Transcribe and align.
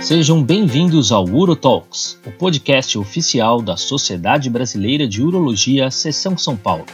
Sejam 0.00 0.42
bem-vindos 0.42 1.12
ao 1.12 1.24
UroTalks, 1.24 2.18
o 2.26 2.32
podcast 2.32 2.96
oficial 2.98 3.60
da 3.60 3.76
Sociedade 3.76 4.48
Brasileira 4.48 5.06
de 5.06 5.22
Urologia, 5.22 5.90
Seção 5.90 6.38
São 6.38 6.56
Paulo. 6.56 6.86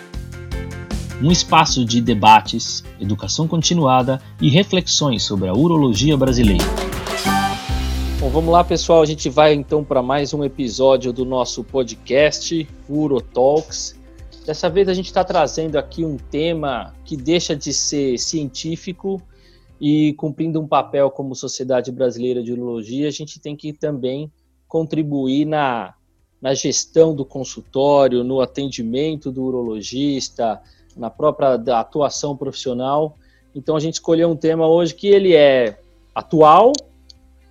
Um 1.22 1.30
espaço 1.30 1.84
de 1.84 2.00
debates, 2.00 2.82
educação 3.00 3.46
continuada 3.46 4.20
e 4.40 4.50
reflexões 4.50 5.22
sobre 5.22 5.48
a 5.48 5.54
urologia 5.54 6.16
brasileira. 6.16 6.64
Bom, 8.18 8.28
vamos 8.28 8.52
lá, 8.52 8.64
pessoal. 8.64 9.02
A 9.02 9.06
gente 9.06 9.30
vai 9.30 9.54
então 9.54 9.84
para 9.84 10.02
mais 10.02 10.34
um 10.34 10.42
episódio 10.42 11.12
do 11.12 11.24
nosso 11.24 11.62
podcast 11.62 12.68
UroTalks. 12.88 13.94
Dessa 14.44 14.68
vez 14.68 14.88
a 14.88 14.94
gente 14.94 15.06
está 15.06 15.22
trazendo 15.22 15.76
aqui 15.76 16.04
um 16.04 16.16
tema 16.16 16.92
que 17.04 17.16
deixa 17.16 17.54
de 17.54 17.72
ser 17.72 18.18
científico 18.18 19.22
e 19.80 20.14
cumprindo 20.14 20.60
um 20.60 20.66
papel 20.66 21.10
como 21.10 21.34
Sociedade 21.34 21.92
Brasileira 21.92 22.42
de 22.42 22.52
Urologia, 22.52 23.08
a 23.08 23.12
gente 23.12 23.40
tem 23.40 23.54
que 23.54 23.72
também 23.72 24.30
contribuir 24.66 25.44
na, 25.44 25.94
na 26.40 26.54
gestão 26.54 27.14
do 27.14 27.24
consultório, 27.24 28.24
no 28.24 28.40
atendimento 28.40 29.30
do 29.30 29.44
urologista, 29.44 30.60
na 30.96 31.10
própria 31.10 31.54
atuação 31.78 32.36
profissional. 32.36 33.16
Então 33.54 33.76
a 33.76 33.80
gente 33.80 33.94
escolheu 33.94 34.30
um 34.30 34.36
tema 34.36 34.66
hoje 34.66 34.94
que 34.94 35.08
ele 35.08 35.34
é 35.34 35.78
atual, 36.14 36.72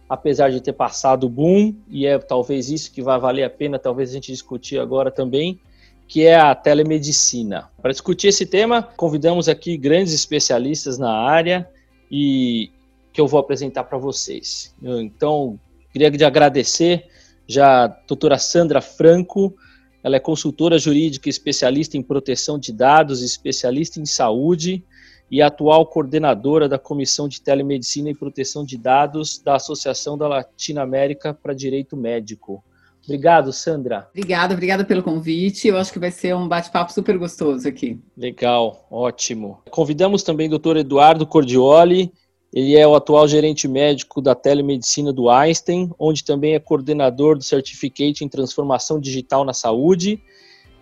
apesar 0.10 0.50
de 0.50 0.62
ter 0.62 0.74
passado 0.74 1.30
boom, 1.30 1.76
e 1.88 2.06
é 2.06 2.18
talvez 2.18 2.70
isso 2.70 2.92
que 2.92 3.02
vai 3.02 3.20
valer 3.20 3.44
a 3.44 3.50
pena, 3.50 3.78
talvez 3.78 4.10
a 4.10 4.14
gente 4.14 4.32
discutir 4.32 4.80
agora 4.80 5.12
também, 5.12 5.60
que 6.08 6.26
é 6.26 6.36
a 6.36 6.54
telemedicina. 6.54 7.70
Para 7.82 7.92
discutir 7.92 8.28
esse 8.28 8.46
tema, 8.46 8.84
convidamos 8.84 9.50
aqui 9.50 9.78
grandes 9.78 10.14
especialistas 10.14 10.98
na 11.00 11.12
área, 11.12 11.68
e 12.12 12.72
que 13.12 13.20
eu 13.20 13.28
vou 13.28 13.40
apresentar 13.40 13.84
para 13.86 13.98
vocês. 13.98 14.76
Então, 14.82 15.60
queria 15.92 16.28
agradecer 16.28 17.06
já 17.48 17.86
a 17.86 17.88
doutora 17.88 18.38
Sandra 18.38 18.82
Franco, 18.82 19.56
ela 20.04 20.18
é 20.18 20.20
consultora 20.20 20.78
jurídica 20.78 21.30
especialista 21.30 21.98
em 21.98 22.04
proteção 22.04 22.60
de 22.60 22.72
dados, 22.72 23.22
especialista 23.22 24.00
em 24.00 24.06
saúde 24.06 24.84
e 25.32 25.42
atual 25.42 25.86
coordenadora 25.88 26.70
da 26.70 26.78
Comissão 26.78 27.28
de 27.28 27.42
Telemedicina 27.42 28.10
e 28.10 28.16
Proteção 28.16 28.64
de 28.64 28.78
Dados 28.78 29.40
da 29.40 29.56
Associação 29.56 30.18
da 30.18 30.28
Latinoamérica 30.28 31.34
para 31.34 31.54
Direito 31.54 31.98
Médico. 31.98 32.64
Obrigado, 33.06 33.54
Sandra. 33.54 34.08
Obrigada, 34.10 34.54
obrigada 34.54 34.84
pelo 34.84 35.04
convite. 35.04 35.68
Eu 35.68 35.78
acho 35.78 35.94
que 35.94 36.00
vai 36.00 36.12
ser 36.12 36.36
um 36.36 36.48
bate-papo 36.48 36.92
super 36.92 37.18
gostoso 37.18 37.68
aqui. 37.68 38.00
Legal, 38.18 38.86
ótimo. 38.92 39.60
Convidamos 39.70 40.24
também 40.24 40.48
o 40.48 40.50
doutor 40.52 40.76
Eduardo 40.76 41.26
Cordioli, 41.26 42.12
ele 42.56 42.78
é 42.78 42.88
o 42.88 42.96
atual 42.96 43.28
gerente 43.28 43.68
médico 43.68 44.22
da 44.22 44.34
telemedicina 44.34 45.12
do 45.12 45.30
Einstein, 45.30 45.92
onde 46.00 46.24
também 46.24 46.56
é 46.56 46.60
coordenador 46.60 47.38
do 47.38 47.44
Certificate 47.44 48.24
em 48.24 48.30
Transformação 48.30 49.00
Digital 49.00 49.44
na 49.44 49.54
Saúde 49.54 50.22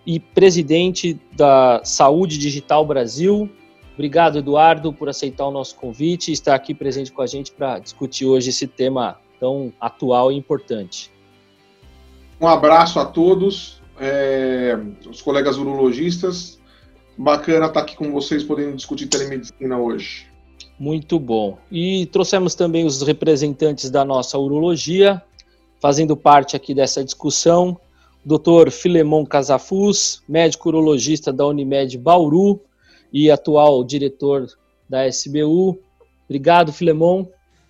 e 0.05 0.19
presidente 0.19 1.19
da 1.35 1.81
Saúde 1.83 2.37
Digital 2.37 2.85
Brasil. 2.85 3.49
Obrigado, 3.93 4.37
Eduardo, 4.37 4.93
por 4.93 5.09
aceitar 5.09 5.47
o 5.47 5.51
nosso 5.51 5.75
convite 5.75 6.29
e 6.29 6.33
estar 6.33 6.55
aqui 6.55 6.73
presente 6.73 7.11
com 7.11 7.21
a 7.21 7.27
gente 7.27 7.51
para 7.51 7.79
discutir 7.79 8.25
hoje 8.25 8.49
esse 8.49 8.67
tema 8.67 9.19
tão 9.39 9.73
atual 9.79 10.31
e 10.31 10.35
importante. 10.35 11.12
Um 12.43 12.47
abraço 12.49 12.99
a 12.99 13.05
todos, 13.05 13.81
é, 13.97 14.77
os 15.09 15.21
colegas 15.21 15.55
urologistas. 15.55 16.59
Bacana 17.17 17.67
estar 17.67 17.79
aqui 17.79 17.95
com 17.95 18.11
vocês 18.11 18.43
podendo 18.43 18.75
discutir 18.75 19.07
telemedicina 19.07 19.77
hoje. 19.77 20.27
Muito 20.77 21.17
bom. 21.17 21.57
E 21.71 22.05
trouxemos 22.07 22.53
também 22.53 22.85
os 22.85 23.01
representantes 23.01 23.89
da 23.89 24.03
nossa 24.03 24.37
urologia, 24.37 25.23
fazendo 25.79 26.17
parte 26.17 26.53
aqui 26.53 26.73
dessa 26.73 27.01
discussão, 27.01 27.79
Dr. 28.25 28.71
Filemon 28.71 29.25
Casafus, 29.25 30.21
médico 30.27 30.67
urologista 30.67 31.31
da 31.31 31.47
Unimed 31.47 31.97
Bauru 31.97 32.59
e 33.13 33.31
atual 33.31 33.85
diretor 33.85 34.47
da 34.89 35.07
SBU. 35.07 35.79
Obrigado, 36.25 36.73
Filemon. 36.73 37.25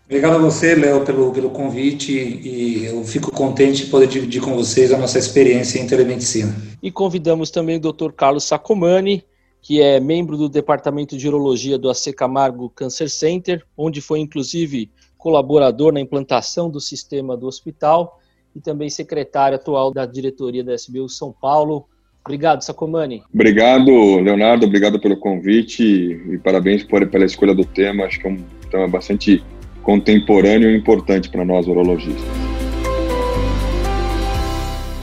Obrigado 0.05 0.35
a 0.35 0.39
você, 0.39 0.75
Léo, 0.75 1.05
pelo, 1.05 1.31
pelo 1.31 1.49
convite 1.49 2.11
e 2.11 2.85
eu 2.85 3.03
fico 3.03 3.31
contente 3.31 3.85
de 3.85 3.89
poder 3.89 4.07
dividir 4.07 4.41
com 4.41 4.53
vocês 4.53 4.91
a 4.91 4.97
nossa 4.97 5.17
experiência 5.17 5.79
em 5.79 5.87
telemedicina. 5.87 6.53
E 6.81 6.91
convidamos 6.91 7.49
também 7.49 7.77
o 7.77 7.79
Dr. 7.79 8.11
Carlos 8.11 8.43
Sacomani, 8.43 9.23
que 9.61 9.81
é 9.81 9.99
membro 9.99 10.35
do 10.35 10.49
Departamento 10.49 11.17
de 11.17 11.27
Urologia 11.27 11.77
do 11.77 11.89
AC 11.89 12.13
Camargo 12.15 12.69
Cancer 12.69 13.09
Center, 13.09 13.63
onde 13.77 14.01
foi 14.01 14.19
inclusive 14.19 14.91
colaborador 15.17 15.93
na 15.93 16.01
implantação 16.01 16.69
do 16.69 16.81
sistema 16.81 17.37
do 17.37 17.47
hospital 17.47 18.19
e 18.53 18.59
também 18.59 18.89
secretário 18.89 19.55
atual 19.55 19.91
da 19.91 20.05
diretoria 20.05 20.65
da 20.65 20.75
SBU 20.75 21.07
São 21.07 21.31
Paulo. 21.31 21.87
Obrigado, 22.25 22.61
Sacomani. 22.61 23.23
Obrigado, 23.33 24.19
Leonardo. 24.19 24.65
Obrigado 24.65 24.99
pelo 24.99 25.17
convite 25.17 25.81
e 25.83 26.37
parabéns 26.39 26.83
por, 26.83 27.07
pela 27.07 27.25
escolha 27.25 27.55
do 27.55 27.63
tema. 27.63 28.03
Acho 28.03 28.19
que 28.19 28.27
é 28.27 28.31
um 28.31 28.43
tema 28.69 28.87
bastante 28.87 29.41
contemporâneo 29.83 30.71
e 30.71 30.77
importante 30.77 31.29
para 31.29 31.45
nós 31.45 31.67
urologistas. 31.67 32.23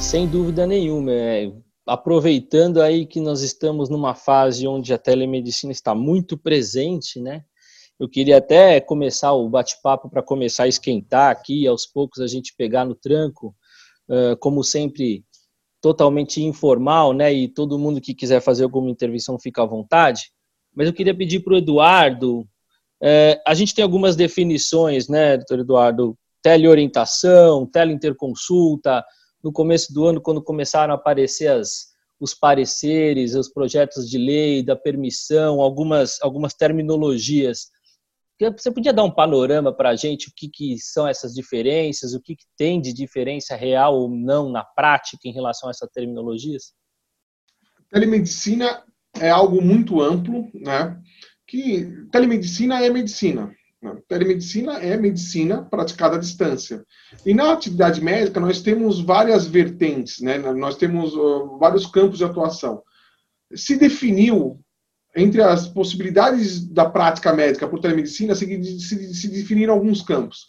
Sem 0.00 0.26
dúvida 0.26 0.66
nenhuma. 0.66 1.12
É 1.12 1.52
aproveitando 1.86 2.80
aí 2.80 3.04
que 3.04 3.20
nós 3.20 3.42
estamos 3.42 3.88
numa 3.88 4.14
fase 4.14 4.66
onde 4.66 4.92
a 4.94 4.98
telemedicina 4.98 5.72
está 5.72 5.92
muito 5.92 6.38
presente, 6.38 7.20
né? 7.20 7.42
Eu 7.98 8.08
queria 8.08 8.38
até 8.38 8.80
começar 8.80 9.32
o 9.32 9.48
bate-papo 9.48 10.08
para 10.08 10.22
começar 10.22 10.64
a 10.64 10.68
esquentar 10.68 11.30
aqui, 11.30 11.66
aos 11.66 11.86
poucos 11.86 12.20
a 12.20 12.28
gente 12.28 12.54
pegar 12.56 12.84
no 12.84 12.94
tranco, 12.94 13.54
como 14.38 14.62
sempre, 14.62 15.24
totalmente 15.80 16.42
informal, 16.42 17.12
né? 17.12 17.32
E 17.32 17.48
todo 17.48 17.78
mundo 17.78 18.00
que 18.00 18.14
quiser 18.14 18.40
fazer 18.40 18.64
alguma 18.64 18.88
intervenção 18.88 19.38
fica 19.38 19.62
à 19.62 19.66
vontade. 19.66 20.30
Mas 20.74 20.86
eu 20.86 20.92
queria 20.92 21.14
pedir 21.14 21.40
para 21.40 21.54
o 21.54 21.58
Eduardo, 21.58 22.46
a 23.46 23.54
gente 23.54 23.74
tem 23.74 23.82
algumas 23.82 24.16
definições, 24.16 25.08
né, 25.08 25.36
doutor 25.36 25.60
Eduardo? 25.60 26.18
Teleorientação, 26.42 27.66
teleinterconsulta, 27.66 29.04
no 29.42 29.52
começo 29.52 29.92
do 29.92 30.06
ano, 30.06 30.20
quando 30.20 30.42
começaram 30.42 30.92
a 30.92 30.96
aparecer 30.96 31.48
as, 31.48 31.90
os 32.20 32.34
pareceres, 32.34 33.34
os 33.34 33.48
projetos 33.48 34.08
de 34.08 34.18
lei, 34.18 34.62
da 34.62 34.76
permissão, 34.76 35.60
algumas, 35.60 36.20
algumas 36.20 36.52
terminologias. 36.54 37.70
Você 38.56 38.70
podia 38.70 38.92
dar 38.92 39.04
um 39.04 39.10
panorama 39.10 39.72
para 39.72 39.90
a 39.90 39.96
gente 39.96 40.28
o 40.28 40.32
que, 40.34 40.48
que 40.48 40.78
são 40.78 41.06
essas 41.06 41.34
diferenças, 41.34 42.14
o 42.14 42.20
que, 42.20 42.36
que 42.36 42.44
tem 42.56 42.80
de 42.80 42.92
diferença 42.92 43.54
real 43.54 43.94
ou 43.98 44.08
não 44.08 44.50
na 44.50 44.64
prática 44.64 45.28
em 45.28 45.32
relação 45.32 45.68
a 45.68 45.72
essas 45.72 45.90
terminologias? 45.90 46.72
Telemedicina 47.90 48.82
é 49.18 49.28
algo 49.28 49.60
muito 49.60 50.00
amplo, 50.00 50.48
né? 50.54 50.98
Que 51.50 52.06
telemedicina 52.12 52.80
é 52.80 52.88
medicina, 52.88 53.52
Telemedicina 54.06 54.74
é 54.74 54.96
medicina 54.96 55.64
praticada 55.64 56.14
à 56.14 56.18
distância. 56.18 56.84
E 57.26 57.34
na 57.34 57.52
atividade 57.52 58.00
médica, 58.00 58.38
nós 58.38 58.62
temos 58.62 59.00
várias 59.00 59.46
vertentes, 59.46 60.20
né? 60.20 60.38
nós 60.38 60.76
temos 60.76 61.12
vários 61.58 61.86
campos 61.86 62.18
de 62.18 62.24
atuação. 62.24 62.82
Se 63.52 63.76
definiu, 63.76 64.60
entre 65.16 65.42
as 65.42 65.66
possibilidades 65.66 66.64
da 66.64 66.88
prática 66.88 67.32
médica 67.32 67.66
por 67.66 67.80
telemedicina, 67.80 68.32
se, 68.36 68.78
se 68.78 69.28
definiram 69.28 69.74
alguns 69.74 70.02
campos. 70.02 70.46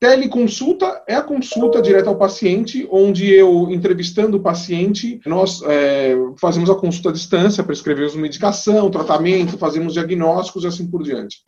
Teleconsulta 0.00 1.02
é 1.08 1.16
a 1.16 1.22
consulta 1.22 1.82
direta 1.82 2.08
ao 2.08 2.16
paciente, 2.16 2.86
onde 2.88 3.28
eu, 3.28 3.68
entrevistando 3.68 4.36
o 4.36 4.42
paciente, 4.42 5.20
nós 5.26 5.60
é, 5.62 6.14
fazemos 6.40 6.70
a 6.70 6.76
consulta 6.76 7.08
à 7.08 7.12
distância, 7.12 7.64
prescrevemos 7.64 8.14
medicação, 8.14 8.90
tratamento, 8.90 9.58
fazemos 9.58 9.94
diagnósticos 9.94 10.62
e 10.62 10.66
assim 10.68 10.88
por 10.88 11.02
diante. 11.02 11.38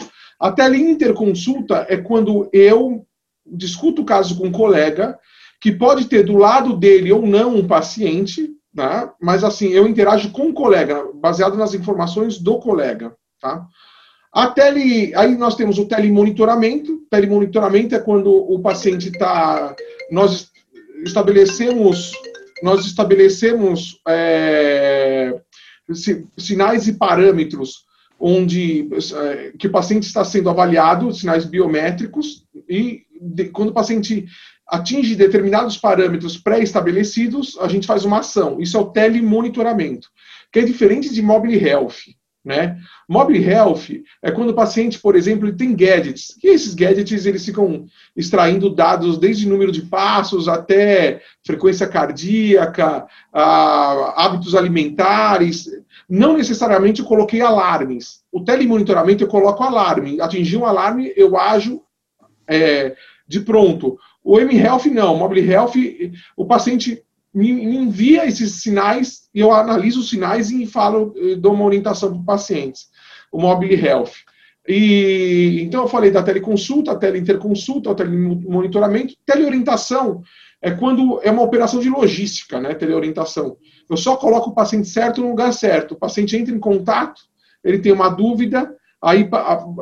A 0.41 0.51
teleinterconsulta 0.51 1.87
é 1.89 1.97
quando 1.97 2.51
eu 2.53 3.07
discuto 3.47 4.03
o 4.03 4.05
caso 4.05 4.37
com 4.37 4.49
um 4.49 4.53
colega, 4.53 5.17
que 5.61 5.71
pode 5.71 6.07
ter 6.07 6.25
do 6.25 6.37
lado 6.37 6.77
dele 6.77 7.13
ou 7.13 7.25
não 7.25 7.55
um 7.55 7.67
paciente, 7.67 8.51
né? 8.75 9.11
mas 9.21 9.45
assim, 9.45 9.69
eu 9.69 9.87
interajo 9.87 10.33
com 10.33 10.49
o 10.49 10.55
colega, 10.55 11.05
baseado 11.15 11.57
nas 11.57 11.73
informações 11.73 12.39
do 12.39 12.59
colega. 12.59 13.15
Tá? 13.41 13.65
A 14.33 14.49
tele, 14.49 15.13
aí 15.17 15.37
nós 15.37 15.57
temos 15.57 15.79
o 15.79 15.87
telemonitoramento. 15.87 17.03
Telemonitoramento 17.11 17.95
é 17.95 17.99
quando 17.99 18.31
o 18.31 18.61
paciente 18.61 19.09
está. 19.09 19.75
Nós 20.11 20.51
estabelecemos, 21.05 22.13
nós 22.63 22.87
estabelecemos 22.87 24.01
é, 24.07 25.41
sinais 26.39 26.87
e 26.87 26.93
parâmetros 26.93 27.85
onde 28.21 28.87
é, 28.93 29.53
que 29.59 29.67
o 29.67 29.73
paciente 29.73 30.03
está 30.03 30.23
sendo 30.25 30.51
avaliado, 30.51 31.13
sinais 31.13 31.47
biométricos, 31.47 32.45
e 32.69 33.05
de, 33.19 33.47
quando 33.47 33.71
o 33.71 33.75
paciente 33.75 34.27
atinge 34.69 35.17
determinados 35.17 35.79
parâmetros 35.79 36.37
pré-estabelecidos, 36.37 37.57
a 37.59 37.67
gente 37.67 37.87
faz 37.87 38.05
uma 38.05 38.21
ação. 38.21 38.61
Isso 38.61 38.77
é 38.77 38.81
o 38.81 38.91
telemonitoramento, 38.91 40.09
que 40.53 40.61
é 40.61 40.63
diferente 40.63 41.13
de 41.13 41.23
mobile 41.23 41.59
health. 41.59 41.97
Né? 42.51 42.77
Mobile 43.09 43.49
Health 43.49 44.03
é 44.21 44.33
quando 44.33 44.51
o 44.51 44.55
paciente, 44.55 44.99
por 44.99 45.15
exemplo, 45.15 45.55
tem 45.55 45.73
gadgets. 45.73 46.37
E 46.43 46.49
esses 46.49 46.75
gadgets 46.75 47.25
eles 47.25 47.45
ficam 47.45 47.87
extraindo 48.17 48.75
dados 48.75 49.19
desde 49.19 49.49
número 49.49 49.71
de 49.71 49.83
passos 49.83 50.49
até 50.49 51.23
frequência 51.47 51.87
cardíaca, 51.87 53.07
hábitos 53.33 54.57
alimentares. 54.57 55.71
Não 56.09 56.37
necessariamente 56.37 57.03
eu 57.03 57.07
coloquei 57.07 57.41
alarmes. 57.41 58.25
O 58.33 58.43
telemonitoramento 58.43 59.23
eu 59.23 59.29
coloco 59.29 59.63
alarme. 59.63 60.21
Atingir 60.21 60.57
um 60.57 60.67
alarme, 60.67 61.13
eu 61.17 61.39
ajo 61.39 61.83
é, 62.49 62.97
de 63.29 63.39
pronto. 63.39 63.97
O 64.25 64.41
M-Health 64.41 64.87
não. 64.87 65.15
O 65.15 65.19
Mobile 65.19 65.49
Health, 65.49 65.75
o 66.37 66.45
paciente 66.47 67.01
me, 67.33 67.49
envia 67.49 68.27
esses 68.27 68.55
sinais 68.55 69.20
eu 69.35 69.53
analiso 69.53 70.01
os 70.01 70.09
sinais 70.09 70.51
e 70.51 70.67
falo, 70.67 71.15
dou 71.39 71.55
uma 71.55 71.65
orientação 71.65 72.13
para 72.13 72.35
pacientes. 72.35 72.89
O 73.31 73.41
Mobile 73.41 73.75
Health. 73.75 74.13
E, 74.69 75.63
então 75.63 75.83
eu 75.83 75.89
falei 75.89 76.11
da 76.11 76.23
teleconsulta, 76.23 76.99
teleinterconsulta, 76.99 77.95
telemonitoramento, 77.95 79.15
teleorientação 79.25 80.23
é 80.63 80.71
quando 80.71 81.21
é 81.23 81.31
uma 81.31 81.43
operação 81.43 81.81
de 81.81 81.89
logística, 81.89 82.61
né, 82.61 82.75
teleorientação. 82.75 83.57
Eu 83.89 83.97
só 83.97 84.17
coloco 84.17 84.51
o 84.51 84.55
paciente 84.55 84.89
certo 84.89 85.23
no 85.23 85.31
lugar 85.31 85.53
certo. 85.53 85.93
O 85.93 85.99
paciente 85.99 86.37
entra 86.37 86.55
em 86.55 86.61
contato, 86.61 87.23
ele 87.65 87.79
tem 87.79 87.93
uma 87.93 88.11
dúvida, 88.11 88.71
aí 89.03 89.27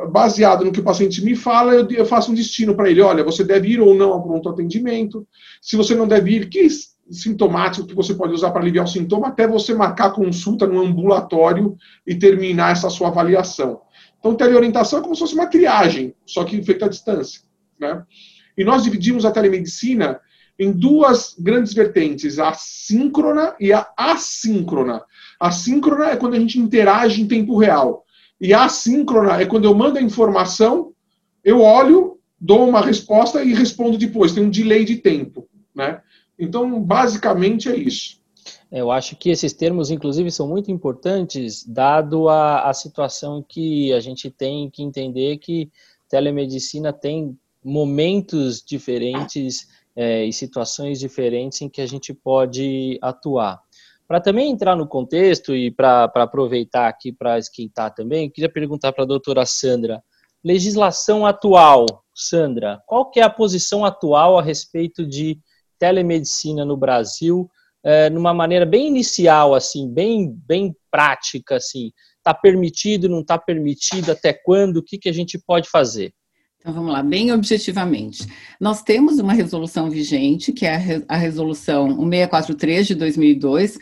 baseado 0.09 0.63
no 0.63 0.71
que 0.71 0.79
o 0.79 0.83
paciente 0.83 1.23
me 1.23 1.35
fala, 1.35 1.73
eu 1.73 2.05
faço 2.05 2.31
um 2.31 2.35
destino 2.35 2.73
para 2.75 2.89
ele. 2.89 3.01
Olha, 3.01 3.23
você 3.23 3.43
deve 3.43 3.67
ir 3.67 3.81
ou 3.81 3.93
não 3.93 4.13
ao 4.13 4.23
pronto 4.23 4.47
atendimento. 4.47 5.27
Se 5.61 5.75
você 5.75 5.93
não 5.93 6.07
deve 6.07 6.31
ir, 6.31 6.49
que 6.49 6.65
sintomático 7.11 7.87
que 7.87 7.95
você 7.95 8.13
pode 8.13 8.33
usar 8.33 8.51
para 8.51 8.61
aliviar 8.61 8.85
o 8.85 8.87
sintoma, 8.87 9.27
até 9.27 9.47
você 9.47 9.73
marcar 9.73 10.11
consulta 10.11 10.67
no 10.67 10.81
ambulatório 10.81 11.75
e 12.05 12.15
terminar 12.15 12.71
essa 12.71 12.89
sua 12.89 13.07
avaliação. 13.07 13.81
Então, 14.19 14.35
teleorientação 14.35 14.99
é 14.99 15.01
como 15.01 15.15
se 15.15 15.21
fosse 15.21 15.33
uma 15.33 15.47
triagem, 15.47 16.13
só 16.25 16.43
que 16.43 16.61
feita 16.61 16.85
à 16.85 16.89
distância. 16.89 17.41
Né? 17.79 18.03
E 18.57 18.63
nós 18.63 18.83
dividimos 18.83 19.25
a 19.25 19.31
telemedicina 19.31 20.19
em 20.59 20.73
duas 20.73 21.35
grandes 21.39 21.73
vertentes, 21.73 22.37
a 22.37 22.53
síncrona 22.53 23.55
e 23.59 23.71
a 23.71 23.87
assíncrona. 23.95 25.01
A 25.39 25.51
síncrona 25.51 26.09
é 26.09 26.17
quando 26.17 26.33
a 26.33 26.39
gente 26.39 26.59
interage 26.59 27.21
em 27.21 27.27
tempo 27.27 27.57
real. 27.57 28.03
E 28.41 28.53
a 28.53 28.65
assíncrona 28.65 29.41
é 29.41 29.45
quando 29.45 29.65
eu 29.65 29.73
mando 29.73 29.97
a 29.97 30.01
informação, 30.01 30.91
eu 31.43 31.61
olho, 31.61 32.19
dou 32.39 32.67
uma 32.67 32.81
resposta 32.81 33.41
e 33.41 33.53
respondo 33.53 33.97
depois. 33.97 34.33
Tem 34.33 34.43
um 34.43 34.49
delay 34.49 34.83
de 34.83 34.97
tempo. 34.97 35.47
Né? 35.73 36.01
Então, 36.39 36.81
basicamente 36.81 37.69
é 37.69 37.75
isso. 37.75 38.19
Eu 38.71 38.91
acho 38.91 39.15
que 39.15 39.29
esses 39.29 39.51
termos, 39.51 39.91
inclusive, 39.91 40.31
são 40.31 40.47
muito 40.47 40.71
importantes, 40.71 41.65
dado 41.65 42.29
a, 42.29 42.69
a 42.69 42.73
situação 42.73 43.43
que 43.47 43.91
a 43.93 43.99
gente 43.99 44.29
tem 44.29 44.69
que 44.69 44.81
entender 44.81 45.37
que 45.37 45.69
telemedicina 46.07 46.93
tem 46.93 47.37
momentos 47.63 48.63
diferentes 48.63 49.67
é, 49.95 50.23
e 50.23 50.31
situações 50.31 50.99
diferentes 50.99 51.61
em 51.61 51.69
que 51.69 51.81
a 51.81 51.85
gente 51.85 52.13
pode 52.13 52.97
atuar. 53.01 53.59
Para 54.07 54.21
também 54.21 54.49
entrar 54.49 54.75
no 54.75 54.87
contexto 54.87 55.53
e 55.53 55.69
para 55.69 56.05
aproveitar 56.15 56.87
aqui 56.87 57.11
para 57.11 57.37
esquentar 57.37 57.93
também, 57.93 58.29
queria 58.29 58.49
perguntar 58.49 58.91
para 58.91 59.03
a 59.03 59.07
doutora 59.07 59.45
Sandra, 59.45 60.01
legislação 60.43 61.25
atual, 61.25 61.85
Sandra, 62.13 62.81
qual 62.87 63.09
que 63.11 63.19
é 63.19 63.23
a 63.23 63.29
posição 63.29 63.85
atual 63.85 64.37
a 64.37 64.41
respeito 64.41 65.05
de 65.05 65.39
telemedicina 65.79 66.65
no 66.65 66.77
Brasil, 66.77 67.49
é, 67.83 68.09
numa 68.09 68.33
maneira 68.33 68.65
bem 68.65 68.87
inicial, 68.87 69.55
assim, 69.55 69.91
bem, 69.91 70.31
bem 70.45 70.75
prática, 70.91 71.55
assim, 71.55 71.91
está 72.17 72.33
permitido, 72.33 73.07
não 73.07 73.21
está 73.21 73.37
permitido, 73.37 74.11
até 74.11 74.33
quando, 74.33 74.77
o 74.77 74.83
que, 74.83 74.97
que 74.97 75.09
a 75.09 75.13
gente 75.13 75.39
pode 75.39 75.69
fazer? 75.69 76.13
Então 76.59 76.73
vamos 76.73 76.91
lá, 76.91 77.01
bem 77.01 77.31
objetivamente. 77.31 78.27
Nós 78.59 78.83
temos 78.83 79.17
uma 79.17 79.31
resolução 79.31 79.89
vigente, 79.89 80.51
que 80.51 80.65
é 80.65 81.01
a 81.07 81.15
resolução 81.15 81.87
1643 81.87 82.87
de 82.87 82.95
2002, 82.95 83.79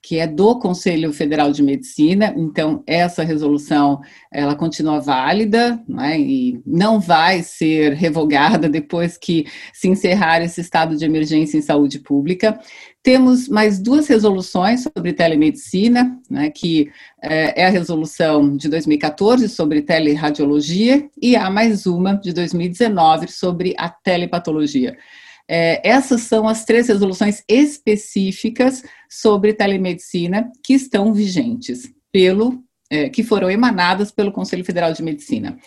que 0.00 0.18
é 0.18 0.26
do 0.26 0.58
Conselho 0.58 1.12
Federal 1.12 1.50
de 1.50 1.62
Medicina, 1.62 2.32
então 2.36 2.82
essa 2.86 3.24
resolução 3.24 4.00
ela 4.32 4.54
continua 4.54 5.00
válida 5.00 5.82
né, 5.88 6.18
e 6.18 6.60
não 6.64 7.00
vai 7.00 7.42
ser 7.42 7.94
revogada 7.94 8.68
depois 8.68 9.18
que 9.18 9.46
se 9.72 9.88
encerrar 9.88 10.40
esse 10.40 10.60
estado 10.60 10.96
de 10.96 11.04
emergência 11.04 11.58
em 11.58 11.62
saúde 11.62 11.98
pública. 11.98 12.58
Temos 13.02 13.48
mais 13.48 13.78
duas 13.80 14.06
resoluções 14.06 14.82
sobre 14.82 15.12
telemedicina, 15.12 16.16
né, 16.30 16.50
que 16.50 16.90
é, 17.22 17.62
é 17.62 17.66
a 17.66 17.70
resolução 17.70 18.56
de 18.56 18.68
2014 18.68 19.48
sobre 19.48 19.82
teleradiologia 19.82 21.08
e 21.20 21.34
há 21.34 21.50
mais 21.50 21.86
uma 21.86 22.14
de 22.14 22.32
2019 22.32 23.28
sobre 23.28 23.74
a 23.76 23.88
telepatologia. 23.88 24.96
É, 25.48 25.80
essas 25.88 26.22
são 26.22 26.46
as 26.46 26.64
três 26.64 26.88
resoluções 26.88 27.42
específicas 27.48 28.82
sobre 29.08 29.54
telemedicina 29.54 30.50
que 30.62 30.74
estão 30.74 31.12
vigentes 31.14 31.90
pelo 32.12 32.62
é, 32.90 33.08
que 33.08 33.22
foram 33.22 33.50
emanadas 33.50 34.10
pelo 34.10 34.32
Conselho 34.32 34.64
Federal 34.64 34.92
de 34.92 35.02
Medicina. 35.02 35.58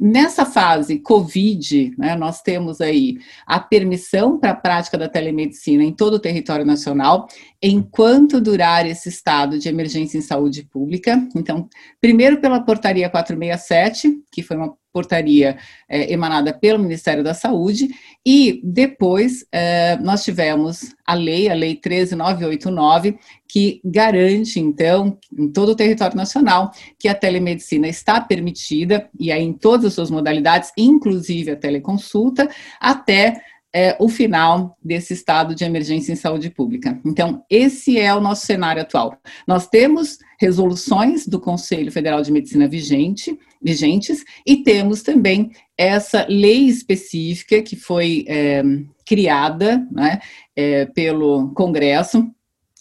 Nessa 0.00 0.46
fase 0.46 1.00
COVID, 1.00 1.96
né, 1.98 2.14
nós 2.14 2.40
temos 2.40 2.80
aí 2.80 3.18
a 3.44 3.58
permissão 3.58 4.38
para 4.38 4.52
a 4.52 4.56
prática 4.56 4.96
da 4.96 5.08
telemedicina 5.08 5.82
em 5.82 5.92
todo 5.92 6.14
o 6.14 6.20
território 6.20 6.64
nacional, 6.64 7.26
enquanto 7.60 8.40
durar 8.40 8.86
esse 8.86 9.08
estado 9.08 9.58
de 9.58 9.68
emergência 9.68 10.18
em 10.18 10.22
saúde 10.22 10.62
pública. 10.62 11.20
Então, 11.34 11.68
primeiro 12.00 12.40
pela 12.40 12.60
portaria 12.60 13.10
467, 13.10 14.22
que 14.30 14.40
foi 14.40 14.56
uma 14.56 14.72
portaria 14.92 15.56
é, 15.88 16.12
emanada 16.12 16.52
pelo 16.52 16.78
Ministério 16.78 17.22
da 17.22 17.34
Saúde, 17.34 17.88
e 18.24 18.60
depois 18.64 19.46
é, 19.52 19.96
nós 19.96 20.24
tivemos 20.24 20.94
a 21.06 21.14
lei, 21.14 21.48
a 21.48 21.54
Lei 21.54 21.74
13989, 21.76 23.18
que 23.46 23.80
garante, 23.84 24.60
então, 24.60 25.18
em 25.36 25.48
todo 25.48 25.70
o 25.70 25.76
território 25.76 26.16
nacional, 26.16 26.70
que 26.98 27.08
a 27.08 27.14
telemedicina 27.14 27.88
está 27.88 28.20
permitida, 28.20 29.08
e 29.18 29.32
aí 29.32 29.42
em 29.42 29.52
todas 29.52 29.86
as 29.86 29.94
suas 29.94 30.10
modalidades, 30.10 30.70
inclusive 30.76 31.50
a 31.50 31.56
teleconsulta, 31.56 32.48
até 32.80 33.40
é, 33.78 33.96
o 34.00 34.08
final 34.08 34.76
desse 34.84 35.12
estado 35.12 35.54
de 35.54 35.62
emergência 35.62 36.12
em 36.12 36.16
saúde 36.16 36.50
pública. 36.50 37.00
Então, 37.04 37.44
esse 37.48 37.96
é 37.96 38.12
o 38.12 38.20
nosso 38.20 38.44
cenário 38.44 38.82
atual. 38.82 39.16
Nós 39.46 39.68
temos 39.68 40.18
resoluções 40.40 41.28
do 41.28 41.38
Conselho 41.38 41.92
Federal 41.92 42.20
de 42.20 42.32
Medicina 42.32 42.66
vigente, 42.66 43.38
vigentes 43.62 44.24
e 44.44 44.64
temos 44.64 45.02
também 45.02 45.52
essa 45.76 46.26
lei 46.28 46.66
específica 46.66 47.62
que 47.62 47.76
foi 47.76 48.24
é, 48.26 48.64
criada 49.06 49.86
né, 49.92 50.18
é, 50.56 50.86
pelo 50.86 51.52
Congresso 51.54 52.28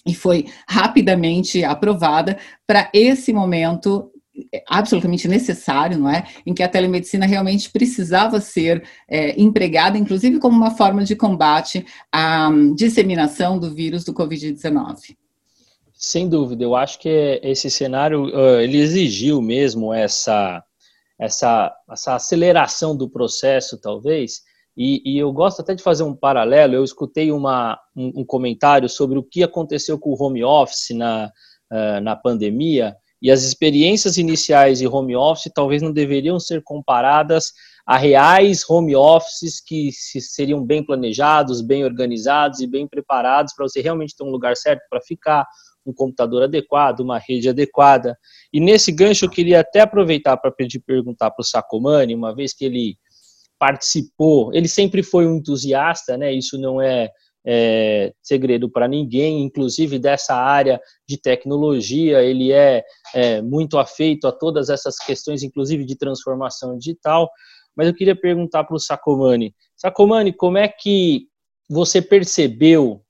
e 0.03 0.15
foi 0.15 0.47
rapidamente 0.67 1.63
aprovada 1.63 2.39
para 2.65 2.89
esse 2.91 3.31
momento 3.31 4.11
absolutamente 4.67 5.27
necessário, 5.27 5.97
não 5.97 6.09
é? 6.09 6.25
Em 6.45 6.53
que 6.53 6.63
a 6.63 6.69
telemedicina 6.69 7.25
realmente 7.25 7.69
precisava 7.69 8.39
ser 8.39 8.83
é, 9.07 9.39
empregada, 9.39 9.97
inclusive 9.97 10.39
como 10.39 10.55
uma 10.55 10.71
forma 10.71 11.03
de 11.03 11.15
combate 11.15 11.85
à 12.11 12.49
disseminação 12.75 13.57
do 13.57 13.73
vírus 13.73 14.03
do 14.03 14.13
Covid-19. 14.13 15.15
Sem 15.93 16.29
dúvida, 16.29 16.63
eu 16.63 16.75
acho 16.75 16.99
que 16.99 17.39
esse 17.43 17.71
cenário 17.71 18.29
ele 18.59 18.77
exigiu 18.77 19.41
mesmo 19.41 19.91
essa 19.91 20.63
essa, 21.19 21.75
essa 21.89 22.13
aceleração 22.15 22.95
do 22.95 23.09
processo, 23.09 23.79
talvez. 23.79 24.43
E, 24.75 25.01
e, 25.03 25.17
eu 25.17 25.33
gosto 25.33 25.61
até 25.61 25.73
de 25.73 25.81
fazer 25.81 26.03
um 26.03 26.15
paralelo. 26.15 26.75
Eu 26.75 26.83
escutei 26.83 27.31
uma, 27.31 27.79
um, 27.95 28.21
um 28.21 28.23
comentário 28.23 28.87
sobre 28.87 29.17
o 29.17 29.23
que 29.23 29.41
aconteceu 29.41 29.97
com 29.97 30.11
o 30.11 30.23
home 30.23 30.43
office 30.43 30.95
na, 30.95 31.31
na 32.01 32.15
pandemia 32.15 32.95
e 33.21 33.31
as 33.31 33.43
experiências 33.43 34.17
iniciais 34.17 34.79
de 34.79 34.87
home 34.87 35.15
office 35.15 35.51
talvez 35.53 35.81
não 35.81 35.91
deveriam 35.91 36.39
ser 36.39 36.61
comparadas 36.63 37.51
a 37.85 37.97
reais 37.97 38.69
home 38.69 38.95
offices 38.95 39.61
que 39.61 39.91
seriam 39.93 40.61
bem 40.63 40.83
planejados, 40.83 41.61
bem 41.61 41.85
organizados 41.85 42.59
e 42.59 42.67
bem 42.67 42.85
preparados 42.85 43.53
para 43.55 43.67
você 43.67 43.81
realmente 43.81 44.15
ter 44.15 44.25
um 44.25 44.29
lugar 44.29 44.57
certo 44.57 44.81
para 44.89 44.99
ficar, 44.99 45.47
um 45.85 45.93
computador 45.93 46.43
adequado, 46.43 46.99
uma 46.99 47.17
rede 47.17 47.47
adequada. 47.47 48.17
E 48.51 48.59
nesse 48.59 48.91
gancho 48.91 49.23
eu 49.23 49.29
queria 49.29 49.61
até 49.61 49.79
aproveitar 49.79 50.35
para 50.35 50.51
pedir 50.51 50.81
perguntar 50.81 51.31
para 51.31 51.41
o 51.41 51.45
Sacomani, 51.45 52.13
uma 52.13 52.35
vez 52.35 52.53
que 52.53 52.65
ele 52.65 52.97
participou, 53.57 54.53
ele 54.53 54.67
sempre 54.67 55.01
foi 55.01 55.25
um 55.25 55.37
entusiasta, 55.37 56.17
né? 56.17 56.33
Isso 56.33 56.57
não 56.57 56.81
é 56.81 57.09
é, 57.49 58.13
segredo 58.21 58.69
para 58.69 58.89
ninguém, 58.89 59.41
inclusive 59.41 59.97
dessa 59.97 60.35
área 60.35 60.81
de 61.07 61.17
tecnologia, 61.17 62.21
ele 62.21 62.51
é, 62.51 62.83
é 63.15 63.41
muito 63.41 63.77
afeito 63.77 64.27
a 64.27 64.33
todas 64.33 64.69
essas 64.69 64.97
questões, 64.97 65.43
inclusive 65.43 65.85
de 65.85 65.95
transformação 65.95 66.77
digital. 66.77 67.31
Mas 67.73 67.87
eu 67.87 67.93
queria 67.93 68.15
perguntar 68.15 68.65
para 68.65 68.75
o 68.75 68.79
Sacomani, 68.79 69.55
Sacomani, 69.77 70.33
como 70.33 70.57
é 70.57 70.67
que 70.67 71.27
você 71.69 72.01
percebeu 72.01 73.01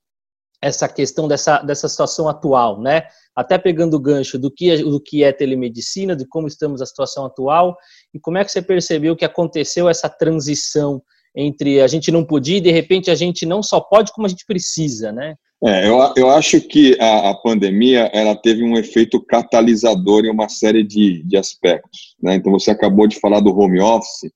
essa 0.62 0.88
questão 0.88 1.26
dessa, 1.26 1.58
dessa 1.62 1.88
situação 1.88 2.28
atual, 2.28 2.80
né? 2.80 3.08
Até 3.34 3.56
pegando 3.56 3.94
o 3.94 4.00
gancho 4.00 4.38
do 4.38 4.50
que, 4.50 4.70
é, 4.70 4.76
do 4.78 5.00
que 5.00 5.24
é 5.24 5.32
telemedicina, 5.32 6.14
de 6.14 6.26
como 6.26 6.46
estamos 6.46 6.80
na 6.80 6.86
situação 6.86 7.24
atual, 7.24 7.76
e 8.12 8.20
como 8.20 8.38
é 8.38 8.44
que 8.44 8.52
você 8.52 8.60
percebeu 8.60 9.16
que 9.16 9.24
aconteceu 9.24 9.88
essa 9.88 10.08
transição 10.08 11.02
entre 11.34 11.80
a 11.80 11.86
gente 11.86 12.10
não 12.10 12.24
podia 12.24 12.58
e 12.58 12.60
de 12.60 12.70
repente 12.70 13.10
a 13.10 13.14
gente 13.14 13.46
não 13.46 13.62
só 13.62 13.80
pode 13.80 14.12
como 14.12 14.26
a 14.26 14.30
gente 14.30 14.44
precisa, 14.46 15.12
né? 15.12 15.34
É, 15.64 15.88
eu, 15.88 15.98
eu 16.16 16.30
acho 16.30 16.60
que 16.60 16.96
a, 17.00 17.30
a 17.30 17.34
pandemia 17.34 18.10
ela 18.12 18.36
teve 18.36 18.62
um 18.62 18.76
efeito 18.76 19.20
catalisador 19.20 20.24
em 20.24 20.30
uma 20.30 20.48
série 20.48 20.84
de, 20.84 21.22
de 21.24 21.36
aspectos. 21.36 22.14
Né? 22.22 22.36
Então 22.36 22.52
você 22.52 22.70
acabou 22.70 23.08
de 23.08 23.18
falar 23.18 23.40
do 23.40 23.56
home 23.58 23.80
office. 23.80 24.30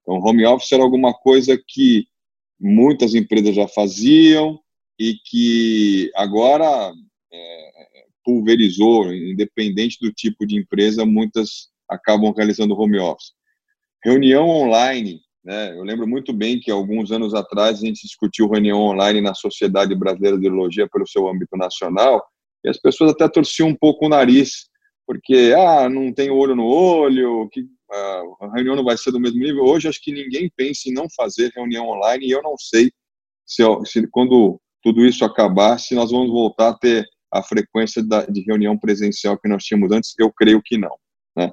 Então 0.00 0.16
home 0.16 0.46
office 0.46 0.72
era 0.72 0.82
alguma 0.82 1.12
coisa 1.12 1.60
que 1.68 2.06
muitas 2.58 3.14
empresas 3.14 3.54
já 3.54 3.68
faziam, 3.68 4.58
e 5.02 5.14
que 5.24 6.12
agora 6.14 6.92
é, 7.32 7.72
pulverizou, 8.24 9.12
independente 9.12 9.98
do 10.00 10.12
tipo 10.12 10.46
de 10.46 10.56
empresa, 10.56 11.04
muitas 11.04 11.70
acabam 11.88 12.32
realizando 12.32 12.78
home 12.78 12.98
office. 12.98 13.32
Reunião 14.04 14.48
online, 14.48 15.20
né? 15.44 15.76
Eu 15.76 15.82
lembro 15.82 16.06
muito 16.06 16.32
bem 16.32 16.60
que 16.60 16.70
alguns 16.70 17.10
anos 17.10 17.34
atrás 17.34 17.78
a 17.78 17.86
gente 17.86 18.02
discutiu 18.02 18.48
reunião 18.48 18.80
online 18.80 19.20
na 19.20 19.34
Sociedade 19.34 19.94
Brasileira 19.94 20.38
de 20.38 20.46
Urologia 20.46 20.88
pelo 20.88 21.06
seu 21.06 21.28
âmbito 21.28 21.56
nacional 21.56 22.24
e 22.64 22.68
as 22.68 22.78
pessoas 22.78 23.10
até 23.10 23.28
torciam 23.28 23.68
um 23.68 23.74
pouco 23.74 24.06
o 24.06 24.08
nariz 24.08 24.70
porque 25.06 25.52
ah 25.56 25.88
não 25.88 26.12
tem 26.12 26.30
olho 26.30 26.54
no 26.54 26.64
olho, 26.64 27.48
que 27.50 27.66
ah, 27.90 28.22
a 28.42 28.54
reunião 28.54 28.76
não 28.76 28.84
vai 28.84 28.96
ser 28.96 29.10
do 29.10 29.20
mesmo 29.20 29.40
nível. 29.40 29.64
Hoje 29.64 29.88
acho 29.88 30.00
que 30.00 30.12
ninguém 30.12 30.50
pensa 30.56 30.88
em 30.88 30.92
não 30.92 31.08
fazer 31.10 31.50
reunião 31.54 31.88
online 31.88 32.26
e 32.26 32.30
eu 32.30 32.40
não 32.42 32.56
sei 32.56 32.92
se, 33.44 33.62
se 33.84 34.06
quando 34.08 34.60
tudo 34.82 35.04
isso 35.04 35.24
acabar, 35.24 35.78
se 35.78 35.94
nós 35.94 36.10
vamos 36.10 36.30
voltar 36.30 36.68
a 36.68 36.74
ter 36.74 37.06
a 37.32 37.42
frequência 37.42 38.02
da, 38.02 38.24
de 38.26 38.42
reunião 38.42 38.78
presencial 38.78 39.38
que 39.38 39.48
nós 39.48 39.64
tínhamos 39.64 39.90
antes, 39.90 40.14
eu 40.18 40.32
creio 40.32 40.62
que 40.62 40.78
não. 40.78 40.96
Né? 41.36 41.50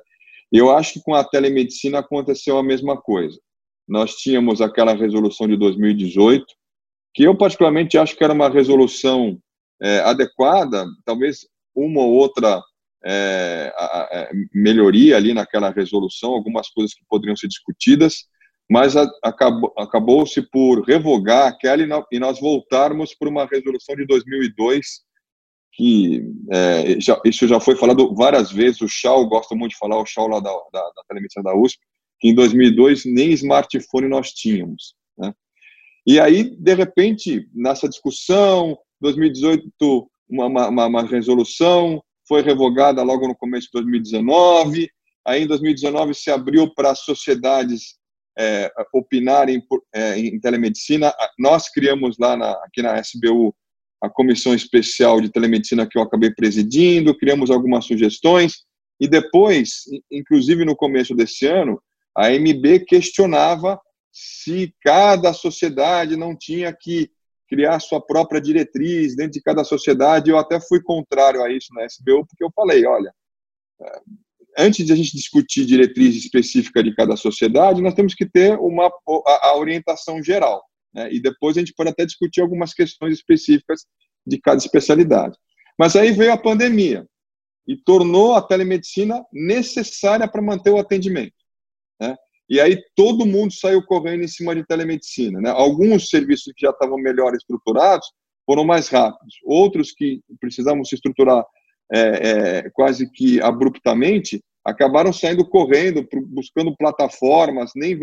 Eu 0.51 0.69
acho 0.75 0.93
que 0.93 1.01
com 1.01 1.15
a 1.15 1.23
telemedicina 1.23 1.99
aconteceu 1.99 2.57
a 2.57 2.63
mesma 2.63 2.99
coisa. 2.99 3.39
Nós 3.89 4.15
tínhamos 4.15 4.61
aquela 4.61 4.93
resolução 4.93 5.47
de 5.47 5.57
2018, 5.57 6.45
que 7.13 7.23
eu 7.23 7.35
particularmente 7.35 7.97
acho 7.97 8.15
que 8.15 8.23
era 8.23 8.33
uma 8.33 8.47
resolução 8.47 9.37
é, 9.81 9.99
adequada, 10.01 10.85
talvez 11.03 11.47
uma 11.75 12.01
ou 12.01 12.11
outra 12.11 12.61
é, 13.03 13.73
a, 13.75 13.85
a, 13.85 14.29
melhoria 14.53 15.17
ali 15.17 15.33
naquela 15.33 15.71
resolução, 15.71 16.31
algumas 16.31 16.69
coisas 16.69 16.93
que 16.93 17.03
poderiam 17.09 17.35
ser 17.35 17.47
discutidas, 17.47 18.25
mas 18.69 18.95
acabou, 19.23 19.73
acabou-se 19.75 20.41
por 20.51 20.83
revogar 20.83 21.47
aquela 21.47 21.81
e 22.11 22.19
nós 22.19 22.39
voltarmos 22.39 23.15
para 23.15 23.27
uma 23.27 23.45
resolução 23.45 23.95
de 23.95 24.05
2002 24.05 25.09
que 25.71 26.21
é, 26.51 26.99
já, 26.99 27.19
isso 27.23 27.47
já 27.47 27.59
foi 27.59 27.75
falado 27.75 28.13
várias 28.13 28.51
vezes, 28.51 28.81
o 28.81 28.87
Chau 28.87 29.25
gosta 29.27 29.55
muito 29.55 29.71
de 29.71 29.77
falar, 29.77 29.97
o 29.97 30.05
Chau 30.05 30.27
lá 30.27 30.39
da, 30.39 30.51
da, 30.73 30.81
da 30.81 31.03
telemedicina 31.07 31.43
da 31.43 31.55
USP, 31.55 31.79
que 32.19 32.29
em 32.29 32.35
2002 32.35 33.05
nem 33.05 33.31
smartphone 33.31 34.07
nós 34.07 34.31
tínhamos. 34.31 34.95
Né? 35.17 35.33
E 36.05 36.19
aí, 36.19 36.55
de 36.55 36.73
repente, 36.73 37.47
nessa 37.53 37.87
discussão, 37.87 38.77
2018, 39.01 40.09
uma, 40.29 40.67
uma, 40.67 40.85
uma 40.85 41.03
resolução 41.03 42.03
foi 42.27 42.41
revogada 42.41 43.01
logo 43.01 43.27
no 43.27 43.35
começo 43.35 43.67
de 43.67 43.73
2019, 43.73 44.89
aí 45.25 45.43
em 45.43 45.47
2019 45.47 46.13
se 46.13 46.29
abriu 46.29 46.73
para 46.73 46.93
sociedades 46.93 47.97
é, 48.37 48.71
opinarem 48.93 49.61
é, 49.93 50.17
em 50.19 50.39
telemedicina. 50.39 51.13
Nós 51.37 51.69
criamos 51.69 52.17
lá 52.19 52.37
na, 52.37 52.51
aqui 52.63 52.81
na 52.81 52.99
SBU 52.99 53.53
a 54.01 54.09
comissão 54.09 54.53
especial 54.53 55.19
de 55.19 55.29
telemedicina 55.29 55.87
que 55.87 55.97
eu 55.97 56.01
acabei 56.01 56.31
presidindo, 56.31 57.17
criamos 57.17 57.51
algumas 57.51 57.85
sugestões 57.85 58.63
e 58.99 59.07
depois, 59.07 59.83
inclusive 60.11 60.63
no 60.63 60.75
começo 60.75 61.15
desse 61.15 61.45
ano, 61.47 61.81
a 62.19 62.29
MB 62.31 62.81
questionava 62.85 63.79
se 64.11 64.75
cada 64.81 65.31
sociedade 65.31 66.17
não 66.17 66.35
tinha 66.37 66.75
que 66.77 67.09
criar 67.47 67.79
sua 67.79 68.01
própria 68.05 68.41
diretriz 68.41 69.15
dentro 69.15 69.31
de 69.31 69.41
cada 69.41 69.63
sociedade. 69.63 70.29
Eu 70.29 70.37
até 70.37 70.59
fui 70.59 70.83
contrário 70.83 71.41
a 71.41 71.49
isso 71.49 71.73
na 71.73 71.85
SBU, 71.85 72.27
porque 72.27 72.43
eu 72.43 72.51
falei, 72.53 72.85
olha, 72.85 73.13
antes 74.57 74.85
de 74.85 74.91
a 74.91 74.95
gente 74.97 75.15
discutir 75.15 75.65
diretriz 75.65 76.13
específica 76.13 76.83
de 76.83 76.93
cada 76.93 77.15
sociedade, 77.15 77.81
nós 77.81 77.93
temos 77.93 78.13
que 78.13 78.25
ter 78.25 78.59
uma 78.59 78.87
a, 78.87 79.47
a 79.47 79.57
orientação 79.57 80.21
geral. 80.21 80.61
Né? 80.93 81.13
E 81.13 81.21
depois 81.21 81.55
a 81.55 81.61
gente 81.61 81.73
pode 81.73 81.89
até 81.89 82.05
discutir 82.05 82.41
algumas 82.41 82.73
questões 82.73 83.13
específicas 83.13 83.85
de 84.27 84.37
cada 84.41 84.57
especialidade. 84.57 85.37
Mas 85.77 85.95
aí 85.95 86.11
veio 86.11 86.33
a 86.33 86.37
pandemia 86.37 87.07
e 87.65 87.77
tornou 87.77 88.35
a 88.35 88.41
telemedicina 88.41 89.23
necessária 89.31 90.27
para 90.27 90.41
manter 90.41 90.71
o 90.71 90.79
atendimento. 90.79 91.38
Né? 91.99 92.15
E 92.49 92.59
aí 92.59 92.81
todo 92.95 93.25
mundo 93.25 93.53
saiu 93.53 93.83
correndo 93.85 94.23
em 94.23 94.27
cima 94.27 94.55
de 94.55 94.65
telemedicina. 94.65 95.39
Né? 95.39 95.49
Alguns 95.49 96.09
serviços 96.09 96.51
que 96.55 96.65
já 96.65 96.71
estavam 96.71 96.97
melhor 96.97 97.35
estruturados 97.35 98.07
foram 98.45 98.63
mais 98.63 98.89
rápidos. 98.89 99.35
Outros 99.45 99.91
que 99.91 100.21
precisavam 100.39 100.83
se 100.83 100.95
estruturar 100.95 101.45
é, 101.91 101.99
é, 101.99 102.69
quase 102.71 103.09
que 103.11 103.41
abruptamente, 103.41 104.43
acabaram 104.65 105.11
saindo 105.11 105.47
correndo, 105.47 106.07
buscando 106.27 106.75
plataformas, 106.75 107.71
nem 107.75 107.97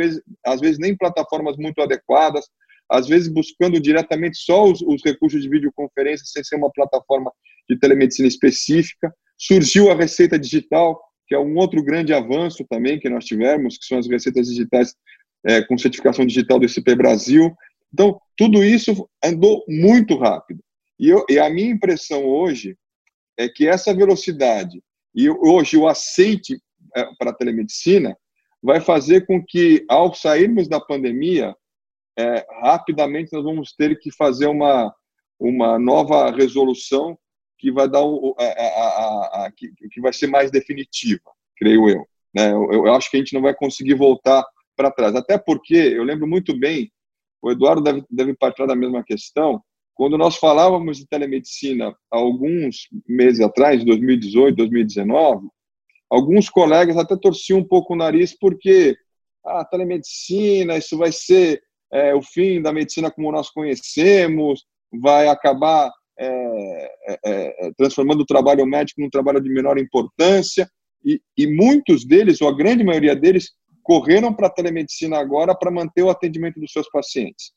às 0.45 0.61
vezes 0.61 0.79
nem 0.79 0.97
plataformas 0.97 1.57
muito 1.57 1.81
adequadas, 1.81 2.47
às 2.89 3.07
vezes 3.09 3.29
buscando 3.29 3.81
diretamente 3.81 4.39
só 4.39 4.65
os, 4.65 4.81
os 4.83 5.03
recursos 5.05 5.43
de 5.43 5.49
videoconferência, 5.49 6.25
sem 6.27 6.43
ser 6.43 6.57
uma 6.57 6.71
plataforma 6.71 7.31
de 7.69 7.79
telemedicina 7.79 8.29
específica. 8.29 9.13
Surgiu 9.39 9.91
a 9.91 9.95
receita 9.95 10.39
digital, 10.39 11.01
que 11.27 11.35
é 11.35 11.39
um 11.39 11.57
outro 11.57 11.83
grande 11.83 12.13
avanço 12.13 12.65
também 12.69 12.99
que 12.99 13.09
nós 13.09 13.25
tivemos, 13.25 13.79
que 13.79 13.87
são 13.87 13.99
as 13.99 14.09
receitas 14.09 14.47
digitais 14.49 14.95
é, 15.45 15.63
com 15.63 15.79
certificação 15.79 16.27
digital 16.27 16.59
do 16.59 16.67
ICP 16.67 16.95
Brasil. 16.95 17.55
Então, 17.93 18.21
tudo 18.37 18.63
isso 18.63 19.09
andou 19.25 19.65
muito 19.69 20.17
rápido. 20.17 20.61
E, 20.99 21.09
eu, 21.09 21.25
e 21.29 21.39
a 21.39 21.51
minha 21.51 21.71
impressão 21.71 22.25
hoje 22.25 22.77
é 23.37 23.49
que 23.49 23.67
essa 23.67 23.95
velocidade 23.95 24.83
e 25.15 25.31
hoje 25.31 25.77
o 25.77 25.89
aceite 25.89 26.61
é, 26.95 27.05
para 27.19 27.31
a 27.31 27.35
telemedicina 27.35 28.17
vai 28.63 28.81
fazer 28.81 29.27
com 29.27 29.43
que, 29.45 29.85
ao 29.89 30.15
sairmos 30.15 30.69
da 30.69 30.81
pandemia, 30.81 31.55
é, 32.19 32.47
rapidamente 32.63 33.33
nós 33.33 33.45
vamos 33.45 33.73
ter 33.73 33.99
que 33.99 34.11
fazer 34.11 34.47
uma, 34.47 34.95
uma 35.39 35.79
nova 35.79 36.31
resolução 36.31 37.19
que 37.59 37.71
vai 37.73 37.89
dar 37.89 38.03
o, 38.03 38.35
a, 38.39 38.45
a, 38.45 39.47
a, 39.47 39.53
que, 39.53 39.73
que 39.91 40.01
vai 40.01 40.13
ser 40.13 40.27
mais 40.27 40.51
definitiva, 40.51 41.31
creio 41.57 41.89
eu. 41.89 42.07
Né? 42.35 42.53
Eu, 42.53 42.87
eu 42.87 42.95
acho 42.95 43.11
que 43.11 43.17
a 43.17 43.21
gente 43.21 43.35
não 43.35 43.43
vai 43.43 43.55
conseguir 43.55 43.95
voltar 43.95 44.45
para 44.77 44.91
trás, 44.91 45.15
até 45.15 45.39
porque 45.39 45.75
eu 45.75 46.05
lembro 46.05 46.27
muito 46.27 46.57
bem, 46.59 46.93
o 47.41 47.51
Eduardo 47.51 47.83
deve, 47.83 48.05
deve 48.11 48.35
partir 48.35 48.67
da 48.67 48.77
mesma 48.77 49.03
questão, 49.03 49.63
quando 49.95 50.19
nós 50.19 50.37
falávamos 50.37 50.99
de 50.99 51.07
telemedicina 51.07 51.97
alguns 52.11 52.89
meses 53.09 53.41
atrás, 53.41 53.83
2018, 53.83 54.55
2019, 54.55 55.49
alguns 56.11 56.51
colegas 56.51 56.99
até 56.99 57.17
torciam 57.17 57.61
um 57.61 57.65
pouco 57.65 57.95
o 57.95 57.97
nariz 57.97 58.37
porque 58.39 58.97
a 59.45 59.61
ah, 59.61 59.65
telemedicina, 59.65 60.77
isso 60.77 60.99
vai 60.99 61.13
ser 61.13 61.63
é, 61.93 62.15
o 62.15 62.21
fim 62.21 62.61
da 62.61 62.73
medicina 62.73 63.11
como 63.11 63.33
nós 63.33 63.49
conhecemos, 63.49 64.67
vai 64.93 65.29
acabar 65.29 65.91
é, 66.19 66.91
é, 67.09 67.67
é 67.67 67.73
transformando 67.77 68.21
o 68.21 68.27
trabalho 68.27 68.67
médico 68.67 69.01
num 69.01 69.11
trabalho 69.11 69.41
de 69.41 69.49
menor 69.49 69.79
importância. 69.79 70.69
E, 71.05 71.21
e 71.37 71.47
muitos 71.47 72.05
deles, 72.05 72.41
ou 72.41 72.49
a 72.49 72.57
grande 72.57 72.83
maioria 72.83 73.15
deles, 73.15 73.53
correram 73.83 74.35
para 74.35 74.49
a 74.49 74.51
telemedicina 74.51 75.19
agora 75.19 75.55
para 75.55 75.71
manter 75.71 76.03
o 76.03 76.11
atendimento 76.11 76.59
dos 76.59 76.73
seus 76.73 76.91
pacientes. 76.91 77.53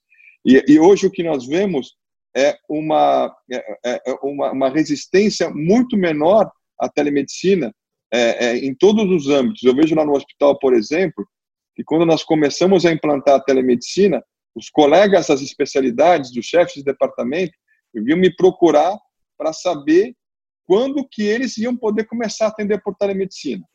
E, 0.46 0.64
e 0.68 0.80
hoje 0.80 1.08
o 1.08 1.12
que 1.12 1.24
nós 1.24 1.48
vemos 1.48 1.96
é 2.36 2.56
uma, 2.70 3.36
é, 3.52 3.58
é, 3.86 4.02
é 4.08 4.14
uma, 4.22 4.52
uma, 4.52 4.70
resistência 4.70 5.50
muito 5.50 5.98
menor 5.98 6.50
à 6.80 6.88
telemedicina 6.88 7.74
é, 8.14 8.46
é, 8.46 8.58
em 8.58 8.74
todos 8.76 9.10
os 9.10 9.28
âmbitos. 9.28 9.64
Eu 9.64 9.76
vejo 9.76 9.96
lá 9.96 10.06
no 10.06 10.16
hospital, 10.16 10.58
por 10.60 10.74
exemplo, 10.74 11.28
que 11.76 11.84
quando 11.84 12.06
nós 12.06 12.24
começamos 12.24 12.86
a 12.86 12.92
implantar 12.92 13.36
a 13.36 13.44
telemedicina, 13.44 14.24
os 14.56 14.70
colegas 14.70 15.28
das 15.28 15.42
especialidades, 15.42 16.32
dos 16.32 16.46
chefes 16.46 16.76
de 16.76 16.84
departamento, 16.84 17.54
vinham 17.94 18.20
me 18.20 18.34
procurar 18.34 18.98
para 19.38 19.54
saber 19.54 20.16
quando 20.66 21.08
que 21.10 21.24
eles 21.24 21.58
iam 21.58 21.76
poder 21.76 22.06
começar 22.06 22.46
a 22.46 22.50
atender 22.50 22.82
por 22.84 22.96
telemedicina. 22.96 23.66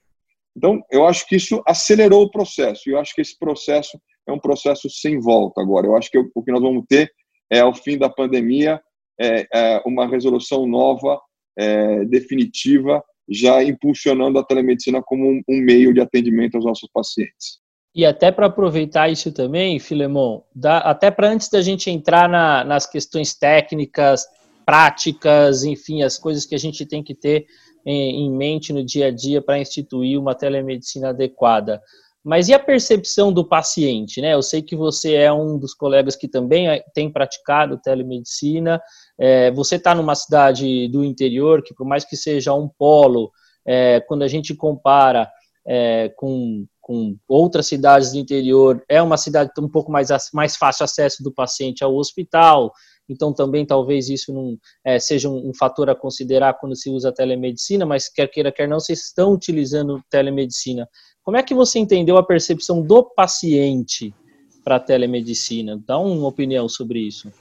Então, 0.56 0.80
eu 0.90 1.06
acho 1.06 1.26
que 1.26 1.36
isso 1.36 1.62
acelerou 1.66 2.22
o 2.22 2.30
processo, 2.30 2.88
e 2.88 2.92
eu 2.92 2.98
acho 2.98 3.14
que 3.14 3.20
esse 3.20 3.36
processo 3.36 4.00
é 4.26 4.32
um 4.32 4.38
processo 4.38 4.88
sem 4.88 5.18
volta 5.18 5.60
agora. 5.60 5.86
Eu 5.86 5.96
acho 5.96 6.10
que 6.10 6.18
o 6.18 6.42
que 6.42 6.52
nós 6.52 6.62
vamos 6.62 6.84
ter 6.88 7.12
é, 7.50 7.60
ao 7.60 7.74
fim 7.74 7.98
da 7.98 8.08
pandemia, 8.08 8.80
é, 9.20 9.46
é 9.52 9.82
uma 9.84 10.06
resolução 10.06 10.66
nova, 10.66 11.20
é, 11.58 12.04
definitiva, 12.04 13.02
já 13.28 13.62
impulsionando 13.62 14.38
a 14.38 14.44
telemedicina 14.44 15.02
como 15.02 15.28
um, 15.28 15.42
um 15.48 15.60
meio 15.60 15.92
de 15.92 16.00
atendimento 16.00 16.56
aos 16.56 16.64
nossos 16.64 16.88
pacientes. 16.92 17.60
E 17.94 18.04
até 18.04 18.32
para 18.32 18.46
aproveitar 18.46 19.08
isso 19.08 19.30
também, 19.30 19.78
Filemon, 19.78 20.40
dá, 20.54 20.78
até 20.78 21.10
para 21.10 21.28
antes 21.28 21.48
da 21.48 21.62
gente 21.62 21.88
entrar 21.88 22.28
na, 22.28 22.64
nas 22.64 22.86
questões 22.86 23.34
técnicas 23.34 24.26
práticas, 24.66 25.62
enfim, 25.62 26.02
as 26.02 26.18
coisas 26.18 26.44
que 26.44 26.54
a 26.54 26.58
gente 26.58 26.84
tem 26.86 27.02
que 27.02 27.14
ter 27.14 27.46
em, 27.86 28.24
em 28.24 28.30
mente 28.30 28.72
no 28.72 28.84
dia 28.84 29.06
a 29.06 29.10
dia 29.10 29.40
para 29.40 29.58
instituir 29.58 30.18
uma 30.18 30.34
telemedicina 30.34 31.10
adequada. 31.10 31.80
Mas 32.24 32.48
e 32.48 32.54
a 32.54 32.58
percepção 32.58 33.30
do 33.30 33.46
paciente, 33.46 34.22
né? 34.22 34.32
Eu 34.32 34.42
sei 34.42 34.62
que 34.62 34.74
você 34.74 35.12
é 35.12 35.30
um 35.30 35.58
dos 35.58 35.74
colegas 35.74 36.16
que 36.16 36.26
também 36.26 36.68
é, 36.68 36.82
tem 36.94 37.12
praticado 37.12 37.76
telemedicina. 37.76 38.80
É, 39.18 39.50
você 39.50 39.76
está 39.76 39.94
numa 39.94 40.14
cidade 40.14 40.88
do 40.88 41.04
interior 41.04 41.62
que, 41.62 41.74
por 41.74 41.86
mais 41.86 42.02
que 42.02 42.16
seja 42.16 42.54
um 42.54 42.66
polo, 42.66 43.30
é, 43.66 44.00
quando 44.00 44.22
a 44.22 44.28
gente 44.28 44.54
compara 44.54 45.30
é, 45.66 46.08
com, 46.16 46.64
com 46.84 47.16
outras 47.26 47.66
cidades 47.66 48.12
do 48.12 48.18
interior, 48.18 48.84
é 48.86 49.00
uma 49.00 49.16
cidade 49.16 49.50
um 49.58 49.68
pouco 49.68 49.90
mais, 49.90 50.10
mais 50.34 50.54
fácil 50.54 50.84
acesso 50.84 51.22
do 51.22 51.32
paciente 51.32 51.82
ao 51.82 51.96
hospital. 51.96 52.70
Então, 53.08 53.32
também 53.32 53.64
talvez 53.64 54.10
isso 54.10 54.34
não 54.34 54.58
é, 54.84 54.98
seja 54.98 55.30
um, 55.30 55.48
um, 55.48 55.54
fator 55.54 55.88
a 55.88 55.94
considerar 55.94 56.52
quando 56.60 56.76
se 56.76 56.90
usa 56.90 57.10
telemedicina, 57.10 57.86
mas 57.86 58.10
quer 58.10 58.26
queira, 58.28 58.52
quer 58.52 58.68
não, 58.68 58.78
vocês 58.78 59.00
estão 59.00 59.32
utilizando 59.32 59.98
telemedicina. 60.10 60.86
Como 61.22 61.38
é 61.38 61.42
que 61.42 61.54
você 61.54 61.78
entendeu 61.78 62.18
a 62.18 62.22
percepção 62.22 62.82
do 62.82 63.02
paciente 63.02 64.14
para 64.62 64.76
a 64.76 64.80
telemedicina? 64.80 65.82
Dá 65.86 65.98
uma 65.98 66.28
opinião 66.28 66.68
sobre 66.68 67.00
isso. 67.00 67.32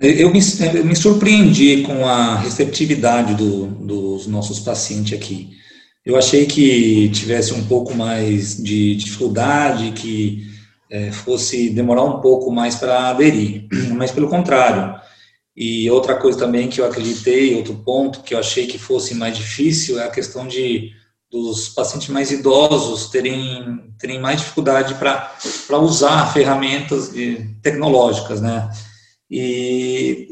Eu 0.00 0.32
me, 0.32 0.40
eu 0.74 0.84
me 0.84 0.96
surpreendi 0.96 1.82
com 1.82 2.06
a 2.06 2.36
receptividade 2.36 3.34
do, 3.34 3.66
dos 3.66 4.26
nossos 4.26 4.60
pacientes 4.60 5.12
aqui. 5.12 5.62
Eu 6.04 6.16
achei 6.16 6.46
que 6.46 7.08
tivesse 7.10 7.54
um 7.54 7.64
pouco 7.64 7.94
mais 7.94 8.62
de 8.62 8.94
dificuldade, 8.96 9.92
que 9.92 10.46
é, 10.90 11.10
fosse 11.10 11.70
demorar 11.70 12.04
um 12.04 12.20
pouco 12.20 12.50
mais 12.50 12.74
para 12.74 13.08
aderir, 13.08 13.66
mas 13.96 14.12
pelo 14.12 14.28
contrário. 14.28 15.00
E 15.56 15.90
outra 15.90 16.16
coisa 16.16 16.38
também 16.38 16.68
que 16.68 16.80
eu 16.80 16.84
acreditei, 16.84 17.54
outro 17.54 17.74
ponto 17.76 18.22
que 18.22 18.34
eu 18.34 18.38
achei 18.38 18.66
que 18.66 18.78
fosse 18.78 19.14
mais 19.14 19.36
difícil 19.36 19.98
é 19.98 20.04
a 20.04 20.10
questão 20.10 20.46
de 20.46 20.92
dos 21.30 21.68
pacientes 21.68 22.08
mais 22.10 22.30
idosos 22.30 23.10
terem, 23.10 23.92
terem 23.98 24.20
mais 24.20 24.40
dificuldade 24.40 24.94
para 24.94 25.78
usar 25.80 26.32
ferramentas 26.32 27.10
tecnológicas, 27.60 28.40
né? 28.40 28.70
E 29.28 30.28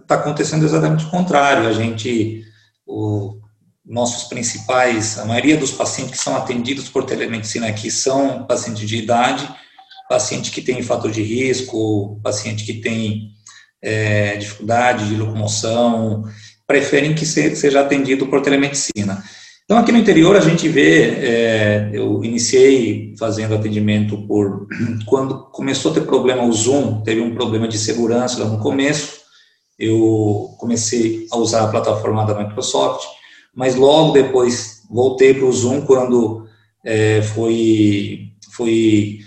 está 0.00 0.14
eh, 0.14 0.18
acontecendo 0.18 0.64
exatamente 0.64 1.04
o 1.04 1.10
contrário. 1.10 1.68
A 1.68 1.72
gente, 1.72 2.42
o, 2.86 3.38
nossos 3.84 4.28
principais, 4.28 5.18
a 5.18 5.24
maioria 5.24 5.56
dos 5.56 5.72
pacientes 5.72 6.18
que 6.18 6.24
são 6.24 6.36
atendidos 6.36 6.88
por 6.88 7.04
telemedicina 7.04 7.66
aqui 7.66 7.90
são 7.90 8.44
pacientes 8.46 8.88
de 8.88 8.96
idade, 8.96 9.48
paciente 10.08 10.50
que 10.50 10.60
tem 10.60 10.82
fator 10.82 11.10
de 11.10 11.22
risco, 11.22 12.20
paciente 12.22 12.64
que 12.64 12.74
tem 12.74 13.30
é, 13.82 14.36
dificuldade 14.36 15.08
de 15.08 15.16
locomoção, 15.16 16.24
preferem 16.66 17.14
que 17.14 17.26
seja 17.26 17.80
atendido 17.80 18.26
por 18.26 18.42
telemedicina. 18.42 19.22
Então, 19.64 19.78
aqui 19.78 19.92
no 19.92 19.98
interior, 19.98 20.36
a 20.36 20.40
gente 20.40 20.68
vê, 20.68 21.02
é, 21.02 21.90
eu 21.92 22.24
iniciei 22.24 23.14
fazendo 23.16 23.54
atendimento 23.54 24.26
por. 24.26 24.66
Quando 25.06 25.44
começou 25.52 25.92
a 25.92 25.94
ter 25.94 26.00
problema 26.00 26.42
o 26.42 26.52
Zoom, 26.52 27.02
teve 27.02 27.20
um 27.20 27.34
problema 27.36 27.68
de 27.68 27.78
segurança 27.78 28.42
lá 28.42 28.50
no 28.50 28.58
começo, 28.58 29.20
eu 29.78 30.56
comecei 30.58 31.26
a 31.30 31.36
usar 31.36 31.62
a 31.62 31.68
plataforma 31.68 32.26
da 32.26 32.34
Microsoft, 32.34 33.04
mas 33.54 33.74
logo 33.74 34.12
depois 34.12 34.82
voltei 34.90 35.34
para 35.34 35.44
o 35.44 35.52
Zoom 35.52 35.82
quando 35.82 36.46
é, 36.84 37.22
foi, 37.22 38.30
foi. 38.52 39.18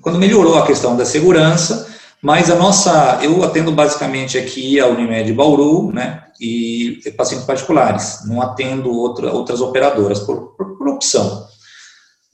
Quando 0.00 0.18
melhorou 0.18 0.58
a 0.58 0.66
questão 0.66 0.96
da 0.96 1.04
segurança, 1.04 1.94
mas 2.22 2.50
a 2.50 2.56
nossa. 2.56 3.20
Eu 3.22 3.42
atendo 3.42 3.72
basicamente 3.72 4.38
aqui 4.38 4.80
a 4.80 4.86
Unimed 4.86 5.32
Bauru, 5.32 5.92
né? 5.92 6.22
e 6.40 7.00
pacientes 7.16 7.46
particulares, 7.46 8.20
não 8.26 8.40
atendo 8.42 8.90
outra, 8.90 9.32
outras 9.32 9.60
operadoras, 9.60 10.20
por, 10.20 10.54
por, 10.56 10.76
por, 10.76 10.88
opção. 10.88 11.46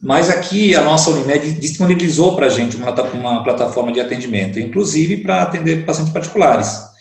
Mas 0.00 0.28
aqui 0.28 0.74
a 0.74 0.82
nossa 0.82 1.10
Unimed 1.10 1.52
disponibilizou 1.52 2.34
para 2.34 2.46
a 2.46 2.50
gente 2.50 2.76
uma, 2.76 2.90
uma 3.12 3.44
plataforma 3.44 3.92
de 3.92 4.00
atendimento, 4.00 4.58
inclusive 4.58 5.18
para 5.18 5.42
atender 5.42 5.86
pacientes 5.86 6.12
particulares. 6.12 6.91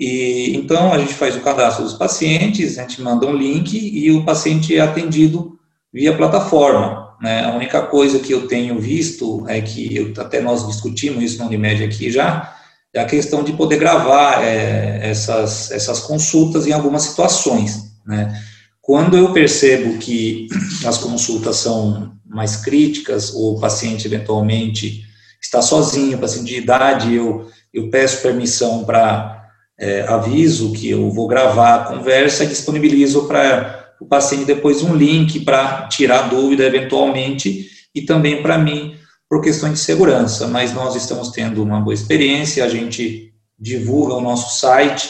E 0.00 0.56
então 0.56 0.94
a 0.94 0.98
gente 0.98 1.12
faz 1.12 1.36
o 1.36 1.40
cadastro 1.40 1.84
dos 1.84 1.92
pacientes, 1.92 2.78
a 2.78 2.82
gente 2.82 3.02
manda 3.02 3.26
um 3.26 3.36
link 3.36 3.76
e 3.76 4.10
o 4.10 4.24
paciente 4.24 4.74
é 4.74 4.80
atendido 4.80 5.58
via 5.92 6.16
plataforma. 6.16 7.10
Né? 7.20 7.44
A 7.44 7.54
única 7.54 7.82
coisa 7.82 8.18
que 8.18 8.32
eu 8.32 8.48
tenho 8.48 8.80
visto 8.80 9.44
é 9.46 9.60
que 9.60 9.94
eu, 9.94 10.14
até 10.16 10.40
nós 10.40 10.66
discutimos 10.66 11.22
isso 11.22 11.38
na 11.38 11.44
Unimed 11.44 11.84
aqui 11.84 12.10
já, 12.10 12.56
é 12.94 13.00
a 13.00 13.04
questão 13.04 13.44
de 13.44 13.52
poder 13.52 13.76
gravar 13.76 14.42
é, 14.42 15.00
essas, 15.02 15.70
essas 15.70 16.00
consultas 16.00 16.66
em 16.66 16.72
algumas 16.72 17.02
situações. 17.02 17.92
Né? 18.06 18.34
Quando 18.80 19.18
eu 19.18 19.34
percebo 19.34 19.98
que 19.98 20.48
as 20.86 20.96
consultas 20.96 21.56
são 21.56 22.12
mais 22.24 22.56
críticas, 22.56 23.34
ou 23.34 23.56
o 23.56 23.60
paciente 23.60 24.06
eventualmente 24.06 25.04
está 25.42 25.60
sozinho, 25.60 26.16
paciente 26.16 26.48
de 26.48 26.56
idade, 26.56 27.14
eu, 27.14 27.50
eu 27.72 27.90
peço 27.90 28.22
permissão 28.22 28.82
para 28.84 29.39
é, 29.80 30.02
aviso 30.02 30.72
que 30.72 30.90
eu 30.90 31.10
vou 31.10 31.26
gravar 31.26 31.74
a 31.74 31.84
conversa 31.84 32.44
e 32.44 32.48
disponibilizo 32.48 33.26
para 33.26 33.94
o 33.98 34.04
paciente 34.04 34.44
depois 34.44 34.82
um 34.82 34.94
link 34.94 35.40
para 35.40 35.88
tirar 35.88 36.28
dúvida 36.28 36.64
eventualmente 36.64 37.68
e 37.94 38.02
também 38.02 38.42
para 38.42 38.58
mim 38.58 38.94
por 39.28 39.40
questões 39.40 39.74
de 39.74 39.78
segurança, 39.78 40.46
mas 40.48 40.74
nós 40.74 40.96
estamos 40.96 41.30
tendo 41.30 41.62
uma 41.62 41.80
boa 41.80 41.94
experiência, 41.94 42.64
a 42.64 42.68
gente 42.68 43.32
divulga 43.58 44.14
o 44.14 44.20
nosso 44.20 44.58
site, 44.58 45.08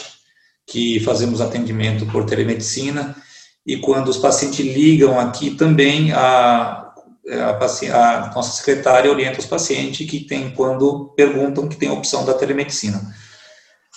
que 0.67 0.99
fazemos 0.99 1.41
atendimento 1.41 2.05
por 2.05 2.25
telemedicina, 2.25 3.15
e 3.65 3.77
quando 3.77 4.09
os 4.09 4.17
pacientes 4.17 4.59
ligam 4.59 5.19
aqui 5.19 5.51
também, 5.51 6.11
a, 6.11 6.93
a, 7.31 7.59
a 7.93 8.31
nossa 8.35 8.57
secretária 8.57 9.09
orienta 9.09 9.39
os 9.39 9.45
pacientes 9.47 10.07
que 10.07 10.19
tem, 10.19 10.51
quando 10.51 11.13
perguntam, 11.15 11.67
que 11.67 11.75
tem 11.75 11.89
a 11.89 11.93
opção 11.93 12.23
da 12.23 12.35
telemedicina. 12.35 13.01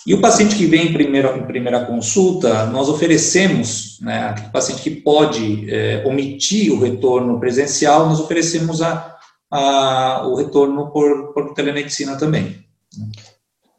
E 0.05 0.13
o 0.13 0.21
paciente 0.21 0.55
que 0.55 0.65
vem 0.67 0.89
em 0.89 0.93
primeira, 0.93 1.35
em 1.35 1.45
primeira 1.45 1.83
consulta, 1.85 2.67
nós 2.67 2.89
oferecemos, 2.89 3.99
né, 4.01 4.29
aquele 4.29 4.49
paciente 4.49 4.81
que 4.81 4.91
pode 4.91 5.69
é, 5.73 6.03
omitir 6.05 6.71
o 6.71 6.79
retorno 6.79 7.39
presencial, 7.39 8.07
nós 8.07 8.19
oferecemos 8.19 8.81
a 8.81 9.15
a, 9.55 10.27
o 10.27 10.35
retorno 10.35 10.91
por, 10.91 11.33
por 11.33 11.53
telemedicina 11.53 12.17
também. 12.17 12.65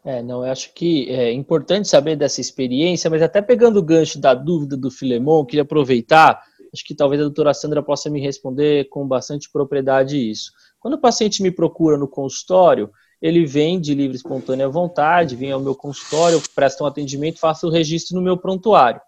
É, 0.05 0.23
não, 0.23 0.45
eu 0.45 0.53
acho 0.53 0.73
que 0.73 1.11
é 1.11 1.33
importante 1.33 1.89
saber 1.89 2.17
dessa 2.17 2.41
experiência, 2.41 3.11
mas 3.11 3.23
até 3.23 3.43
pegando 3.43 3.79
o 3.79 3.83
gancho 3.83 4.21
da 4.21 4.35
dúvida 4.35 4.77
do 4.77 4.91
Filemon, 4.91 5.45
queria 5.45 5.63
aproveitar, 5.63 6.41
acho 6.73 6.85
que 6.85 6.95
talvez 6.95 7.21
a 7.21 7.25
doutora 7.25 7.53
Sandra 7.53 7.83
possa 7.83 8.09
me 8.09 8.21
responder 8.21 8.89
com 8.89 9.07
bastante 9.07 9.51
propriedade 9.51 10.31
isso. 10.31 10.53
Quando 10.79 10.95
o 10.95 11.01
paciente 11.01 11.43
me 11.43 11.51
procura 11.51 11.99
no 11.99 12.07
consultório, 12.07 12.91
ele 13.21 13.47
vem 13.47 13.81
de 13.81 13.95
livre 13.95 14.17
espontânea 14.17 14.69
vontade, 14.69 15.37
vem 15.37 15.53
ao 15.53 15.61
meu 15.61 15.75
consultório, 15.75 16.43
presta 16.55 16.85
um 16.85 16.87
atendimento, 16.87 17.39
faça 17.39 17.67
o 17.67 17.71
registro 17.71 18.15
no 18.15 18.23
meu 18.23 18.37
prontuário. 18.37 19.01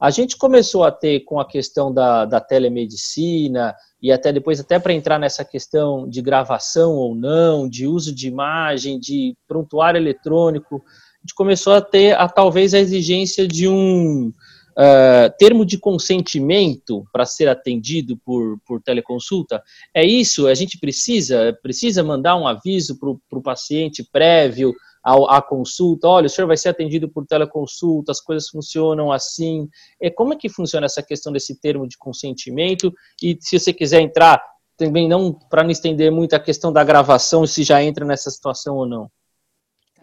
A 0.00 0.10
gente 0.10 0.36
começou 0.36 0.82
a 0.82 0.90
ter 0.90 1.20
com 1.20 1.38
a 1.38 1.46
questão 1.46 1.94
da, 1.94 2.24
da 2.24 2.40
telemedicina, 2.40 3.72
e 4.00 4.10
até 4.10 4.32
depois, 4.32 4.58
até 4.58 4.80
para 4.80 4.92
entrar 4.92 5.16
nessa 5.16 5.44
questão 5.44 6.08
de 6.08 6.20
gravação 6.20 6.94
ou 6.94 7.14
não, 7.14 7.68
de 7.68 7.86
uso 7.86 8.12
de 8.12 8.26
imagem, 8.26 8.98
de 8.98 9.36
prontuário 9.46 9.98
eletrônico, 9.98 10.82
a 10.84 11.18
gente 11.22 11.34
começou 11.36 11.72
a 11.72 11.80
ter 11.80 12.18
a, 12.18 12.28
talvez 12.28 12.74
a 12.74 12.80
exigência 12.80 13.46
de 13.46 13.68
um 13.68 14.32
uh, 14.72 15.32
termo 15.38 15.64
de 15.64 15.78
consentimento 15.78 17.04
para 17.12 17.24
ser 17.24 17.48
atendido 17.48 18.16
por, 18.18 18.58
por 18.66 18.82
teleconsulta. 18.82 19.62
É 19.94 20.04
isso? 20.04 20.46
A 20.46 20.54
gente 20.54 20.78
precisa, 20.78 21.56
precisa 21.62 22.02
mandar 22.02 22.36
um 22.36 22.46
aviso 22.46 22.98
para 22.98 23.38
o 23.38 23.42
paciente 23.42 24.06
prévio 24.10 24.74
a, 25.04 25.38
a, 25.38 25.42
consulta, 25.42 26.06
olha, 26.06 26.26
o 26.26 26.30
senhor 26.30 26.46
vai 26.46 26.56
ser 26.56 26.68
atendido 26.68 27.08
por 27.08 27.26
teleconsulta, 27.26 28.12
as 28.12 28.20
coisas 28.20 28.48
funcionam 28.48 29.10
assim. 29.10 29.68
É, 30.00 30.08
como 30.08 30.32
é 30.32 30.36
que 30.36 30.48
funciona 30.48 30.86
essa 30.86 31.02
questão 31.02 31.32
desse 31.32 31.60
termo 31.60 31.88
de 31.88 31.98
consentimento? 31.98 32.94
E 33.20 33.36
se 33.40 33.58
você 33.58 33.72
quiser 33.72 34.00
entrar, 34.00 34.40
também 34.76 35.08
não 35.08 35.32
para 35.32 35.64
não 35.64 35.70
estender 35.70 36.10
muito 36.12 36.34
a 36.34 36.40
questão 36.40 36.72
da 36.72 36.84
gravação, 36.84 37.46
se 37.46 37.64
já 37.64 37.82
entra 37.82 38.04
nessa 38.04 38.30
situação 38.30 38.76
ou 38.76 38.86
não. 38.86 39.10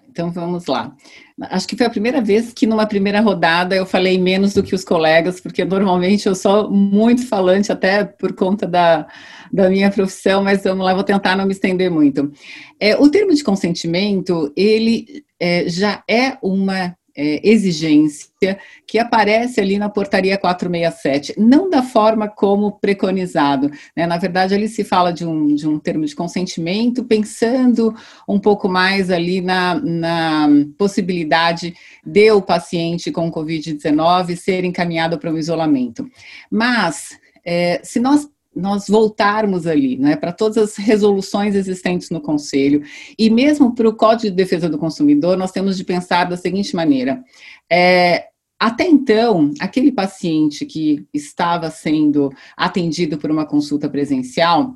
Então 0.09 0.31
vamos 0.31 0.65
lá. 0.65 0.95
Acho 1.43 1.67
que 1.67 1.77
foi 1.77 1.85
a 1.85 1.89
primeira 1.89 2.21
vez 2.21 2.51
que 2.51 2.67
numa 2.67 2.85
primeira 2.85 3.21
rodada 3.21 3.75
eu 3.75 3.85
falei 3.85 4.19
menos 4.19 4.53
do 4.53 4.63
que 4.63 4.75
os 4.75 4.83
colegas, 4.83 5.39
porque 5.39 5.63
normalmente 5.63 6.27
eu 6.27 6.35
sou 6.35 6.69
muito 6.69 7.25
falante, 7.27 7.71
até 7.71 8.03
por 8.03 8.33
conta 8.33 8.67
da, 8.67 9.07
da 9.53 9.69
minha 9.69 9.89
profissão, 9.89 10.43
mas 10.43 10.63
vamos 10.63 10.85
lá, 10.85 10.93
vou 10.93 11.03
tentar 11.03 11.35
não 11.35 11.45
me 11.45 11.53
estender 11.53 11.89
muito. 11.89 12.31
É, 12.79 12.97
o 12.97 13.09
termo 13.09 13.33
de 13.33 13.43
consentimento, 13.43 14.51
ele 14.55 15.23
é, 15.39 15.69
já 15.69 16.03
é 16.09 16.37
uma 16.41 16.95
é, 17.19 17.41
exigência 17.43 18.57
que 18.87 18.97
aparece 18.97 19.59
ali 19.59 19.77
na 19.77 19.89
portaria 19.89 20.37
467, 20.37 21.35
não 21.37 21.69
da 21.69 21.83
forma 21.83 22.29
como 22.29 22.79
preconizado. 22.79 23.69
Né? 23.95 24.07
Na 24.07 24.17
verdade, 24.17 24.55
ali 24.55 24.69
se 24.69 24.85
fala 24.85 25.11
de 25.11 25.25
um, 25.25 25.53
de 25.53 25.67
um 25.67 25.77
termo 25.77 26.05
de 26.05 26.15
consentimento, 26.15 27.03
pensando 27.03 27.93
um 28.25 28.39
pouco 28.39 28.69
mais 28.69 29.11
ali 29.11 29.41
na, 29.41 29.75
na 29.75 30.47
possibilidade 30.77 31.75
de 32.05 32.31
o 32.31 32.41
paciente 32.41 33.11
com 33.11 33.29
Covid-19 33.29 34.37
ser 34.37 34.63
encaminhado 34.63 35.19
para 35.19 35.33
o 35.33 35.37
isolamento. 35.37 36.09
Mas, 36.49 37.19
é, 37.43 37.81
se 37.83 37.99
nós 37.99 38.29
nós 38.55 38.87
voltarmos 38.87 39.67
ali, 39.67 39.97
né, 39.97 40.15
para 40.15 40.31
todas 40.31 40.57
as 40.57 40.75
resoluções 40.75 41.55
existentes 41.55 42.09
no 42.09 42.19
Conselho 42.19 42.81
e 43.17 43.29
mesmo 43.29 43.73
para 43.73 43.87
o 43.87 43.95
Código 43.95 44.29
de 44.29 44.35
Defesa 44.35 44.67
do 44.67 44.77
Consumidor, 44.77 45.37
nós 45.37 45.51
temos 45.51 45.77
de 45.77 45.83
pensar 45.83 46.25
da 46.25 46.35
seguinte 46.35 46.75
maneira: 46.75 47.23
é, 47.71 48.27
até 48.59 48.85
então, 48.85 49.53
aquele 49.59 49.91
paciente 49.91 50.65
que 50.65 51.07
estava 51.13 51.69
sendo 51.71 52.29
atendido 52.57 53.17
por 53.17 53.31
uma 53.31 53.45
consulta 53.45 53.87
presencial, 53.87 54.75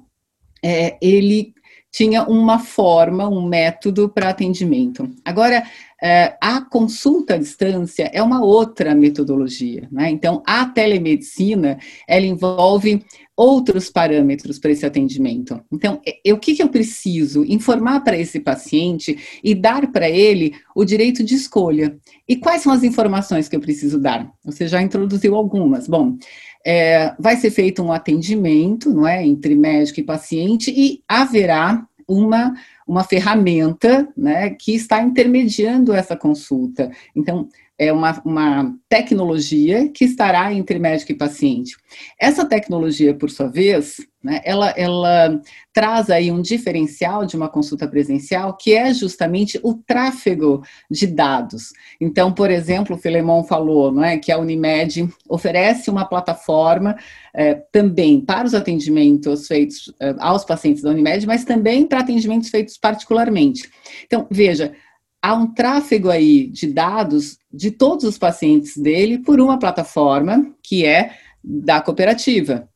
é, 0.64 0.98
ele 1.02 1.54
tinha 1.92 2.24
uma 2.24 2.58
forma, 2.58 3.30
um 3.30 3.48
método 3.48 4.10
para 4.10 4.30
atendimento. 4.30 5.08
Agora, 5.24 5.64
é, 6.02 6.36
a 6.42 6.60
consulta 6.60 7.36
à 7.36 7.38
distância 7.38 8.10
é 8.12 8.24
uma 8.24 8.44
outra 8.44 8.96
metodologia, 8.96 9.88
né? 9.92 10.10
Então, 10.10 10.42
a 10.44 10.66
telemedicina, 10.66 11.78
ela 12.08 12.26
envolve 12.26 13.06
outros 13.36 13.90
parâmetros 13.90 14.60
para 14.60 14.72
esse 14.72 14.86
atendimento. 14.86 15.60
Então, 15.72 16.00
o 16.28 16.38
que, 16.38 16.56
que 16.56 16.62
eu 16.62 16.70
preciso? 16.70 17.44
Informar 17.46 18.02
para 18.02 18.18
esse 18.18 18.40
paciente 18.40 19.18
e 19.44 19.56
dar 19.56 19.92
para 19.92 20.10
ele 20.10 20.54
o 20.76 20.86
direito 20.86 21.24
de 21.24 21.34
escolha. 21.34 21.98
E 22.28 22.36
quais 22.36 22.62
são 22.62 22.72
as 22.72 22.84
informações 22.84 23.50
que 23.50 23.56
eu 23.56 23.60
preciso 23.60 24.00
dar? 24.00 24.32
Você 24.44 24.68
já 24.68 24.82
introduziu 24.82 25.36
algumas. 25.36 25.88
Bom, 25.88 26.16
é, 26.66 27.14
vai 27.20 27.36
ser 27.36 27.50
feito 27.50 27.82
um 27.82 27.92
atendimento, 27.92 28.94
não 28.94 29.08
é, 29.08 29.26
entre 29.26 29.56
médico 29.56 30.00
e 30.00 30.04
paciente 30.04 30.72
e 30.76 31.02
haverá 31.08 31.86
uma 32.08 32.54
uma 32.88 33.04
ferramenta 33.04 34.08
né, 34.16 34.50
que 34.52 34.76
está 34.76 35.02
intermediando 35.02 35.94
essa 35.94 36.16
consulta. 36.16 36.92
Então, 37.16 37.48
é 37.84 37.94
uma, 37.94 38.22
uma 38.26 38.76
tecnologia 38.90 39.90
que 39.90 40.06
estará 40.06 40.54
entre 40.54 40.80
médico 40.80 41.12
e 41.12 41.16
paciente. 41.16 41.76
Essa 42.20 42.46
tecnologia, 42.46 43.14
por 43.14 43.30
sua 43.30 43.48
vez, 43.48 43.98
né, 44.24 44.42
ela, 44.46 44.70
ela 44.78 45.42
traz 45.74 46.10
aí 46.10 46.32
um 46.32 46.42
diferencial 46.42 47.26
de 47.26 47.36
uma 47.36 47.50
consulta 47.50 47.88
presencial, 47.88 48.56
que 48.56 48.74
é 48.74 48.94
justamente 48.94 49.60
o 49.62 49.74
tráfego 49.74 50.64
de 50.90 51.06
dados. 51.06 51.74
Então, 52.00 52.32
por 52.32 52.50
exemplo, 52.50 52.96
o 52.96 53.00
Filemon 53.00 53.44
falou 53.44 53.92
não 53.92 54.04
é, 54.04 54.18
que 54.18 54.32
a 54.32 54.38
Unimed 54.38 55.10
oferece 55.28 55.90
uma 55.90 56.06
plataforma 56.06 56.96
é, 57.34 57.56
também 57.72 58.22
para 58.22 58.48
os 58.48 58.54
atendimentos 58.54 59.48
feitos 59.48 59.94
é, 60.00 60.16
aos 60.20 60.46
pacientes 60.46 60.82
da 60.82 60.92
Unimed, 60.92 61.26
mas 61.28 61.44
também 61.44 61.86
para 61.86 62.00
atendimentos 62.00 62.50
feitos 62.50 62.78
particularmente. 62.78 63.70
Então, 64.06 64.26
veja, 64.32 64.74
há 65.24 65.34
um 65.34 65.48
tráfego 65.48 66.10
aí 66.10 66.48
de 66.48 66.68
dados 66.68 67.38
de 67.52 67.72
todos 67.72 68.04
os 68.04 68.18
pacientes 68.18 68.76
dele 68.76 69.20
por 69.20 69.40
uma 69.40 69.58
plataforma 69.58 70.54
que 70.62 70.86
é 70.86 71.16
da 71.42 71.80
cooperativa. 71.80 72.68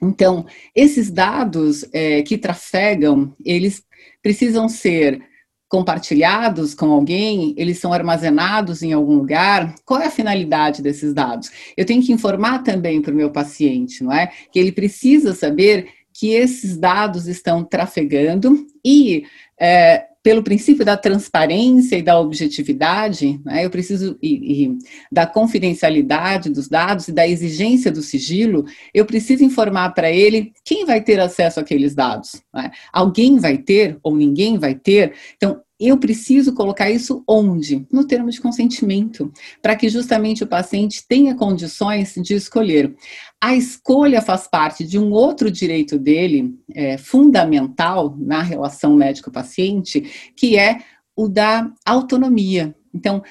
Então, 0.00 0.44
esses 0.76 1.10
dados 1.10 1.88
é, 1.92 2.22
que 2.22 2.36
trafegam, 2.36 3.34
eles 3.42 3.82
precisam 4.22 4.68
ser 4.68 5.20
compartilhados 5.66 6.74
com 6.74 6.90
alguém, 6.90 7.54
eles 7.56 7.78
são 7.78 7.92
armazenados 7.92 8.82
em 8.82 8.92
algum 8.92 9.14
lugar. 9.14 9.74
Qual 9.84 10.00
é 10.00 10.06
a 10.06 10.10
finalidade 10.10 10.82
desses 10.82 11.14
dados? 11.14 11.50
Eu 11.76 11.86
tenho 11.86 12.02
que 12.02 12.12
informar 12.12 12.62
também 12.62 13.00
para 13.00 13.12
o 13.12 13.16
meu 13.16 13.30
paciente, 13.30 14.04
não 14.04 14.12
é? 14.12 14.30
Que 14.52 14.58
ele 14.58 14.72
precisa 14.72 15.34
saber 15.34 15.88
que 16.12 16.32
esses 16.32 16.76
dados 16.76 17.26
estão 17.26 17.64
trafegando 17.64 18.66
e 18.84 19.24
é, 19.58 20.07
pelo 20.28 20.42
princípio 20.42 20.84
da 20.84 20.94
transparência 20.94 21.96
e 21.96 22.02
da 22.02 22.20
objetividade, 22.20 23.40
né, 23.46 23.64
eu 23.64 23.70
preciso 23.70 24.18
e, 24.22 24.66
e, 24.66 24.78
da 25.10 25.26
confidencialidade 25.26 26.50
dos 26.50 26.68
dados 26.68 27.08
e 27.08 27.12
da 27.12 27.26
exigência 27.26 27.90
do 27.90 28.02
sigilo, 28.02 28.66
eu 28.92 29.06
preciso 29.06 29.42
informar 29.42 29.88
para 29.94 30.12
ele 30.12 30.52
quem 30.62 30.84
vai 30.84 31.00
ter 31.00 31.18
acesso 31.18 31.58
àqueles 31.58 31.94
dados. 31.94 32.42
Né? 32.52 32.70
Alguém 32.92 33.38
vai 33.38 33.56
ter 33.56 33.96
ou 34.02 34.14
ninguém 34.14 34.58
vai 34.58 34.74
ter. 34.74 35.14
Então, 35.34 35.62
eu 35.78 35.96
preciso 35.96 36.54
colocar 36.54 36.90
isso 36.90 37.22
onde? 37.26 37.86
No 37.92 38.06
termo 38.06 38.30
de 38.30 38.40
consentimento, 38.40 39.32
para 39.62 39.76
que 39.76 39.88
justamente 39.88 40.42
o 40.42 40.46
paciente 40.46 41.04
tenha 41.06 41.36
condições 41.36 42.14
de 42.16 42.34
escolher. 42.34 42.96
A 43.40 43.54
escolha 43.54 44.20
faz 44.20 44.48
parte 44.48 44.84
de 44.84 44.98
um 44.98 45.12
outro 45.12 45.50
direito 45.50 45.98
dele, 45.98 46.58
é, 46.74 46.98
fundamental 46.98 48.16
na 48.18 48.42
relação 48.42 48.94
médico-paciente, 48.94 50.32
que 50.36 50.58
é 50.58 50.78
o 51.14 51.28
da 51.28 51.70
autonomia. 51.84 52.74
Então, 52.92 53.22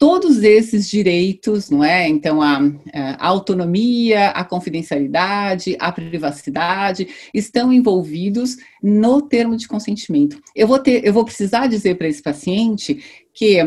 todos 0.00 0.42
esses 0.42 0.88
direitos, 0.88 1.68
não 1.68 1.84
é? 1.84 2.08
Então, 2.08 2.40
a, 2.40 2.58
a, 2.94 3.26
autonomia, 3.26 4.30
a 4.30 4.42
confidencialidade, 4.42 5.76
a 5.78 5.92
privacidade 5.92 7.06
estão 7.34 7.70
envolvidos 7.70 8.56
no 8.82 9.20
termo 9.20 9.58
de 9.58 9.68
consentimento. 9.68 10.40
Eu 10.56 10.66
vou 10.66 10.78
ter, 10.78 11.04
eu 11.04 11.12
vou 11.12 11.22
precisar 11.22 11.66
dizer 11.66 11.98
para 11.98 12.08
esse 12.08 12.22
paciente 12.22 13.04
que 13.34 13.58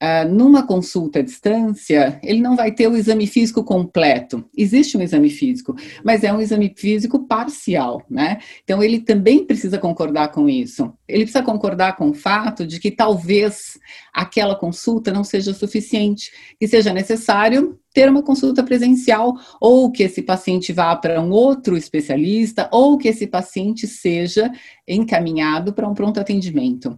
Uh, 0.00 0.28
numa 0.32 0.64
consulta 0.64 1.18
à 1.18 1.22
distância, 1.22 2.20
ele 2.22 2.40
não 2.40 2.54
vai 2.54 2.70
ter 2.70 2.86
o 2.86 2.96
exame 2.96 3.26
físico 3.26 3.64
completo. 3.64 4.48
Existe 4.56 4.96
um 4.96 5.02
exame 5.02 5.28
físico, 5.28 5.74
mas 6.04 6.22
é 6.22 6.32
um 6.32 6.40
exame 6.40 6.72
físico 6.76 7.26
parcial, 7.26 8.00
né? 8.08 8.38
Então, 8.62 8.80
ele 8.80 9.00
também 9.00 9.44
precisa 9.44 9.76
concordar 9.76 10.28
com 10.28 10.48
isso. 10.48 10.92
Ele 11.08 11.24
precisa 11.24 11.42
concordar 11.42 11.96
com 11.96 12.10
o 12.10 12.14
fato 12.14 12.64
de 12.64 12.78
que 12.78 12.92
talvez 12.92 13.76
aquela 14.12 14.54
consulta 14.54 15.12
não 15.12 15.24
seja 15.24 15.52
suficiente, 15.52 16.30
que 16.60 16.68
seja 16.68 16.92
necessário 16.92 17.76
ter 17.92 18.08
uma 18.08 18.22
consulta 18.22 18.62
presencial, 18.62 19.34
ou 19.60 19.90
que 19.90 20.04
esse 20.04 20.22
paciente 20.22 20.72
vá 20.72 20.94
para 20.94 21.20
um 21.20 21.30
outro 21.30 21.76
especialista, 21.76 22.68
ou 22.70 22.96
que 22.96 23.08
esse 23.08 23.26
paciente 23.26 23.88
seja 23.88 24.48
encaminhado 24.86 25.72
para 25.72 25.88
um 25.88 25.94
pronto 25.94 26.20
atendimento. 26.20 26.96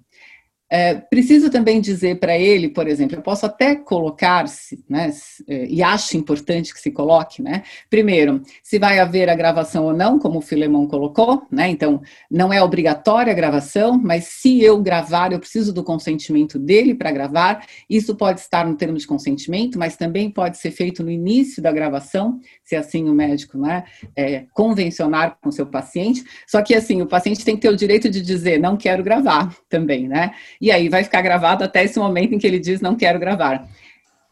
É, 0.72 0.94
preciso 0.94 1.50
também 1.50 1.80
dizer 1.80 2.20
para 2.20 2.38
ele, 2.38 2.68
por 2.68 2.86
exemplo, 2.86 3.16
eu 3.16 3.22
posso 3.22 3.44
até 3.44 3.74
colocar-se, 3.74 4.84
né, 4.88 5.12
é, 5.48 5.66
e 5.66 5.82
acho 5.82 6.16
importante 6.16 6.72
que 6.72 6.78
se 6.78 6.92
coloque, 6.92 7.42
né, 7.42 7.64
primeiro, 7.88 8.40
se 8.62 8.78
vai 8.78 9.00
haver 9.00 9.28
a 9.28 9.34
gravação 9.34 9.86
ou 9.86 9.92
não, 9.92 10.16
como 10.16 10.38
o 10.38 10.40
Filemon 10.40 10.86
colocou, 10.86 11.42
né, 11.50 11.68
então, 11.68 12.00
não 12.30 12.52
é 12.52 12.62
obrigatória 12.62 13.32
a 13.32 13.34
gravação, 13.34 13.98
mas 14.00 14.26
se 14.26 14.62
eu 14.62 14.80
gravar, 14.80 15.32
eu 15.32 15.40
preciso 15.40 15.72
do 15.72 15.82
consentimento 15.82 16.56
dele 16.56 16.94
para 16.94 17.10
gravar, 17.10 17.66
isso 17.88 18.14
pode 18.14 18.38
estar 18.38 18.64
no 18.64 18.76
termo 18.76 18.96
de 18.96 19.08
consentimento, 19.08 19.76
mas 19.76 19.96
também 19.96 20.30
pode 20.30 20.56
ser 20.56 20.70
feito 20.70 21.02
no 21.02 21.10
início 21.10 21.60
da 21.60 21.72
gravação, 21.72 22.38
se 22.62 22.76
assim 22.76 23.08
o 23.08 23.12
médico, 23.12 23.58
né, 23.58 23.82
é, 24.14 24.44
convencionar 24.54 25.36
com 25.42 25.50
seu 25.50 25.66
paciente, 25.66 26.22
só 26.46 26.62
que 26.62 26.76
assim, 26.76 27.02
o 27.02 27.06
paciente 27.06 27.44
tem 27.44 27.56
que 27.56 27.62
ter 27.62 27.70
o 27.70 27.76
direito 27.76 28.08
de 28.08 28.22
dizer, 28.22 28.60
não 28.60 28.76
quero 28.76 29.02
gravar 29.02 29.52
também, 29.68 30.06
né, 30.06 30.30
e 30.60 30.70
aí 30.70 30.88
vai 30.88 31.02
ficar 31.02 31.22
gravado 31.22 31.64
até 31.64 31.84
esse 31.84 31.98
momento 31.98 32.34
em 32.34 32.38
que 32.38 32.46
ele 32.46 32.58
diz 32.58 32.80
não 32.80 32.96
quero 32.96 33.18
gravar. 33.18 33.68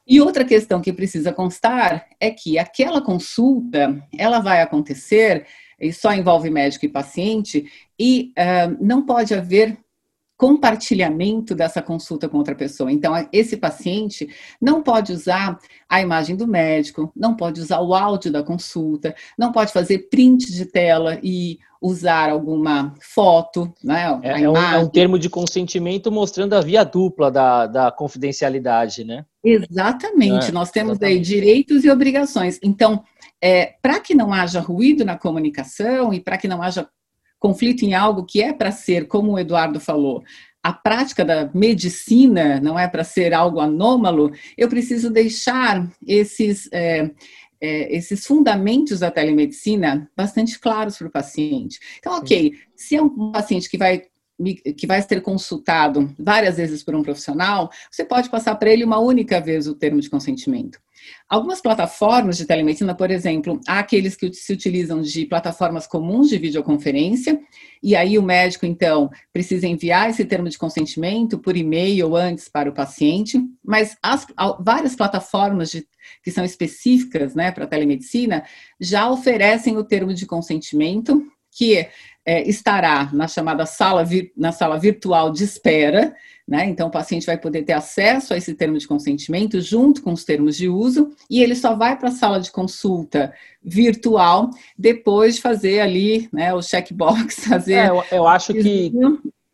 E 0.06 0.20
outra 0.20 0.44
questão 0.44 0.80
que 0.80 0.92
precisa 0.92 1.32
constar 1.32 2.06
é 2.18 2.30
que 2.30 2.58
aquela 2.58 3.00
consulta, 3.00 4.02
ela 4.16 4.38
vai 4.40 4.62
acontecer, 4.62 5.46
e 5.78 5.92
só 5.92 6.12
envolve 6.12 6.50
médico 6.50 6.86
e 6.86 6.88
paciente, 6.88 7.70
e 7.98 8.32
uh, 8.38 8.84
não 8.84 9.04
pode 9.04 9.34
haver 9.34 9.78
compartilhamento 10.38 11.52
dessa 11.52 11.82
consulta 11.82 12.28
com 12.28 12.38
outra 12.38 12.54
pessoa. 12.54 12.92
Então, 12.92 13.12
esse 13.32 13.56
paciente 13.56 14.28
não 14.60 14.84
pode 14.84 15.12
usar 15.12 15.58
a 15.88 16.00
imagem 16.00 16.36
do 16.36 16.46
médico, 16.46 17.12
não 17.14 17.34
pode 17.34 17.60
usar 17.60 17.80
o 17.80 17.92
áudio 17.92 18.30
da 18.30 18.42
consulta, 18.42 19.16
não 19.36 19.50
pode 19.50 19.72
fazer 19.72 20.08
print 20.08 20.52
de 20.52 20.64
tela 20.64 21.18
e 21.24 21.58
usar 21.82 22.30
alguma 22.30 22.94
foto, 23.00 23.72
né? 23.82 24.18
É, 24.22 24.42
é, 24.42 24.48
um, 24.48 24.56
é, 24.56 24.78
um, 24.78 24.88
termo 24.88 25.18
de 25.18 25.28
consentimento 25.28 26.10
mostrando 26.10 26.54
a 26.54 26.60
via 26.60 26.84
dupla 26.84 27.30
da, 27.30 27.66
da 27.66 27.90
confidencialidade, 27.90 29.04
né? 29.04 29.24
Exatamente. 29.42 30.50
É, 30.50 30.52
Nós 30.52 30.70
temos 30.70 30.92
exatamente. 30.92 31.18
aí 31.18 31.20
direitos 31.20 31.84
e 31.84 31.90
obrigações. 31.90 32.60
Então, 32.62 33.02
é, 33.42 33.74
para 33.82 33.98
que 33.98 34.14
não 34.14 34.32
haja 34.32 34.60
ruído 34.60 35.04
na 35.04 35.16
comunicação 35.16 36.14
e 36.14 36.20
para 36.20 36.38
que 36.38 36.48
não 36.48 36.62
haja 36.62 36.88
conflito 37.38 37.82
em 37.82 37.94
algo 37.94 38.24
que 38.24 38.42
é 38.42 38.52
para 38.52 38.70
ser, 38.70 39.06
como 39.06 39.32
o 39.32 39.38
Eduardo 39.38 39.80
falou, 39.80 40.22
a 40.62 40.72
prática 40.72 41.24
da 41.24 41.50
medicina 41.54 42.60
não 42.60 42.78
é 42.78 42.88
para 42.88 43.04
ser 43.04 43.32
algo 43.32 43.60
anômalo, 43.60 44.32
eu 44.56 44.68
preciso 44.68 45.10
deixar 45.10 45.88
esses, 46.06 46.68
é, 46.72 47.10
é, 47.60 47.96
esses 47.96 48.26
fundamentos 48.26 49.00
da 49.00 49.10
telemedicina 49.10 50.10
bastante 50.16 50.58
claros 50.58 50.98
para 50.98 51.06
o 51.06 51.12
paciente. 51.12 51.78
Então, 51.98 52.18
ok, 52.18 52.54
se 52.74 52.96
é 52.96 53.02
um 53.02 53.30
paciente 53.30 53.70
que 53.70 53.78
vai 53.78 54.02
que 54.76 54.86
vai 54.86 55.02
ser 55.02 55.20
consultado 55.20 56.14
várias 56.18 56.56
vezes 56.56 56.82
por 56.82 56.94
um 56.94 57.02
profissional, 57.02 57.70
você 57.90 58.04
pode 58.04 58.30
passar 58.30 58.54
para 58.54 58.70
ele 58.70 58.84
uma 58.84 58.98
única 58.98 59.40
vez 59.40 59.66
o 59.66 59.74
termo 59.74 60.00
de 60.00 60.08
consentimento. 60.08 60.78
Algumas 61.28 61.60
plataformas 61.60 62.36
de 62.36 62.44
telemedicina, 62.44 62.94
por 62.94 63.10
exemplo, 63.10 63.60
há 63.66 63.78
aqueles 63.78 64.16
que 64.16 64.32
se 64.32 64.52
utilizam 64.52 65.00
de 65.00 65.26
plataformas 65.26 65.86
comuns 65.86 66.28
de 66.28 66.38
videoconferência, 66.38 67.40
e 67.82 67.94
aí 67.94 68.18
o 68.18 68.22
médico, 68.22 68.66
então, 68.66 69.10
precisa 69.32 69.66
enviar 69.66 70.10
esse 70.10 70.24
termo 70.24 70.48
de 70.48 70.58
consentimento 70.58 71.38
por 71.38 71.56
e-mail 71.56 72.16
antes 72.16 72.48
para 72.48 72.70
o 72.70 72.74
paciente, 72.74 73.40
mas 73.64 73.96
as, 74.02 74.26
várias 74.60 74.96
plataformas 74.96 75.70
de, 75.70 75.86
que 76.22 76.30
são 76.30 76.44
específicas 76.44 77.34
né, 77.34 77.52
para 77.52 77.66
telemedicina 77.66 78.44
já 78.80 79.10
oferecem 79.10 79.76
o 79.76 79.84
termo 79.84 80.14
de 80.14 80.26
consentimento, 80.26 81.22
que 81.50 81.88
é, 82.28 82.46
estará 82.46 83.08
na 83.10 83.26
chamada 83.26 83.64
sala, 83.64 84.04
na 84.36 84.52
sala 84.52 84.78
virtual 84.78 85.32
de 85.32 85.44
espera, 85.44 86.14
né? 86.46 86.66
Então, 86.66 86.88
o 86.88 86.90
paciente 86.90 87.24
vai 87.24 87.38
poder 87.38 87.62
ter 87.62 87.72
acesso 87.72 88.34
a 88.34 88.36
esse 88.36 88.52
termo 88.52 88.76
de 88.76 88.86
consentimento 88.86 89.62
junto 89.62 90.02
com 90.02 90.12
os 90.12 90.24
termos 90.24 90.54
de 90.54 90.68
uso 90.68 91.10
e 91.30 91.42
ele 91.42 91.56
só 91.56 91.74
vai 91.74 91.98
para 91.98 92.10
a 92.10 92.12
sala 92.12 92.38
de 92.38 92.50
consulta 92.50 93.32
virtual 93.62 94.50
depois 94.76 95.36
de 95.36 95.40
fazer 95.40 95.80
ali 95.80 96.28
né, 96.30 96.52
o 96.52 96.60
checkbox, 96.60 97.44
fazer. 97.48 97.74
É, 97.74 97.88
eu, 97.88 98.04
eu 98.12 98.28
acho 98.28 98.52
que. 98.52 98.92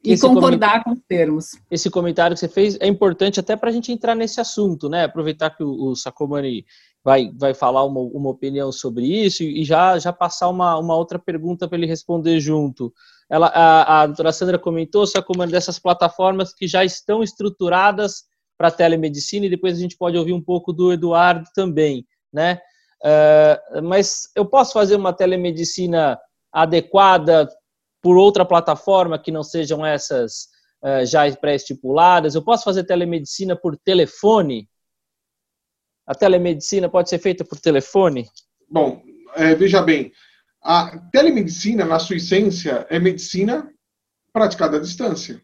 E 0.03 0.19
concordar 0.19 0.83
com 0.83 0.91
os 0.91 1.01
termos. 1.09 1.57
Esse 1.71 1.89
comentário 1.89 2.35
que 2.35 2.41
você 2.41 2.49
fez 2.49 2.77
é 2.81 2.89
importante 2.89 3.39
até 3.39 3.57
para 3.57 3.71
a 3.71 3.73
gente 3.73 3.93
entrar 3.93 4.17
nesse 4.17 4.41
assunto, 4.41 4.89
né? 4.89 5.05
Aproveitar 5.05 5.51
que 5.51 5.63
o, 5.63 5.91
o 5.91 5.97
Sacomani 5.97 6.67
vai, 7.05 7.31
vai 7.37 7.53
falar 7.53 7.85
uma, 7.85 8.01
uma 8.01 8.31
opinião 8.31 8.73
sobre 8.73 9.05
isso 9.05 9.43
e 9.43 9.63
já, 9.63 9.99
já 9.99 10.13
passar 10.13 10.49
uma, 10.49 10.79
uma 10.79 10.97
outra 10.97 11.19
pergunta 11.19 11.69
para 11.69 11.77
ele 11.77 11.87
responder 11.87 12.41
junto. 12.41 12.93
Ela, 13.29 13.49
a, 13.49 14.01
a 14.01 14.07
doutora 14.07 14.33
Sandra 14.33 14.59
comentou 14.59 15.07
só 15.07 15.21
como 15.21 15.41
uma 15.41 15.47
dessas 15.47 15.79
plataformas 15.79 16.55
que 16.55 16.67
já 16.67 16.83
estão 16.83 17.23
estruturadas 17.23 18.25
para 18.57 18.71
telemedicina 18.71 19.45
e 19.45 19.51
depois 19.51 19.77
a 19.77 19.81
gente 19.81 19.99
pode 19.99 20.17
ouvir 20.17 20.33
um 20.33 20.43
pouco 20.43 20.73
do 20.73 20.93
Eduardo 20.93 21.45
também, 21.55 22.07
né? 22.33 22.61
Uh, 23.03 23.83
mas 23.83 24.31
eu 24.35 24.47
posso 24.47 24.73
fazer 24.73 24.97
uma 24.97 25.13
telemedicina 25.13 26.19
adequada 26.51 27.47
por 28.01 28.17
outra 28.17 28.47
plataforma 28.47 29.19
que 29.19 29.31
não 29.31 29.43
sejam 29.43 29.85
essas 29.85 30.49
uh, 30.83 31.05
já 31.05 31.31
pré-estipuladas? 31.37 32.35
Eu 32.35 32.43
posso 32.43 32.65
fazer 32.65 32.85
telemedicina 32.85 33.55
por 33.55 33.77
telefone? 33.77 34.69
A 36.07 36.15
telemedicina 36.15 36.89
pode 36.89 37.09
ser 37.09 37.19
feita 37.19 37.45
por 37.45 37.59
telefone? 37.61 38.27
Bom, 38.69 39.03
é, 39.35 39.55
veja 39.55 39.83
bem, 39.83 40.13
a 40.63 40.99
telemedicina, 41.13 41.85
na 41.85 41.99
sua 41.99 42.17
essência, 42.17 42.87
é 42.89 42.99
medicina 42.99 43.71
praticada 44.33 44.79
à 44.79 44.81
distância. 44.81 45.41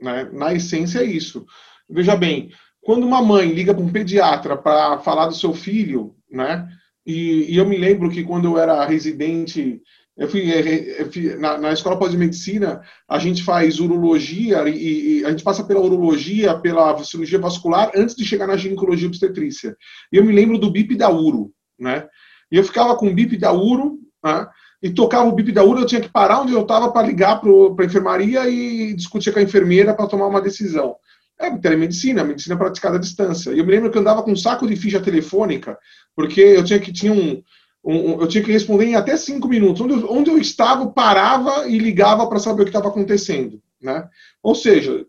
Né? 0.00 0.30
Na 0.32 0.54
essência 0.54 1.00
é 1.00 1.04
isso. 1.04 1.46
Veja 1.88 2.16
bem, 2.16 2.50
quando 2.80 3.06
uma 3.06 3.22
mãe 3.22 3.50
liga 3.50 3.74
para 3.74 3.82
um 3.82 3.92
pediatra 3.92 4.56
para 4.56 4.98
falar 4.98 5.26
do 5.26 5.34
seu 5.34 5.52
filho, 5.52 6.14
né? 6.30 6.68
E, 7.04 7.52
e, 7.52 7.56
eu 7.56 7.66
me 7.66 7.78
lembro 7.78 8.10
que 8.10 8.22
quando 8.22 8.44
eu 8.46 8.58
era 8.58 8.84
residente, 8.84 9.80
eu 10.18 10.28
fui, 10.28 10.50
eu 10.98 11.12
fui 11.12 11.36
na, 11.36 11.56
na, 11.56 11.72
escola 11.72 11.98
pós-medicina, 11.98 12.82
a 13.08 13.18
gente 13.18 13.44
faz 13.44 13.78
urologia 13.78 14.68
e, 14.68 15.20
e, 15.20 15.24
a 15.24 15.30
gente 15.30 15.44
passa 15.44 15.62
pela 15.62 15.80
urologia, 15.80 16.58
pela 16.58 17.02
cirurgia 17.04 17.38
vascular 17.38 17.92
antes 17.94 18.16
de 18.16 18.24
chegar 18.24 18.46
na 18.46 18.56
ginecologia 18.56 19.06
obstetrícia. 19.06 19.76
E 20.12 20.16
eu 20.16 20.24
me 20.24 20.32
lembro 20.32 20.58
do 20.58 20.70
BIP 20.70 20.96
da 20.96 21.08
uro, 21.08 21.52
né? 21.78 22.08
E 22.50 22.56
eu 22.56 22.64
ficava 22.64 22.96
com 22.96 23.08
o 23.08 23.14
BIP 23.14 23.36
da 23.36 23.52
uro 23.52 23.98
né? 24.24 24.46
e 24.82 24.90
tocava 24.90 25.28
o 25.28 25.32
bip 25.32 25.50
da 25.52 25.64
urna, 25.64 25.82
eu 25.82 25.86
tinha 25.86 26.00
que 26.00 26.08
parar 26.08 26.40
onde 26.40 26.52
eu 26.52 26.62
estava 26.62 26.90
para 26.90 27.06
ligar 27.06 27.40
para 27.40 27.50
a 27.50 27.86
enfermaria 27.86 28.48
e 28.48 28.94
discutir 28.94 29.32
com 29.32 29.38
a 29.38 29.42
enfermeira 29.42 29.94
para 29.94 30.06
tomar 30.06 30.26
uma 30.26 30.40
decisão. 30.40 30.96
É 31.40 31.50
telemedicina, 31.56 32.24
medicina 32.24 32.56
praticada 32.56 32.96
à 32.96 33.00
distância. 33.00 33.52
E 33.52 33.58
eu 33.58 33.64
me 33.64 33.70
lembro 33.70 33.90
que 33.90 33.96
eu 33.96 34.00
andava 34.00 34.22
com 34.22 34.32
um 34.32 34.36
saco 34.36 34.66
de 34.66 34.76
ficha 34.76 35.00
telefônica, 35.00 35.78
porque 36.14 36.40
eu 36.40 36.64
tinha 36.64 36.80
que 36.80 36.92
tinha 36.92 37.12
um, 37.12 37.42
um 37.84 38.20
eu 38.20 38.26
tinha 38.26 38.42
que 38.42 38.52
responder 38.52 38.86
em 38.86 38.94
até 38.94 39.16
cinco 39.16 39.48
minutos. 39.48 39.80
Onde 39.80 39.92
eu, 39.94 40.12
onde 40.12 40.30
eu 40.30 40.38
estava, 40.38 40.86
parava 40.88 41.68
e 41.68 41.78
ligava 41.78 42.26
para 42.28 42.38
saber 42.38 42.62
o 42.62 42.64
que 42.64 42.70
estava 42.70 42.88
acontecendo. 42.88 43.60
Né? 43.80 44.06
Ou 44.42 44.54
seja, 44.54 45.06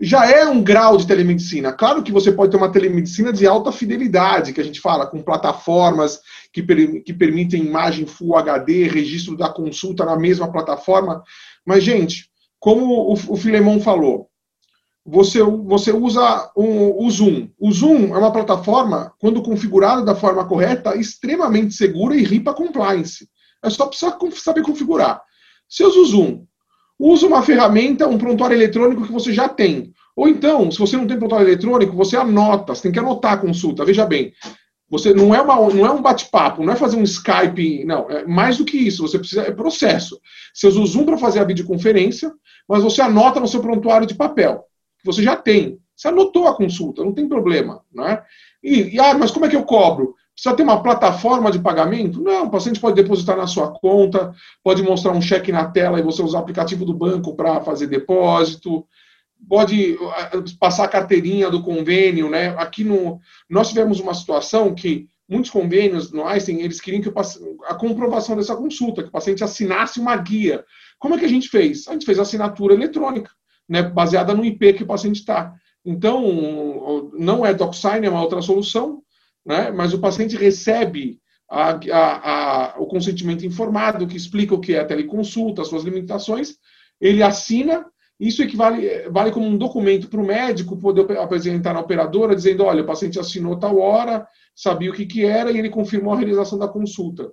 já 0.00 0.26
é 0.30 0.46
um 0.46 0.62
grau 0.62 0.96
de 0.96 1.06
telemedicina. 1.06 1.72
Claro 1.72 2.02
que 2.02 2.10
você 2.10 2.32
pode 2.32 2.50
ter 2.50 2.56
uma 2.56 2.72
telemedicina 2.72 3.32
de 3.32 3.46
alta 3.46 3.70
fidelidade, 3.70 4.52
que 4.54 4.60
a 4.60 4.64
gente 4.64 4.80
fala, 4.80 5.06
com 5.06 5.22
plataformas 5.22 6.20
que, 6.52 6.62
per, 6.62 7.02
que 7.02 7.12
permitem 7.12 7.64
imagem 7.64 8.06
Full 8.06 8.36
HD, 8.36 8.88
registro 8.88 9.36
da 9.36 9.50
consulta 9.50 10.04
na 10.06 10.16
mesma 10.16 10.50
plataforma. 10.50 11.22
Mas, 11.66 11.84
gente, 11.84 12.30
como 12.58 12.86
o, 12.86 13.12
o 13.12 13.36
Filemon 13.36 13.78
falou, 13.80 14.29
você, 15.04 15.42
você 15.42 15.92
usa 15.92 16.50
um, 16.56 17.04
o 17.04 17.10
Zoom. 17.10 17.48
O 17.58 17.72
Zoom 17.72 18.14
é 18.14 18.18
uma 18.18 18.32
plataforma, 18.32 19.12
quando 19.18 19.42
configurada 19.42 20.02
da 20.02 20.14
forma 20.14 20.46
correta, 20.46 20.96
extremamente 20.96 21.74
segura 21.74 22.14
e 22.14 22.22
RIPA 22.22 22.54
compliance. 22.54 23.28
É 23.62 23.70
só 23.70 23.86
precisar 23.86 24.18
saber 24.36 24.62
configurar. 24.62 25.22
Se 25.68 25.84
usa 25.84 25.98
o 25.98 26.04
Zoom 26.06 26.46
Use 27.00 27.24
uma 27.24 27.42
ferramenta, 27.42 28.06
um 28.06 28.18
prontuário 28.18 28.54
eletrônico 28.54 29.06
que 29.06 29.12
você 29.12 29.32
já 29.32 29.48
tem. 29.48 29.90
Ou 30.14 30.28
então, 30.28 30.70
se 30.70 30.78
você 30.78 30.98
não 30.98 31.06
tem 31.06 31.18
prontuário 31.18 31.48
eletrônico, 31.48 31.96
você 31.96 32.14
anota, 32.14 32.74
você 32.74 32.82
tem 32.82 32.92
que 32.92 32.98
anotar 32.98 33.32
a 33.32 33.38
consulta. 33.38 33.86
Veja 33.86 34.04
bem, 34.04 34.34
você 34.86 35.14
não 35.14 35.34
é, 35.34 35.40
uma, 35.40 35.56
não 35.70 35.86
é 35.86 35.90
um 35.90 36.02
bate-papo, 36.02 36.62
não 36.62 36.74
é 36.74 36.76
fazer 36.76 36.98
um 36.98 37.02
Skype, 37.02 37.86
não, 37.86 38.10
é 38.10 38.26
mais 38.26 38.58
do 38.58 38.66
que 38.66 38.76
isso, 38.76 39.00
você 39.00 39.18
precisa, 39.18 39.42
é 39.42 39.50
processo. 39.50 40.20
Você 40.52 40.66
usa 40.66 40.78
o 40.78 40.86
Zoom 40.86 41.06
para 41.06 41.16
fazer 41.16 41.40
a 41.40 41.44
videoconferência, 41.44 42.30
mas 42.68 42.82
você 42.82 43.00
anota 43.00 43.40
no 43.40 43.48
seu 43.48 43.60
prontuário 43.60 44.06
de 44.06 44.14
papel, 44.14 44.66
que 45.00 45.06
você 45.06 45.22
já 45.22 45.36
tem. 45.36 45.78
Você 45.96 46.08
anotou 46.08 46.46
a 46.46 46.54
consulta, 46.54 47.04
não 47.04 47.12
tem 47.12 47.28
problema, 47.28 47.82
né? 47.92 48.22
E, 48.62 48.94
e 48.94 49.00
ah, 49.00 49.14
mas 49.14 49.30
como 49.30 49.44
é 49.44 49.48
que 49.48 49.56
eu 49.56 49.64
cobro? 49.64 50.14
Precisa 50.34 50.56
ter 50.56 50.62
uma 50.62 50.82
plataforma 50.82 51.50
de 51.50 51.58
pagamento? 51.58 52.22
Não, 52.22 52.46
o 52.46 52.50
paciente 52.50 52.80
pode 52.80 52.96
depositar 52.96 53.36
na 53.36 53.46
sua 53.46 53.70
conta, 53.70 54.32
pode 54.64 54.82
mostrar 54.82 55.12
um 55.12 55.20
cheque 55.20 55.52
na 55.52 55.66
tela 55.66 55.98
e 55.98 56.02
você 56.02 56.22
usar 56.22 56.38
o 56.38 56.40
aplicativo 56.40 56.86
do 56.86 56.94
banco 56.94 57.36
para 57.36 57.60
fazer 57.60 57.86
depósito, 57.86 58.86
pode 59.46 59.94
uh, 59.94 60.58
passar 60.58 60.84
a 60.84 60.88
carteirinha 60.88 61.50
do 61.50 61.62
convênio, 61.62 62.30
né? 62.30 62.54
Aqui 62.56 62.84
no 62.84 63.20
nós 63.48 63.68
tivemos 63.68 64.00
uma 64.00 64.14
situação 64.14 64.74
que 64.74 65.08
muitos 65.28 65.50
convênios 65.50 66.10
no 66.10 66.26
Einstein, 66.26 66.60
eles 66.60 66.80
queriam 66.80 67.02
que 67.02 67.12
a 67.66 67.74
comprovação 67.74 68.34
dessa 68.34 68.56
consulta, 68.56 69.02
que 69.02 69.08
o 69.08 69.12
paciente 69.12 69.44
assinasse 69.44 70.00
uma 70.00 70.16
guia. 70.16 70.64
Como 70.98 71.14
é 71.14 71.18
que 71.18 71.24
a 71.24 71.28
gente 71.28 71.48
fez? 71.48 71.86
A 71.86 71.92
gente 71.92 72.04
fez 72.04 72.18
assinatura 72.18 72.74
eletrônica, 72.74 73.30
né, 73.70 73.84
baseada 73.84 74.34
no 74.34 74.44
IP 74.44 74.72
que 74.72 74.82
o 74.82 74.86
paciente 74.86 75.20
está. 75.20 75.54
Então, 75.86 77.10
não 77.14 77.46
é 77.46 77.54
DocSign, 77.54 78.04
é 78.04 78.10
uma 78.10 78.20
outra 78.20 78.42
solução, 78.42 79.00
né? 79.46 79.70
mas 79.70 79.94
o 79.94 80.00
paciente 80.00 80.36
recebe 80.36 81.20
a, 81.48 81.70
a, 81.70 82.74
a, 82.74 82.80
o 82.80 82.86
consentimento 82.86 83.46
informado, 83.46 84.08
que 84.08 84.16
explica 84.16 84.54
o 84.54 84.60
que 84.60 84.74
é 84.74 84.80
a 84.80 84.84
teleconsulta, 84.84 85.62
as 85.62 85.68
suas 85.68 85.84
limitações, 85.84 86.56
ele 87.00 87.22
assina, 87.22 87.86
isso 88.18 88.42
equivale 88.42 89.08
vale 89.08 89.30
como 89.30 89.46
um 89.46 89.56
documento 89.56 90.08
para 90.08 90.20
o 90.20 90.26
médico 90.26 90.76
poder 90.76 91.16
apresentar 91.16 91.72
na 91.72 91.80
operadora, 91.80 92.34
dizendo, 92.34 92.64
olha, 92.64 92.82
o 92.82 92.86
paciente 92.86 93.18
assinou 93.18 93.56
tal 93.56 93.78
hora, 93.78 94.26
sabia 94.54 94.90
o 94.90 94.94
que, 94.94 95.06
que 95.06 95.24
era, 95.24 95.50
e 95.50 95.58
ele 95.58 95.70
confirmou 95.70 96.12
a 96.12 96.18
realização 96.18 96.58
da 96.58 96.68
consulta. 96.68 97.32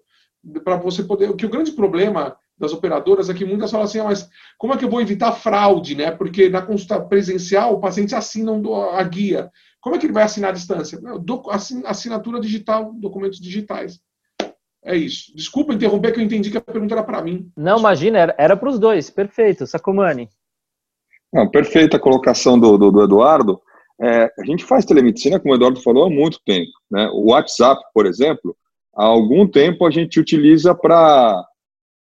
Para 0.63 0.77
você 0.77 1.03
poder. 1.03 1.35
Que 1.35 1.45
o 1.45 1.49
grande 1.49 1.73
problema 1.73 2.37
das 2.57 2.73
operadoras 2.73 3.31
que 3.31 3.45
muitas 3.45 3.71
falam 3.71 3.85
assim, 3.85 3.99
ah, 3.99 4.05
mas 4.05 4.29
como 4.57 4.73
é 4.73 4.77
que 4.77 4.85
eu 4.85 4.89
vou 4.89 5.01
evitar 5.01 5.31
fraude, 5.31 5.95
né? 5.95 6.11
Porque 6.11 6.49
na 6.49 6.61
consulta 6.61 6.99
presencial 6.99 7.73
o 7.73 7.79
paciente 7.79 8.15
assina 8.15 8.51
a 8.93 9.03
guia. 9.03 9.51
Como 9.79 9.95
é 9.95 9.99
que 9.99 10.05
ele 10.05 10.13
vai 10.13 10.23
assinar 10.23 10.49
à 10.49 10.53
distância? 10.53 10.99
Assinatura 11.85 12.39
digital, 12.39 12.91
documentos 12.93 13.39
digitais. 13.39 13.99
É 14.83 14.95
isso. 14.95 15.35
Desculpa 15.35 15.73
interromper, 15.73 16.13
que 16.13 16.19
eu 16.19 16.23
entendi 16.23 16.49
que 16.49 16.57
a 16.57 16.61
pergunta 16.61 16.93
era 16.93 17.03
para 17.03 17.21
mim. 17.21 17.51
Não, 17.55 17.77
imagina, 17.77 18.19
era, 18.19 18.35
era 18.37 18.57
para 18.57 18.69
os 18.69 18.79
dois. 18.79 19.09
Perfeito. 19.09 19.67
Sacomani. 19.67 20.29
Não, 21.31 21.49
perfeita 21.49 21.97
a 21.97 21.99
colocação 21.99 22.57
do, 22.57 22.77
do, 22.77 22.91
do 22.91 23.03
Eduardo. 23.03 23.61
É, 23.99 24.31
a 24.39 24.45
gente 24.45 24.63
faz 24.63 24.85
telemedicina, 24.85 25.39
como 25.39 25.53
o 25.53 25.57
Eduardo 25.57 25.81
falou, 25.81 26.05
há 26.05 26.09
muito 26.09 26.39
tempo. 26.45 26.71
Né? 26.89 27.09
O 27.13 27.31
WhatsApp, 27.31 27.81
por 27.93 28.05
exemplo, 28.05 28.55
há 28.95 29.05
algum 29.05 29.47
tempo 29.47 29.85
a 29.85 29.91
gente 29.91 30.19
utiliza 30.19 30.73
para 30.73 31.43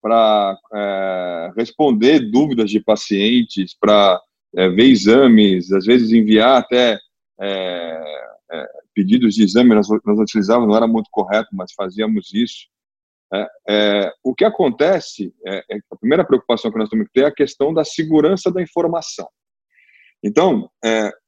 para 0.01 0.57
é, 0.73 1.51
responder 1.55 2.31
dúvidas 2.31 2.69
de 2.69 2.79
pacientes, 2.79 3.75
para 3.79 4.19
é, 4.55 4.67
ver 4.69 4.85
exames, 4.85 5.71
às 5.71 5.85
vezes 5.85 6.11
enviar 6.11 6.57
até 6.57 6.97
é, 7.39 8.01
é, 8.51 8.67
pedidos 8.93 9.35
de 9.35 9.43
exame, 9.43 9.75
nós, 9.75 9.87
nós 10.05 10.19
utilizávamos, 10.19 10.69
não 10.69 10.75
era 10.75 10.87
muito 10.87 11.09
correto, 11.11 11.49
mas 11.53 11.71
fazíamos 11.73 12.33
isso. 12.33 12.67
É, 13.33 13.47
é, 13.69 14.13
o 14.23 14.35
que 14.35 14.43
acontece, 14.43 15.33
a 15.89 15.95
primeira 15.95 16.25
preocupação 16.25 16.69
que 16.69 16.77
nós 16.77 16.89
temos 16.89 17.07
que 17.07 17.13
ter 17.13 17.23
é 17.23 17.27
a 17.27 17.33
questão 17.33 17.73
da 17.73 17.85
segurança 17.85 18.51
da 18.51 18.61
informação. 18.61 19.27
Então, 20.23 20.69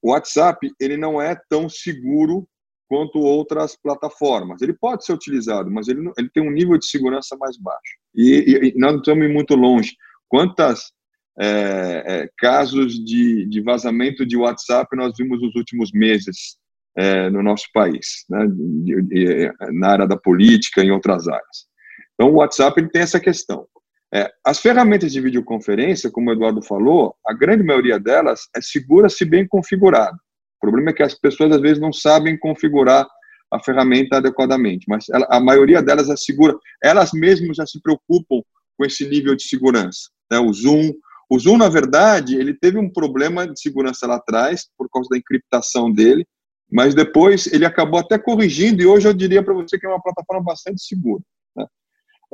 o 0.04 0.12
WhatsApp 0.12 0.70
ele 0.80 0.98
não 0.98 1.20
é 1.20 1.36
tão 1.50 1.68
seguro 1.68 2.48
quanto 2.94 3.18
outras 3.18 3.76
plataformas. 3.76 4.62
Ele 4.62 4.72
pode 4.74 5.04
ser 5.04 5.14
utilizado, 5.14 5.72
mas 5.72 5.88
ele, 5.88 6.12
ele 6.16 6.30
tem 6.30 6.48
um 6.48 6.52
nível 6.52 6.78
de 6.78 6.86
segurança 6.86 7.36
mais 7.36 7.58
baixo. 7.58 7.98
E, 8.14 8.72
e, 8.76 8.80
nós 8.80 8.92
não 8.92 9.00
estamos 9.00 9.32
muito 9.32 9.56
longe. 9.56 9.96
Quantas 10.28 10.92
é, 11.40 12.04
é, 12.06 12.30
casos 12.38 13.04
de, 13.04 13.48
de, 13.48 13.62
vazamento 13.62 14.24
de 14.24 14.38
WhatsApp 14.38 14.96
nós 14.96 15.14
vimos 15.18 15.42
nos 15.42 15.56
últimos 15.56 15.92
meses 15.92 16.60
é, 16.96 17.32
no 17.32 17.42
nosso 17.42 17.66
país, 17.74 18.26
né, 18.30 18.46
de, 18.48 19.02
de, 19.02 19.54
na 19.72 19.88
área 19.88 20.08
da 20.08 20.16
política, 20.16 20.84
em 20.84 20.92
outras 20.92 21.28
áreas. 21.28 21.66
Então, 22.14 22.32
o 22.32 22.36
WhatsApp 22.36 22.80
ele 22.80 22.92
tem 22.92 23.02
essa 23.02 23.20
questão. 23.20 23.66
É, 24.14 24.32
as 24.46 24.60
ferramentas 24.60 25.12
de 25.12 25.20
videoconferência, 25.20 26.12
como 26.12 26.30
o 26.30 26.34
Eduardo 26.34 26.62
falou, 26.62 27.16
a 27.26 27.34
grande 27.34 27.64
maioria 27.64 28.00
delas 28.00 28.42
é 28.56 28.62
segura 28.62 29.10
se 29.10 29.26
bem 29.26 29.48
configurada. 29.48 30.16
Problema 30.64 30.92
é 30.92 30.94
que 30.94 31.04
as 31.04 31.14
pessoas 31.14 31.52
às 31.52 31.60
vezes 31.60 31.78
não 31.78 31.92
sabem 31.92 32.40
configurar 32.40 33.06
a 33.52 33.62
ferramenta 33.62 34.16
adequadamente, 34.16 34.86
mas 34.88 35.10
ela, 35.10 35.28
a 35.30 35.38
maioria 35.38 35.84
delas 35.84 36.10
é 36.10 36.16
segura. 36.16 36.58
Elas 36.82 37.12
mesmas 37.12 37.58
já 37.58 37.66
se 37.66 37.82
preocupam 37.82 38.42
com 38.78 38.86
esse 38.86 39.06
nível 39.06 39.36
de 39.36 39.44
segurança. 39.44 40.10
Né? 40.32 40.40
O 40.40 40.54
Zoom, 40.54 40.94
o 41.30 41.38
Zoom 41.38 41.58
na 41.58 41.68
verdade, 41.68 42.38
ele 42.38 42.54
teve 42.54 42.78
um 42.78 42.90
problema 42.90 43.46
de 43.46 43.60
segurança 43.60 44.08
lá 44.08 44.16
atrás 44.16 44.66
por 44.78 44.90
causa 44.90 45.10
da 45.10 45.18
encriptação 45.18 45.92
dele, 45.92 46.26
mas 46.72 46.96
depois 46.96 47.52
ele 47.52 47.66
acabou 47.66 48.00
até 48.00 48.18
corrigindo 48.18 48.82
e 48.82 48.86
hoje 48.86 49.06
eu 49.06 49.14
diria 49.14 49.44
para 49.44 49.54
você 49.54 49.78
que 49.78 49.86
é 49.86 49.90
uma 49.90 50.02
plataforma 50.02 50.44
bastante 50.44 50.82
segura. 50.82 51.22
Né? 51.58 51.66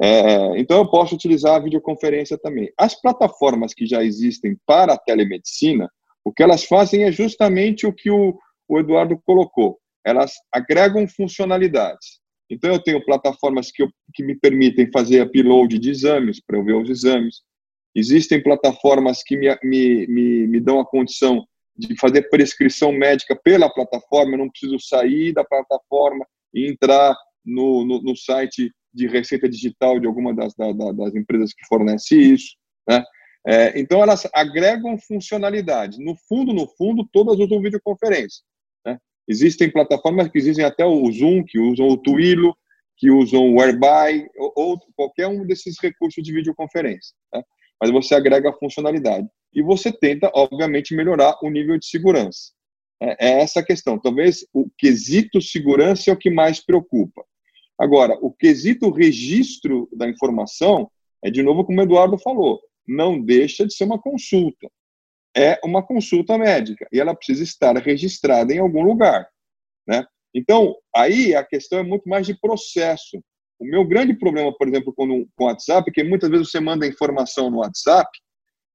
É, 0.04 0.60
então 0.60 0.78
eu 0.78 0.88
posso 0.88 1.16
utilizar 1.16 1.56
a 1.56 1.64
videoconferência 1.64 2.38
também. 2.38 2.72
As 2.78 2.94
plataformas 2.94 3.74
que 3.74 3.88
já 3.88 4.04
existem 4.04 4.56
para 4.68 4.94
a 4.94 5.00
telemedicina, 5.00 5.90
o 6.24 6.32
que 6.32 6.44
elas 6.44 6.66
fazem 6.66 7.04
é 7.04 7.12
justamente 7.12 7.86
o 7.88 7.94
que 7.94 8.10
o, 8.12 8.38
o 8.68 8.80
Eduardo 8.80 9.20
colocou 9.26 9.80
elas 10.06 10.34
agregam 10.52 11.08
funcionalidades. 11.08 12.20
Então, 12.50 12.72
eu 12.72 12.82
tenho 12.82 13.06
plataformas 13.06 13.72
que, 13.72 13.84
eu, 13.84 13.90
que 14.14 14.24
me 14.24 14.36
permitem 14.36 14.90
fazer 14.92 15.22
upload 15.22 15.78
de 15.78 15.90
exames, 15.90 16.42
para 16.44 16.58
eu 16.58 16.66
ver 16.66 16.74
os 16.74 16.90
exames. 16.90 17.42
Existem 17.94 18.42
plataformas 18.42 19.22
que 19.24 19.38
me, 19.38 19.48
me, 19.64 20.08
me, 20.08 20.48
me 20.48 20.60
dão 20.60 20.80
a 20.80 20.86
condição 20.86 21.46
de 21.78 21.96
fazer 21.96 22.24
prescrição 22.30 22.92
médica 22.92 23.40
pela 23.42 23.70
plataforma, 23.72 24.34
eu 24.34 24.40
não 24.40 24.50
preciso 24.50 24.80
sair 24.80 25.32
da 25.32 25.44
plataforma 25.44 26.26
e 26.54 26.70
entrar 26.70 27.16
no, 27.46 27.86
no, 27.86 28.02
no 28.02 28.16
site 28.16 28.72
de 28.94 29.08
receita 29.08 29.48
digital 29.48 30.00
de 30.00 30.08
alguma 30.08 30.34
das, 30.34 30.54
da, 30.56 30.72
das 30.74 31.16
empresas 31.16 31.54
que 31.54 31.66
fornece 31.68 32.16
isso. 32.20 32.56
Né? 32.88 33.04
É, 33.48 33.80
então, 33.80 34.02
elas 34.02 34.28
agregam 34.34 34.98
funcionalidades. 34.98 35.98
No 35.98 36.16
fundo, 36.28 36.54
no 36.54 36.68
fundo, 36.68 37.08
todas 37.12 37.40
usam 37.40 37.62
videoconferência. 37.62 38.44
Existem 39.30 39.72
plataformas 39.72 40.28
que 40.28 40.40
existem 40.40 40.66
até 40.66 40.84
o 40.84 41.10
Zoom, 41.12 41.44
que 41.44 41.60
usam 41.60 41.88
o 41.88 41.96
Twilio, 41.96 42.56
que 42.98 43.12
usam 43.12 43.54
o 43.54 43.60
Whereby, 43.60 44.28
ou, 44.36 44.54
ou 44.56 44.80
qualquer 44.96 45.28
um 45.28 45.46
desses 45.46 45.76
recursos 45.80 46.24
de 46.24 46.34
videoconferência. 46.34 47.14
Tá? 47.32 47.44
Mas 47.80 47.92
você 47.92 48.16
agrega 48.16 48.52
funcionalidade. 48.54 49.28
E 49.54 49.62
você 49.62 49.92
tenta, 49.92 50.32
obviamente, 50.34 50.96
melhorar 50.96 51.38
o 51.44 51.50
nível 51.50 51.78
de 51.78 51.86
segurança. 51.86 52.52
É, 53.00 53.28
é 53.28 53.42
essa 53.42 53.60
a 53.60 53.66
questão. 53.66 54.00
Talvez 54.00 54.48
o 54.52 54.68
quesito 54.76 55.40
segurança 55.40 56.10
é 56.10 56.14
o 56.14 56.18
que 56.18 56.32
mais 56.32 56.60
preocupa. 56.66 57.24
Agora, 57.78 58.18
o 58.22 58.32
quesito 58.32 58.90
registro 58.90 59.88
da 59.96 60.10
informação 60.10 60.90
é, 61.24 61.30
de 61.30 61.44
novo, 61.44 61.64
como 61.64 61.80
o 61.80 61.84
Eduardo 61.84 62.18
falou, 62.18 62.60
não 62.90 63.20
deixa 63.22 63.66
de 63.66 63.74
ser 63.74 63.86
uma 63.86 64.00
consulta 64.00 64.68
é 65.36 65.60
uma 65.64 65.82
consulta 65.82 66.38
médica 66.38 66.88
e 66.92 67.00
ela 67.00 67.16
precisa 67.16 67.44
estar 67.44 67.76
registrada 67.78 68.54
em 68.54 68.60
algum 68.60 68.82
lugar, 68.82 69.28
né? 69.88 70.06
Então, 70.34 70.76
aí 70.96 71.34
a 71.34 71.44
questão 71.44 71.80
é 71.80 71.84
muito 71.84 72.08
mais 72.08 72.28
de 72.28 72.40
processo. 72.40 73.20
O 73.60 73.66
meu 73.66 73.86
grande 73.86 74.14
problema, 74.14 74.56
por 74.56 74.68
exemplo, 74.68 74.94
com 74.94 75.08
o 75.08 75.44
WhatsApp, 75.44 75.90
é 75.90 75.94
que 75.94 76.04
muitas 76.04 76.30
vezes 76.30 76.52
você 76.52 76.60
manda 76.60 76.86
informação 76.86 77.50
no 77.50 77.60
WhatsApp 77.60 78.10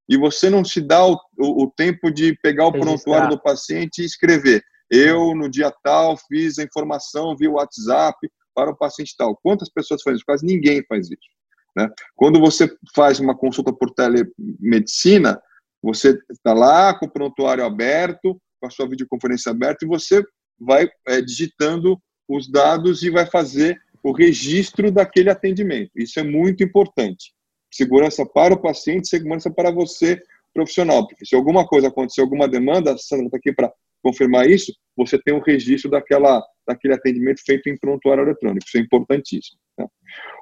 e 0.09 0.17
você 0.17 0.49
não 0.49 0.65
se 0.65 0.81
dá 0.81 1.05
o, 1.05 1.17
o, 1.37 1.63
o 1.63 1.71
tempo 1.71 2.11
de 2.11 2.37
pegar 2.41 2.67
o 2.67 2.71
Registrar. 2.71 2.93
prontuário 2.93 3.29
do 3.29 3.41
paciente 3.41 4.01
e 4.01 4.05
escrever. 4.05 4.63
Eu, 4.91 5.33
no 5.33 5.49
dia 5.49 5.73
tal, 5.83 6.17
fiz 6.17 6.59
a 6.59 6.63
informação 6.63 7.35
via 7.37 7.49
WhatsApp 7.49 8.17
para 8.53 8.71
o 8.71 8.77
paciente 8.77 9.15
tal. 9.17 9.35
Quantas 9.37 9.69
pessoas 9.69 10.01
fazem 10.01 10.17
isso? 10.17 10.25
Quase 10.25 10.45
ninguém 10.45 10.83
faz 10.87 11.09
isso. 11.09 11.29
Né? 11.75 11.89
Quando 12.15 12.39
você 12.39 12.73
faz 12.95 13.19
uma 13.19 13.35
consulta 13.35 13.73
por 13.73 13.91
telemedicina, 13.91 15.41
você 15.81 16.17
está 16.31 16.53
lá 16.53 16.97
com 16.97 17.05
o 17.05 17.11
prontuário 17.11 17.65
aberto, 17.65 18.39
com 18.59 18.67
a 18.67 18.69
sua 18.69 18.87
videoconferência 18.87 19.51
aberta, 19.51 19.85
e 19.85 19.87
você 19.87 20.23
vai 20.59 20.89
é, 21.07 21.21
digitando 21.21 21.99
os 22.27 22.49
dados 22.49 23.03
e 23.03 23.09
vai 23.09 23.25
fazer 23.25 23.79
o 24.01 24.11
registro 24.11 24.91
daquele 24.91 25.29
atendimento. 25.29 25.91
Isso 25.95 26.19
é 26.19 26.23
muito 26.23 26.63
importante. 26.63 27.33
Segurança 27.71 28.25
para 28.25 28.53
o 28.53 28.61
paciente, 28.61 29.07
segurança 29.07 29.51
para 29.51 29.71
você, 29.71 30.21
profissional. 30.53 31.07
Porque 31.07 31.25
se 31.25 31.35
alguma 31.35 31.67
coisa 31.67 31.89
acontecer, 31.89 32.21
alguma 32.21 32.47
demanda, 32.47 32.93
a 32.93 32.97
Sandra 32.97 33.25
está 33.25 33.37
aqui 33.37 33.51
para 33.51 33.71
confirmar 34.01 34.49
isso, 34.49 34.71
você 34.95 35.17
tem 35.19 35.33
o 35.33 35.37
um 35.37 35.41
registro 35.41 35.89
daquela, 35.89 36.43
daquele 36.67 36.93
atendimento 36.93 37.41
feito 37.43 37.67
em 37.67 37.77
prontuário 37.77 38.23
eletrônico. 38.23 38.65
Isso 38.65 38.77
é 38.77 38.81
importantíssimo. 38.81 39.59
Tá? 39.75 39.87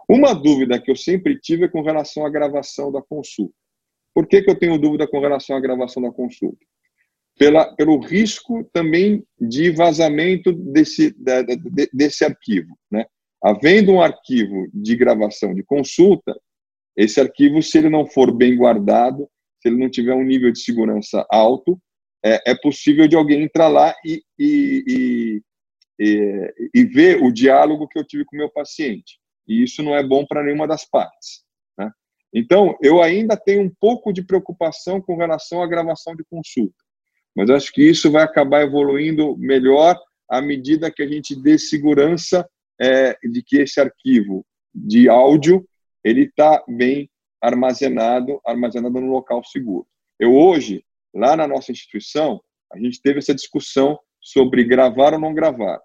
Uma 0.07 0.33
dúvida 0.33 0.79
que 0.79 0.91
eu 0.91 0.95
sempre 0.95 1.39
tive 1.39 1.65
é 1.65 1.67
com 1.67 1.81
relação 1.81 2.25
à 2.25 2.29
gravação 2.29 2.91
da 2.91 3.01
consulta. 3.01 3.53
Por 4.13 4.27
que, 4.27 4.41
que 4.41 4.49
eu 4.49 4.57
tenho 4.57 4.77
dúvida 4.77 5.07
com 5.07 5.19
relação 5.19 5.55
à 5.55 5.59
gravação 5.59 6.03
da 6.03 6.11
consulta? 6.11 6.63
Pela, 7.37 7.73
pelo 7.75 7.99
risco 7.99 8.63
também 8.71 9.25
de 9.39 9.71
vazamento 9.71 10.51
desse, 10.51 11.11
de, 11.11 11.89
desse 11.91 12.23
arquivo. 12.23 12.77
Né? 12.91 13.05
Havendo 13.43 13.93
um 13.93 14.01
arquivo 14.01 14.67
de 14.73 14.95
gravação 14.95 15.53
de 15.53 15.63
consulta, 15.63 16.39
esse 16.95 17.19
arquivo, 17.19 17.61
se 17.61 17.79
ele 17.79 17.89
não 17.89 18.05
for 18.05 18.31
bem 18.31 18.55
guardado, 18.55 19.27
se 19.59 19.69
ele 19.69 19.77
não 19.77 19.89
tiver 19.89 20.13
um 20.13 20.23
nível 20.23 20.51
de 20.51 20.59
segurança 20.59 21.25
alto, 21.31 21.81
é, 22.23 22.51
é 22.51 22.55
possível 22.55 23.07
de 23.07 23.15
alguém 23.15 23.41
entrar 23.41 23.67
lá 23.67 23.95
e, 24.05 24.21
e, 24.37 24.83
e, 24.87 25.41
e, 25.99 26.51
e 26.75 26.85
ver 26.85 27.21
o 27.23 27.31
diálogo 27.31 27.87
que 27.87 27.97
eu 27.97 28.05
tive 28.05 28.25
com 28.25 28.35
o 28.35 28.39
meu 28.39 28.49
paciente. 28.49 29.19
E 29.47 29.63
isso 29.63 29.83
não 29.83 29.95
é 29.95 30.03
bom 30.03 30.25
para 30.25 30.43
nenhuma 30.43 30.67
das 30.67 30.85
partes. 30.85 31.43
Então, 32.33 32.75
eu 32.81 33.01
ainda 33.01 33.37
tenho 33.37 33.61
um 33.61 33.69
pouco 33.69 34.11
de 34.11 34.23
preocupação 34.23 34.99
com 34.99 35.15
relação 35.15 35.61
à 35.61 35.67
gravação 35.67 36.15
de 36.15 36.23
consulta, 36.23 36.75
mas 37.35 37.49
acho 37.49 37.71
que 37.71 37.87
isso 37.87 38.11
vai 38.11 38.23
acabar 38.23 38.63
evoluindo 38.63 39.37
melhor 39.37 39.99
à 40.27 40.41
medida 40.41 40.91
que 40.91 41.03
a 41.03 41.07
gente 41.07 41.35
dê 41.35 41.59
segurança 41.59 42.47
é, 42.81 43.15
de 43.23 43.43
que 43.43 43.57
esse 43.57 43.79
arquivo 43.79 44.43
de 44.73 45.07
áudio 45.07 45.63
ele 46.03 46.23
está 46.23 46.63
bem 46.67 47.07
armazenado, 47.39 48.41
armazenado 48.43 48.99
no 48.99 49.11
local 49.11 49.43
seguro. 49.43 49.85
Eu 50.19 50.33
hoje, 50.33 50.83
lá 51.13 51.35
na 51.35 51.47
nossa 51.47 51.71
instituição, 51.71 52.41
a 52.71 52.79
gente 52.79 52.99
teve 52.99 53.19
essa 53.19 53.35
discussão 53.35 53.99
sobre 54.19 54.63
gravar 54.63 55.13
ou 55.13 55.19
não 55.19 55.35
gravar. 55.35 55.79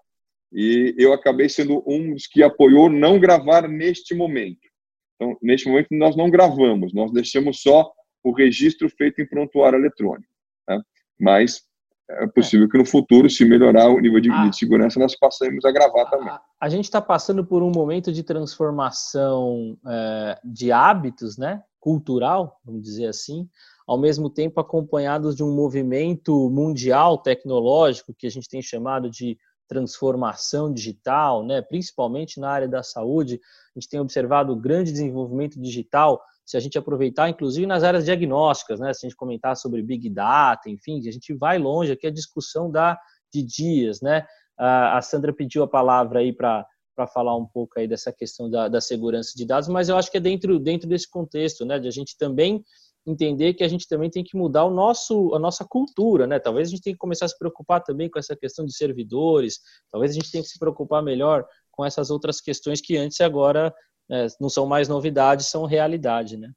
E 0.51 0.95
eu 0.97 1.13
acabei 1.13 1.47
sendo 1.47 1.83
um 1.85 2.13
dos 2.13 2.27
que 2.27 2.41
apoiou 2.41 2.89
não 2.89 3.19
gravar 3.19 3.67
neste 3.67 4.15
momento. 4.15 4.67
Então, 5.15 5.37
neste 5.41 5.67
momento, 5.67 5.87
nós 5.91 6.15
não 6.15 6.29
gravamos, 6.29 6.93
nós 6.93 7.11
deixamos 7.11 7.61
só 7.61 7.91
o 8.23 8.31
registro 8.31 8.89
feito 8.89 9.21
em 9.21 9.27
prontuário 9.27 9.77
eletrônico. 9.77 10.31
Né? 10.67 10.81
Mas 11.19 11.61
é 12.09 12.25
possível 12.27 12.65
é. 12.65 12.69
que 12.69 12.77
no 12.77 12.85
futuro, 12.85 13.29
se 13.29 13.45
melhorar 13.45 13.89
o 13.89 13.99
nível 13.99 14.19
de, 14.19 14.31
ah, 14.31 14.47
de 14.47 14.57
segurança, 14.57 14.99
nós 14.99 15.15
passemos 15.15 15.63
a 15.63 15.71
gravar 15.71 16.05
também. 16.05 16.29
A, 16.29 16.41
a 16.59 16.69
gente 16.69 16.85
está 16.85 17.01
passando 17.01 17.45
por 17.45 17.61
um 17.61 17.69
momento 17.69 18.11
de 18.11 18.23
transformação 18.23 19.77
é, 19.87 20.39
de 20.43 20.71
hábitos, 20.71 21.37
né? 21.37 21.61
cultural, 21.79 22.59
vamos 22.63 22.81
dizer 22.81 23.07
assim, 23.07 23.47
ao 23.87 23.97
mesmo 23.97 24.29
tempo 24.29 24.59
acompanhados 24.59 25.35
de 25.35 25.43
um 25.43 25.55
movimento 25.55 26.49
mundial 26.49 27.17
tecnológico 27.17 28.13
que 28.13 28.27
a 28.27 28.29
gente 28.29 28.49
tem 28.49 28.61
chamado 28.61 29.09
de 29.09 29.37
transformação 29.69 30.73
digital, 30.73 31.45
né, 31.45 31.61
principalmente 31.61 32.39
na 32.39 32.49
área 32.49 32.67
da 32.67 32.81
saúde, 32.81 33.39
a 33.75 33.79
gente 33.79 33.87
tem 33.87 33.99
observado 33.99 34.55
grande 34.55 34.91
desenvolvimento 34.91 35.61
digital, 35.61 36.19
se 36.43 36.57
a 36.57 36.59
gente 36.59 36.77
aproveitar, 36.77 37.29
inclusive 37.29 37.67
nas 37.67 37.83
áreas 37.83 38.03
diagnósticas, 38.03 38.79
né, 38.79 38.91
se 38.91 39.05
a 39.05 39.09
gente 39.09 39.15
comentar 39.15 39.55
sobre 39.55 39.83
Big 39.83 40.09
Data, 40.09 40.67
enfim, 40.69 41.07
a 41.07 41.11
gente 41.11 41.33
vai 41.35 41.59
longe 41.59 41.91
aqui, 41.91 42.07
a 42.07 42.11
discussão 42.11 42.69
da 42.69 42.99
de 43.31 43.43
dias, 43.43 44.01
né, 44.01 44.25
a 44.57 44.99
Sandra 45.03 45.31
pediu 45.31 45.61
a 45.61 45.67
palavra 45.67 46.19
aí 46.19 46.33
para 46.33 46.65
para 46.95 47.07
falar 47.07 47.33
um 47.37 47.45
pouco 47.45 47.79
aí 47.79 47.87
dessa 47.87 48.11
questão 48.11 48.49
da, 48.49 48.67
da 48.67 48.81
segurança 48.81 49.31
de 49.33 49.45
dados, 49.45 49.69
mas 49.69 49.87
eu 49.87 49.95
acho 49.95 50.11
que 50.11 50.17
é 50.17 50.19
dentro, 50.19 50.59
dentro 50.59 50.85
desse 50.85 51.09
contexto, 51.09 51.63
né, 51.63 51.79
de 51.79 51.87
a 51.87 51.91
gente 51.91 52.17
também 52.17 52.61
entender 53.09 53.53
que 53.53 53.63
a 53.63 53.67
gente 53.67 53.87
também 53.87 54.09
tem 54.09 54.23
que 54.23 54.37
mudar 54.37 54.65
o 54.65 54.69
nosso, 54.69 55.33
a 55.33 55.39
nossa 55.39 55.65
cultura, 55.65 56.27
né? 56.27 56.39
Talvez 56.39 56.67
a 56.67 56.71
gente 56.71 56.81
tenha 56.81 56.93
que 56.93 56.99
começar 56.99 57.25
a 57.25 57.29
se 57.29 57.37
preocupar 57.37 57.81
também 57.81 58.09
com 58.09 58.19
essa 58.19 58.35
questão 58.35 58.65
de 58.65 58.75
servidores, 58.75 59.59
talvez 59.91 60.11
a 60.11 60.15
gente 60.15 60.31
tenha 60.31 60.43
que 60.43 60.49
se 60.49 60.59
preocupar 60.59 61.03
melhor 61.03 61.45
com 61.71 61.85
essas 61.85 62.09
outras 62.09 62.41
questões 62.41 62.81
que 62.81 62.97
antes 62.97 63.19
e 63.19 63.23
agora 63.23 63.73
é, 64.11 64.27
não 64.39 64.49
são 64.49 64.65
mais 64.65 64.87
novidades, 64.87 65.47
são 65.47 65.65
realidade, 65.65 66.37
né? 66.37 66.51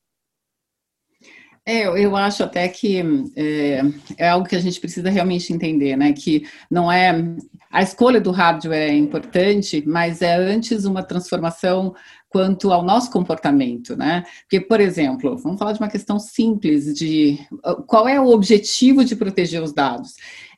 É, 1.64 1.86
eu 1.86 2.16
acho 2.16 2.42
até 2.42 2.68
que 2.68 3.00
é, 3.36 3.80
é, 4.18 4.28
algo 4.28 4.48
que 4.48 4.57
a 4.57 4.61
gente 4.61 4.80
precisa 4.80 5.09
realmente 5.09 5.53
entender, 5.53 5.96
né? 5.96 6.12
Que 6.12 6.44
não 6.68 6.90
é 6.90 7.14
a 7.70 7.80
escolha 7.80 8.20
do 8.20 8.32
hardware 8.32 8.90
é 8.90 8.94
importante, 8.94 9.82
mas 9.86 10.22
é 10.22 10.34
antes 10.34 10.84
uma 10.84 11.05
transformação 11.05 11.94
quanto 12.33 12.72
ao 12.72 12.83
nosso 12.83 13.11
comportamento, 13.11 13.95
né? 13.95 14.24
Porque, 14.41 14.59
por 14.59 14.80
exemplo, 14.80 15.37
vamos 15.37 15.59
falar 15.59 15.72
de 15.72 15.80
uma 15.80 15.91
questão 15.91 16.18
simples 16.18 16.95
de 16.95 17.39
qual 17.87 18.09
é 18.09 18.18
o 18.18 18.30
objetivo 18.30 19.05
de 19.05 19.14
proteger 19.14 19.62
os 19.62 19.74
dados? 19.74 20.14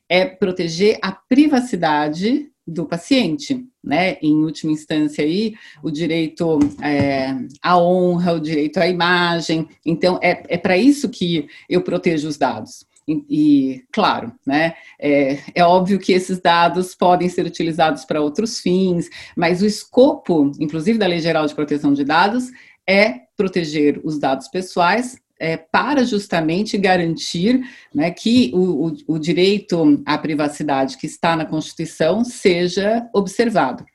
É 0.07 0.25
proteger 0.25 0.97
a 1.01 1.11
privacidade 1.11 2.49
do 2.65 2.85
paciente, 2.85 3.63
né? 3.83 4.17
Em 4.21 4.35
última 4.37 4.71
instância 4.71 5.23
aí, 5.23 5.53
o 5.83 5.91
direito 5.91 6.57
é, 6.81 7.35
à 7.61 7.77
honra, 7.77 8.33
o 8.33 8.39
direito 8.39 8.77
à 8.77 8.87
imagem. 8.87 9.67
Então, 9.85 10.17
é, 10.23 10.43
é 10.47 10.57
para 10.57 10.77
isso 10.77 11.09
que 11.09 11.47
eu 11.69 11.81
protejo 11.81 12.27
os 12.27 12.37
dados. 12.37 12.85
E, 13.07 13.83
claro, 13.91 14.33
né, 14.45 14.73
é, 14.99 15.37
é, 15.53 15.63
óbvio 15.63 15.99
que 15.99 16.11
esses 16.11 16.39
dados 16.39 16.95
podem 16.95 17.29
ser 17.29 17.45
utilizados 17.45 18.03
para 18.03 18.19
outros 18.19 18.59
fins, 18.59 19.09
mas 19.35 19.61
o 19.61 19.65
escopo, 19.65 20.51
inclusive 20.59 20.97
da 20.97 21.05
Lei 21.05 21.19
Geral 21.19 21.45
de 21.45 21.53
Proteção 21.53 21.93
de 21.93 22.03
Dados, 22.03 22.45
é 22.87 23.21
proteger 23.37 24.01
os 24.03 24.17
dados 24.17 24.47
pessoais 24.47 25.17
é, 25.39 25.57
para 25.57 26.03
justamente 26.03 26.77
garantir 26.77 27.61
né, 27.93 28.09
que 28.09 28.51
o, 28.53 28.87
o, 28.87 29.15
o, 29.15 29.19
direito 29.19 30.01
à 30.05 30.17
privacidade 30.17 30.97
que 30.97 31.05
está 31.05 31.35
na 31.35 31.45
Constituição 31.45 32.23
seja 32.23 33.07
observado. 33.13 33.85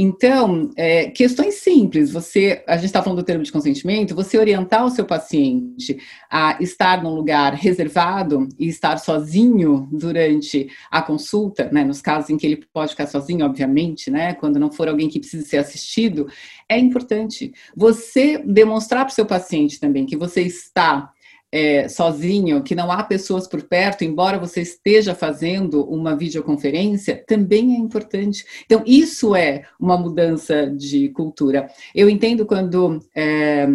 Então, 0.00 0.70
é, 0.76 1.10
questões 1.10 1.56
simples, 1.56 2.12
você, 2.12 2.62
a 2.68 2.76
gente 2.76 2.86
está 2.86 3.02
falando 3.02 3.18
do 3.18 3.24
termo 3.24 3.42
de 3.42 3.50
consentimento, 3.50 4.14
você 4.14 4.38
orientar 4.38 4.84
o 4.84 4.90
seu 4.90 5.04
paciente 5.04 5.98
a 6.30 6.56
estar 6.60 7.02
num 7.02 7.14
lugar 7.14 7.54
reservado 7.54 8.48
e 8.58 8.68
estar 8.68 8.98
sozinho 8.98 9.88
durante 9.90 10.68
a 10.90 11.02
consulta, 11.02 11.68
né, 11.72 11.84
nos 11.84 12.00
casos 12.00 12.30
em 12.30 12.36
que 12.36 12.46
ele 12.46 12.64
pode 12.72 12.92
ficar 12.92 13.06
sozinho, 13.06 13.44
obviamente, 13.44 14.10
né, 14.10 14.34
quando 14.34 14.60
não 14.60 14.70
for 14.70 14.88
alguém 14.88 15.08
que 15.08 15.18
precisa 15.18 15.44
ser 15.44 15.58
assistido, 15.58 16.28
é 16.68 16.78
importante. 16.78 17.52
Você 17.76 18.38
demonstrar 18.38 19.04
para 19.04 19.12
o 19.12 19.14
seu 19.14 19.26
paciente 19.26 19.80
também 19.80 20.06
que 20.06 20.16
você 20.16 20.42
está 20.42 21.12
é, 21.50 21.88
sozinho, 21.88 22.62
que 22.62 22.74
não 22.74 22.90
há 22.90 23.02
pessoas 23.02 23.46
por 23.46 23.62
perto, 23.62 24.04
embora 24.04 24.38
você 24.38 24.60
esteja 24.60 25.14
fazendo 25.14 25.82
uma 25.84 26.16
videoconferência, 26.16 27.22
também 27.26 27.74
é 27.74 27.78
importante. 27.78 28.44
Então, 28.64 28.82
isso 28.86 29.34
é 29.34 29.64
uma 29.80 29.96
mudança 29.96 30.66
de 30.66 31.08
cultura. 31.10 31.68
Eu 31.94 32.08
entendo 32.08 32.46
quando. 32.46 33.00
É, 33.14 33.66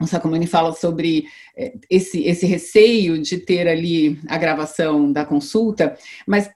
o 0.00 0.06
Sacomani 0.06 0.46
fala 0.46 0.72
sobre 0.72 1.24
é, 1.56 1.74
esse, 1.90 2.22
esse 2.22 2.46
receio 2.46 3.20
de 3.20 3.36
ter 3.38 3.66
ali 3.66 4.20
a 4.28 4.38
gravação 4.38 5.10
da 5.10 5.24
consulta, 5.24 5.98
mas 6.24 6.48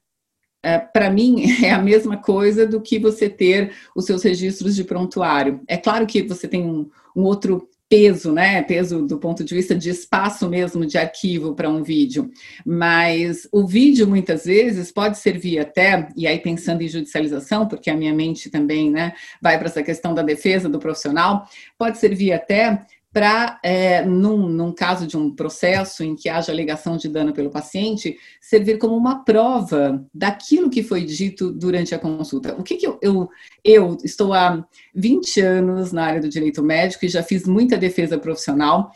é, 0.62 0.78
para 0.78 1.11
mim 1.11 1.42
é 1.64 1.72
a 1.72 1.82
mesma 1.82 2.16
coisa 2.16 2.66
do 2.66 2.80
que 2.80 2.98
você 2.98 3.28
ter 3.28 3.74
os 3.96 4.05
seus 4.05 4.22
registros 4.22 4.76
de 4.76 4.84
prontuário. 4.84 5.61
É 5.66 5.76
claro 5.76 6.07
que 6.07 6.22
você 6.22 6.46
tem 6.46 6.64
um, 6.64 6.88
um 7.16 7.24
outro 7.24 7.68
peso, 7.93 8.32
né? 8.32 8.62
Peso 8.62 9.07
do 9.07 9.18
ponto 9.18 9.45
de 9.45 9.55
vista 9.55 9.74
de 9.74 9.90
espaço 9.90 10.49
mesmo 10.49 10.86
de 10.86 10.97
arquivo 10.97 11.55
para 11.55 11.68
um 11.68 11.82
vídeo. 11.82 12.30
Mas 12.64 13.47
o 13.53 13.66
vídeo 13.66 14.09
muitas 14.09 14.47
vezes 14.47 14.90
pode 14.90 15.18
servir 15.18 15.59
até, 15.59 16.09
e 16.16 16.26
aí 16.26 16.38
pensando 16.38 16.80
em 16.80 16.88
judicialização, 16.88 17.68
porque 17.68 17.90
a 17.90 17.95
minha 17.95 18.14
mente 18.14 18.49
também, 18.49 18.90
né, 18.90 19.12
vai 19.43 19.59
para 19.59 19.68
essa 19.68 19.82
questão 19.82 20.14
da 20.14 20.22
defesa 20.22 20.70
do 20.70 20.78
profissional, 20.78 21.47
pode 21.76 21.99
servir 21.99 22.32
até 22.32 22.82
para, 23.12 23.60
é, 23.62 24.02
num, 24.04 24.48
num, 24.48 24.72
caso 24.72 25.06
de 25.06 25.16
um 25.16 25.30
processo 25.30 26.02
em 26.02 26.16
que 26.16 26.30
haja 26.30 26.50
alegação 26.50 26.96
de 26.96 27.08
dano 27.08 27.32
pelo 27.32 27.50
paciente, 27.50 28.16
servir 28.40 28.78
como 28.78 28.96
uma 28.96 29.22
prova 29.22 30.02
daquilo 30.14 30.70
que 30.70 30.82
foi 30.82 31.04
dito 31.04 31.52
durante 31.52 31.94
a 31.94 31.98
consulta. 31.98 32.54
O 32.58 32.62
que, 32.62 32.76
que 32.76 32.86
eu, 32.86 32.98
eu, 33.02 33.28
eu, 33.62 33.98
estou 34.02 34.32
há 34.32 34.66
20 34.94 35.40
anos 35.40 35.92
na 35.92 36.06
área 36.06 36.20
do 36.22 36.28
direito 36.28 36.62
médico 36.62 37.04
e 37.04 37.08
já 37.08 37.22
fiz 37.22 37.46
muita 37.46 37.76
defesa 37.76 38.16
profissional. 38.16 38.90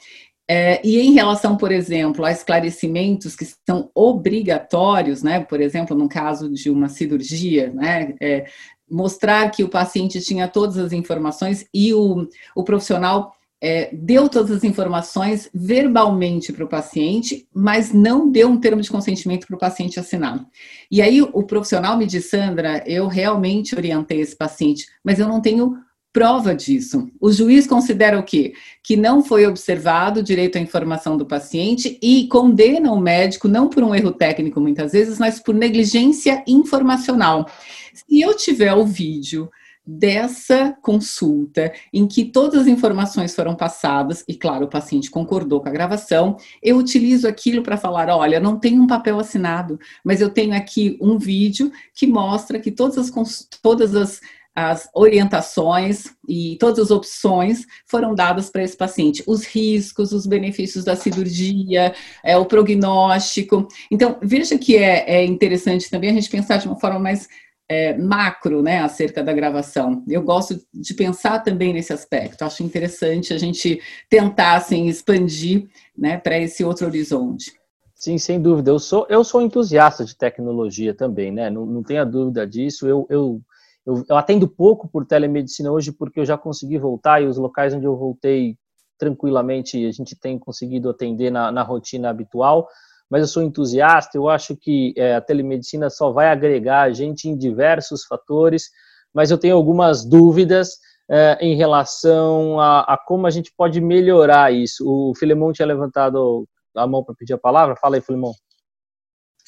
É, 0.48 0.80
e 0.86 0.98
em 1.00 1.12
relação, 1.12 1.56
por 1.56 1.70
exemplo, 1.72 2.24
a 2.24 2.30
esclarecimentos 2.30 3.34
que 3.34 3.46
são 3.66 3.90
obrigatórios, 3.94 5.22
né, 5.22 5.40
por 5.40 5.60
exemplo, 5.60 5.96
no 5.96 6.08
caso 6.08 6.48
de 6.48 6.70
uma 6.70 6.88
cirurgia, 6.88 7.70
né, 7.74 8.14
é, 8.20 8.46
mostrar 8.88 9.50
que 9.50 9.64
o 9.64 9.68
paciente 9.68 10.20
tinha 10.20 10.46
todas 10.46 10.78
as 10.78 10.92
informações 10.92 11.66
e 11.74 11.92
o, 11.92 12.28
o 12.54 12.62
profissional 12.62 13.35
é, 13.60 13.90
deu 13.92 14.28
todas 14.28 14.50
as 14.50 14.64
informações 14.64 15.48
verbalmente 15.54 16.52
para 16.52 16.64
o 16.64 16.68
paciente, 16.68 17.48
mas 17.54 17.92
não 17.92 18.30
deu 18.30 18.48
um 18.48 18.60
termo 18.60 18.82
de 18.82 18.90
consentimento 18.90 19.46
para 19.46 19.56
o 19.56 19.58
paciente 19.58 19.98
assinar. 19.98 20.44
E 20.90 21.00
aí 21.00 21.22
o 21.22 21.42
profissional 21.42 21.96
me 21.96 22.06
disse, 22.06 22.30
Sandra, 22.30 22.84
eu 22.86 23.08
realmente 23.08 23.74
orientei 23.74 24.20
esse 24.20 24.36
paciente, 24.36 24.86
mas 25.02 25.18
eu 25.18 25.26
não 25.26 25.40
tenho 25.40 25.76
prova 26.12 26.54
disso. 26.54 27.10
O 27.20 27.30
juiz 27.30 27.66
considera 27.66 28.18
o 28.18 28.22
quê? 28.22 28.54
Que 28.82 28.96
não 28.96 29.22
foi 29.22 29.46
observado 29.46 30.20
o 30.20 30.22
direito 30.22 30.56
à 30.56 30.60
informação 30.60 31.14
do 31.14 31.26
paciente 31.26 31.98
e 32.02 32.26
condena 32.28 32.90
o 32.90 32.98
médico 32.98 33.48
não 33.48 33.68
por 33.68 33.82
um 33.82 33.94
erro 33.94 34.12
técnico 34.12 34.58
muitas 34.58 34.92
vezes, 34.92 35.18
mas 35.18 35.40
por 35.40 35.54
negligência 35.54 36.42
informacional. 36.46 37.46
Se 37.92 38.18
eu 38.18 38.34
tiver 38.34 38.72
o 38.72 38.86
vídeo 38.86 39.50
dessa 39.86 40.76
consulta, 40.82 41.72
em 41.92 42.06
que 42.06 42.24
todas 42.24 42.62
as 42.62 42.66
informações 42.66 43.34
foram 43.34 43.54
passadas, 43.54 44.24
e 44.26 44.34
claro, 44.34 44.64
o 44.64 44.70
paciente 44.70 45.10
concordou 45.10 45.60
com 45.60 45.68
a 45.68 45.72
gravação, 45.72 46.36
eu 46.62 46.76
utilizo 46.76 47.28
aquilo 47.28 47.62
para 47.62 47.76
falar: 47.76 48.08
olha, 48.08 48.40
não 48.40 48.58
tem 48.58 48.80
um 48.80 48.86
papel 48.86 49.18
assinado, 49.20 49.78
mas 50.04 50.20
eu 50.20 50.30
tenho 50.30 50.54
aqui 50.54 50.98
um 51.00 51.18
vídeo 51.18 51.70
que 51.94 52.06
mostra 52.06 52.58
que 52.58 52.70
todas 52.70 52.98
as, 52.98 53.48
todas 53.62 53.94
as, 53.94 54.20
as 54.54 54.88
orientações 54.94 56.06
e 56.26 56.56
todas 56.58 56.78
as 56.78 56.90
opções 56.90 57.66
foram 57.84 58.14
dadas 58.14 58.48
para 58.50 58.64
esse 58.64 58.76
paciente, 58.76 59.22
os 59.26 59.44
riscos, 59.44 60.12
os 60.12 60.26
benefícios 60.26 60.84
da 60.84 60.96
cirurgia, 60.96 61.94
é, 62.24 62.36
o 62.36 62.46
prognóstico. 62.46 63.68
Então, 63.90 64.18
veja 64.22 64.58
que 64.58 64.76
é, 64.76 65.04
é 65.18 65.24
interessante 65.24 65.90
também 65.90 66.10
a 66.10 66.14
gente 66.14 66.30
pensar 66.30 66.56
de 66.56 66.66
uma 66.66 66.80
forma 66.80 66.98
mais 66.98 67.28
é, 67.68 67.96
macro, 67.96 68.62
né, 68.62 68.80
acerca 68.80 69.22
da 69.22 69.32
gravação. 69.32 70.04
Eu 70.08 70.22
gosto 70.22 70.60
de 70.72 70.94
pensar 70.94 71.40
também 71.40 71.72
nesse 71.72 71.92
aspecto. 71.92 72.42
Acho 72.42 72.62
interessante 72.62 73.34
a 73.34 73.38
gente 73.38 73.80
tentar 74.08 74.56
assim, 74.56 74.86
expandir, 74.86 75.68
né, 75.96 76.16
para 76.18 76.38
esse 76.38 76.64
outro 76.64 76.86
horizonte. 76.86 77.52
Sim, 77.94 78.18
sem 78.18 78.40
dúvida. 78.40 78.70
Eu 78.70 78.78
sou 78.78 79.06
eu 79.08 79.24
sou 79.24 79.40
entusiasta 79.40 80.04
de 80.04 80.16
tecnologia 80.16 80.94
também, 80.94 81.32
né? 81.32 81.48
Não, 81.48 81.64
não 81.64 81.82
tenha 81.82 82.04
dúvida 82.04 82.46
disso. 82.46 82.86
Eu, 82.86 83.06
eu, 83.08 83.40
eu, 83.86 84.04
eu 84.08 84.16
atendo 84.16 84.46
pouco 84.46 84.86
por 84.86 85.06
telemedicina 85.06 85.72
hoje 85.72 85.90
porque 85.90 86.20
eu 86.20 86.24
já 86.24 86.36
consegui 86.36 86.78
voltar 86.78 87.22
e 87.22 87.26
os 87.26 87.38
locais 87.38 87.72
onde 87.72 87.86
eu 87.86 87.96
voltei 87.96 88.58
tranquilamente 88.98 89.84
a 89.86 89.92
gente 89.92 90.14
tem 90.14 90.38
conseguido 90.38 90.88
atender 90.88 91.30
na, 91.30 91.50
na 91.50 91.62
rotina 91.62 92.10
habitual 92.10 92.68
mas 93.10 93.22
eu 93.22 93.28
sou 93.28 93.42
entusiasta, 93.42 94.16
eu 94.16 94.28
acho 94.28 94.56
que 94.56 94.92
é, 94.96 95.14
a 95.14 95.20
telemedicina 95.20 95.88
só 95.88 96.10
vai 96.10 96.28
agregar 96.28 96.82
a 96.82 96.92
gente 96.92 97.28
em 97.28 97.36
diversos 97.36 98.04
fatores, 98.04 98.70
mas 99.14 99.30
eu 99.30 99.38
tenho 99.38 99.54
algumas 99.54 100.04
dúvidas 100.04 100.78
é, 101.08 101.38
em 101.40 101.56
relação 101.56 102.60
a, 102.60 102.80
a, 102.80 102.98
como 102.98 103.26
a 103.26 103.30
gente 103.30 103.52
pode 103.56 103.80
melhorar 103.80 104.52
isso. 104.52 104.84
O 104.86 105.14
Filemon 105.14 105.52
tinha 105.52 105.66
levantado 105.66 106.46
a 106.76 106.86
mão 106.86 107.04
para 107.04 107.14
pedir 107.14 107.34
a 107.34 107.38
palavra, 107.38 107.76
fala 107.76 107.96
aí, 107.96 108.02
Filemon. 108.02 108.32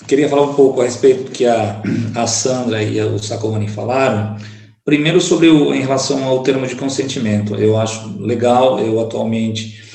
Queria 0.07 0.29
falar 0.29 0.43
um 0.43 0.55
pouco 0.55 0.81
a 0.81 0.85
respeito 0.85 1.25
do 1.25 1.31
que 1.33 1.45
a, 1.45 1.83
a 2.15 2.27
Sandra 2.27 2.83
e 2.83 3.01
o 3.01 3.19
Sacomani 3.19 3.69
falaram. 3.69 4.37
Primeiro 4.85 5.21
sobre 5.21 5.49
o, 5.49 5.75
em 5.75 5.81
relação 5.81 6.25
ao 6.25 6.43
termo 6.43 6.67
de 6.67 6.77
consentimento. 6.77 7.57
Eu 7.57 7.77
acho 7.77 8.17
legal, 8.21 8.79
eu 8.79 9.01
atualmente 9.01 9.88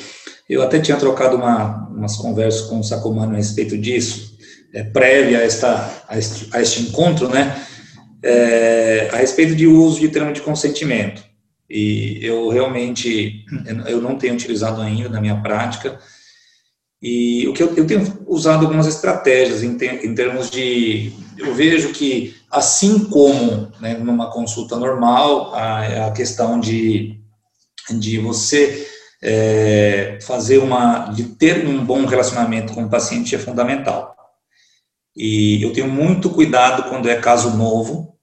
eu 0.50 0.62
até 0.62 0.80
tinha 0.80 0.98
trocado 0.98 1.38
uma, 1.38 1.88
umas 1.90 2.16
conversas 2.18 2.62
com 2.62 2.80
o 2.80 2.84
Sacomano 2.84 3.34
a 3.34 3.38
respeito 3.38 3.78
disso, 3.78 4.38
é, 4.74 4.84
prévia 4.84 5.40
a, 5.40 5.44
esta, 5.44 6.04
a, 6.08 6.18
este, 6.18 6.50
a 6.52 6.62
este 6.62 6.82
encontro, 6.82 7.30
né? 7.30 7.66
É, 8.22 9.10
a 9.12 9.18
respeito 9.18 9.56
de 9.56 9.68
uso 9.68 10.00
de 10.00 10.08
termo 10.08 10.32
de 10.32 10.42
consentimento. 10.42 11.24
E 11.70 12.20
eu 12.22 12.50
realmente 12.50 13.46
eu 13.88 14.02
não 14.02 14.18
tenho 14.18 14.34
utilizado 14.34 14.82
ainda 14.82 15.10
na 15.10 15.22
minha 15.22 15.42
prática. 15.42 16.00
E 17.02 17.48
o 17.48 17.54
que 17.54 17.62
eu, 17.62 17.74
eu 17.76 17.86
tenho 17.86 18.24
usado 18.28 18.66
algumas 18.66 18.88
estratégias 18.88 19.62
em, 19.62 19.78
em, 20.06 20.16
termos 20.16 20.50
de 20.50 21.12
eu 21.38 21.54
vejo 21.54 21.92
que 21.92 22.36
assim 22.50 23.00
como 23.06 23.72
né, 23.82 23.96
numa 23.96 24.32
consulta 24.32 24.78
normal 24.78 25.54
a, 25.54 26.08
a 26.08 26.12
questão 26.12 26.60
de 26.60 27.20
de 28.00 28.20
você 28.20 28.88
é, 29.26 30.20
fazer 30.22 30.58
uma, 30.58 31.06
de 31.06 31.24
ter 31.24 31.66
um 31.66 31.84
bom 31.86 32.06
relacionamento 32.06 32.74
com 32.74 32.84
o 32.84 32.90
paciente 32.90 33.34
é 33.34 33.40
fundamental. 33.40 34.14
E 35.16 35.64
eu 35.64 35.72
tenho 35.72 35.88
muito 35.88 36.30
cuidado 36.30 36.90
quando 36.90 37.10
é 37.10 37.16
caso 37.16 37.56
novo 37.56 38.18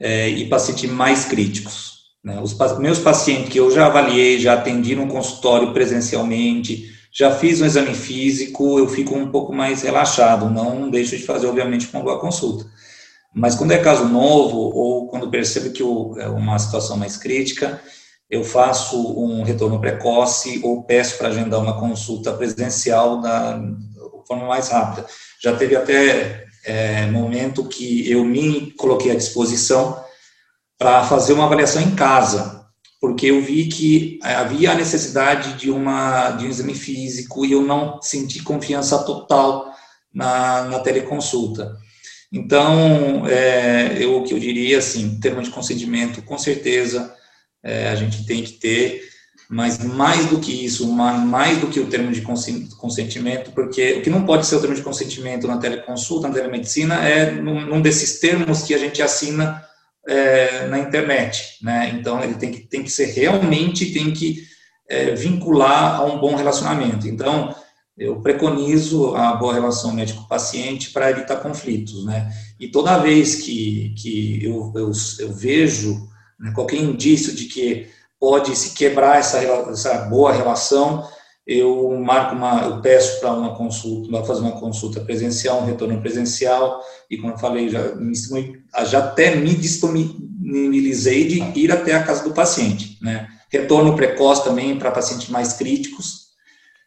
é, 0.00 0.30
e 0.30 0.48
pacientes 0.48 0.90
mais 0.90 1.26
críticos. 1.26 2.00
Né? 2.24 2.40
Os 2.40 2.56
meus 2.78 2.98
pacientes 2.98 3.50
que 3.50 3.60
eu 3.60 3.70
já 3.70 3.86
avaliei, 3.86 4.38
já 4.40 4.54
atendi 4.54 4.96
no 4.96 5.08
consultório 5.08 5.74
presencialmente, 5.74 6.90
já 7.12 7.30
fiz 7.32 7.60
um 7.60 7.66
exame 7.66 7.94
físico, 7.94 8.78
eu 8.78 8.88
fico 8.88 9.14
um 9.14 9.30
pouco 9.30 9.52
mais 9.52 9.82
relaxado, 9.82 10.48
não 10.48 10.88
deixo 10.88 11.16
de 11.16 11.24
fazer, 11.24 11.48
obviamente, 11.48 11.88
uma 11.92 12.02
boa 12.02 12.18
consulta. 12.18 12.64
Mas 13.34 13.54
quando 13.54 13.72
é 13.72 13.78
caso 13.78 14.06
novo, 14.08 14.56
ou 14.56 15.08
quando 15.08 15.30
percebo 15.30 15.70
que 15.70 15.82
é 15.82 16.28
uma 16.28 16.58
situação 16.58 16.96
mais 16.96 17.16
crítica, 17.16 17.80
eu 18.30 18.44
faço 18.44 18.96
um 19.18 19.42
retorno 19.42 19.80
precoce 19.80 20.60
ou 20.62 20.84
peço 20.84 21.18
para 21.18 21.28
agendar 21.28 21.60
uma 21.60 21.78
consulta 21.80 22.32
presencial 22.32 23.20
da 23.20 23.60
forma 24.26 24.46
mais 24.46 24.68
rápida. 24.68 25.04
Já 25.42 25.56
teve 25.56 25.74
até 25.74 26.46
é, 26.64 27.06
momento 27.06 27.64
que 27.64 28.08
eu 28.08 28.24
me 28.24 28.70
coloquei 28.72 29.10
à 29.10 29.16
disposição 29.16 30.02
para 30.78 31.02
fazer 31.04 31.32
uma 31.32 31.46
avaliação 31.46 31.82
em 31.82 31.94
casa, 31.96 32.64
porque 33.00 33.26
eu 33.26 33.42
vi 33.42 33.66
que 33.66 34.18
havia 34.22 34.70
a 34.70 34.76
necessidade 34.76 35.54
de, 35.54 35.70
uma, 35.70 36.30
de 36.30 36.46
um 36.46 36.48
exame 36.48 36.74
físico 36.74 37.44
e 37.44 37.52
eu 37.52 37.62
não 37.62 38.00
senti 38.00 38.42
confiança 38.42 39.02
total 39.02 39.74
na, 40.14 40.64
na 40.64 40.78
teleconsulta. 40.78 41.76
Então, 42.32 43.26
é, 43.26 43.96
eu, 43.98 44.18
o 44.18 44.22
que 44.22 44.32
eu 44.32 44.38
diria, 44.38 44.78
assim, 44.78 45.18
termo 45.18 45.42
de 45.42 45.50
consentimento, 45.50 46.22
com 46.22 46.38
certeza, 46.38 47.12
é, 47.62 47.88
a 47.88 47.94
gente 47.94 48.24
tem 48.24 48.42
que 48.42 48.52
ter, 48.52 49.02
mas 49.48 49.78
mais 49.82 50.26
do 50.26 50.38
que 50.38 50.64
isso, 50.64 50.86
mais 50.92 51.58
do 51.58 51.66
que 51.66 51.80
o 51.80 51.88
termo 51.88 52.12
de 52.12 52.22
consentimento, 52.22 53.50
porque 53.50 53.94
o 53.94 54.02
que 54.02 54.08
não 54.08 54.24
pode 54.24 54.46
ser 54.46 54.54
o 54.54 54.60
termo 54.60 54.76
de 54.76 54.82
consentimento 54.82 55.48
na 55.48 55.58
teleconsulta, 55.58 56.28
na 56.28 56.34
telemedicina, 56.34 57.04
é 57.04 57.32
num, 57.32 57.80
desses 57.82 58.20
termos 58.20 58.62
que 58.62 58.72
a 58.72 58.78
gente 58.78 59.02
assina 59.02 59.60
é, 60.06 60.68
na 60.68 60.78
internet, 60.78 61.58
né? 61.62 61.90
Então, 61.98 62.22
ele 62.22 62.34
tem 62.34 62.52
que, 62.52 62.60
tem 62.60 62.82
que 62.84 62.90
ser 62.90 63.06
realmente, 63.06 63.92
tem 63.92 64.12
que 64.12 64.44
é, 64.88 65.14
vincular 65.16 65.96
a 65.96 66.04
um 66.04 66.20
bom 66.20 66.36
relacionamento. 66.36 67.08
Então, 67.08 67.54
eu 67.98 68.20
preconizo 68.20 69.14
a 69.14 69.34
boa 69.34 69.52
relação 69.52 69.92
médico-paciente 69.92 70.90
para 70.90 71.10
evitar 71.10 71.36
conflitos, 71.36 72.04
né? 72.04 72.32
E 72.58 72.68
toda 72.68 72.98
vez 72.98 73.34
que, 73.36 73.94
que 73.98 74.44
eu, 74.44 74.72
eu, 74.76 74.92
eu 75.18 75.32
vejo 75.32 76.08
né, 76.40 76.52
qualquer 76.54 76.78
indício 76.78 77.34
de 77.34 77.44
que 77.44 77.88
pode 78.18 78.54
se 78.56 78.74
quebrar 78.74 79.18
essa, 79.18 79.38
essa 79.38 79.94
boa 80.06 80.32
relação, 80.32 81.06
eu 81.46 81.90
marco 81.98 82.34
uma, 82.34 82.62
eu 82.64 82.80
peço 82.80 83.18
para 83.20 83.32
uma 83.32 83.56
consulta, 83.56 84.08
para 84.10 84.24
fazer 84.24 84.40
uma 84.40 84.60
consulta 84.60 85.00
presencial, 85.00 85.60
um 85.60 85.66
retorno 85.66 86.00
presencial, 86.00 86.80
e 87.10 87.16
como 87.16 87.32
eu 87.32 87.38
falei, 87.38 87.68
já, 87.68 87.82
já 88.84 88.98
até 88.98 89.34
me 89.34 89.54
disponibilizei 89.54 91.26
de 91.26 91.58
ir 91.58 91.72
até 91.72 91.94
a 91.94 92.02
casa 92.02 92.24
do 92.24 92.32
paciente, 92.32 92.98
né? 93.02 93.28
Retorno 93.50 93.96
precoce 93.96 94.44
também 94.44 94.78
para 94.78 94.92
pacientes 94.92 95.28
mais 95.28 95.54
críticos, 95.54 96.30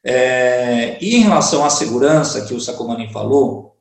é, 0.04 0.98
e 1.02 1.16
em 1.16 1.22
relação 1.22 1.64
à 1.64 1.70
segurança, 1.70 2.46
que 2.46 2.54
o 2.54 2.60
Sacomani 2.60 3.12
falou, 3.12 3.76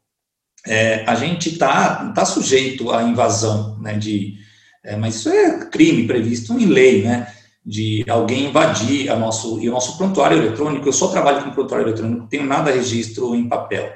é, 0.66 1.04
a 1.06 1.14
gente 1.14 1.50
está 1.50 2.12
tá 2.12 2.24
sujeito 2.24 2.92
à 2.92 3.02
invasão, 3.02 3.78
né, 3.80 3.94
de, 3.94 4.36
é, 4.84 4.96
mas 4.96 5.16
isso 5.16 5.28
é 5.28 5.66
crime 5.66 6.06
previsto 6.06 6.52
em 6.58 6.66
lei, 6.66 7.02
né, 7.02 7.32
de 7.64 8.04
alguém 8.08 8.46
invadir 8.46 9.10
a 9.10 9.16
nosso, 9.16 9.60
e 9.60 9.68
o 9.68 9.72
nosso 9.72 9.96
prontuário 9.96 10.36
eletrônico, 10.36 10.88
eu 10.88 10.92
só 10.92 11.08
trabalho 11.08 11.44
com 11.44 11.50
prontuário 11.50 11.86
eletrônico, 11.86 12.20
não 12.20 12.26
tenho 12.26 12.44
nada 12.44 12.72
registro 12.72 13.34
em 13.34 13.48
papel. 13.48 13.92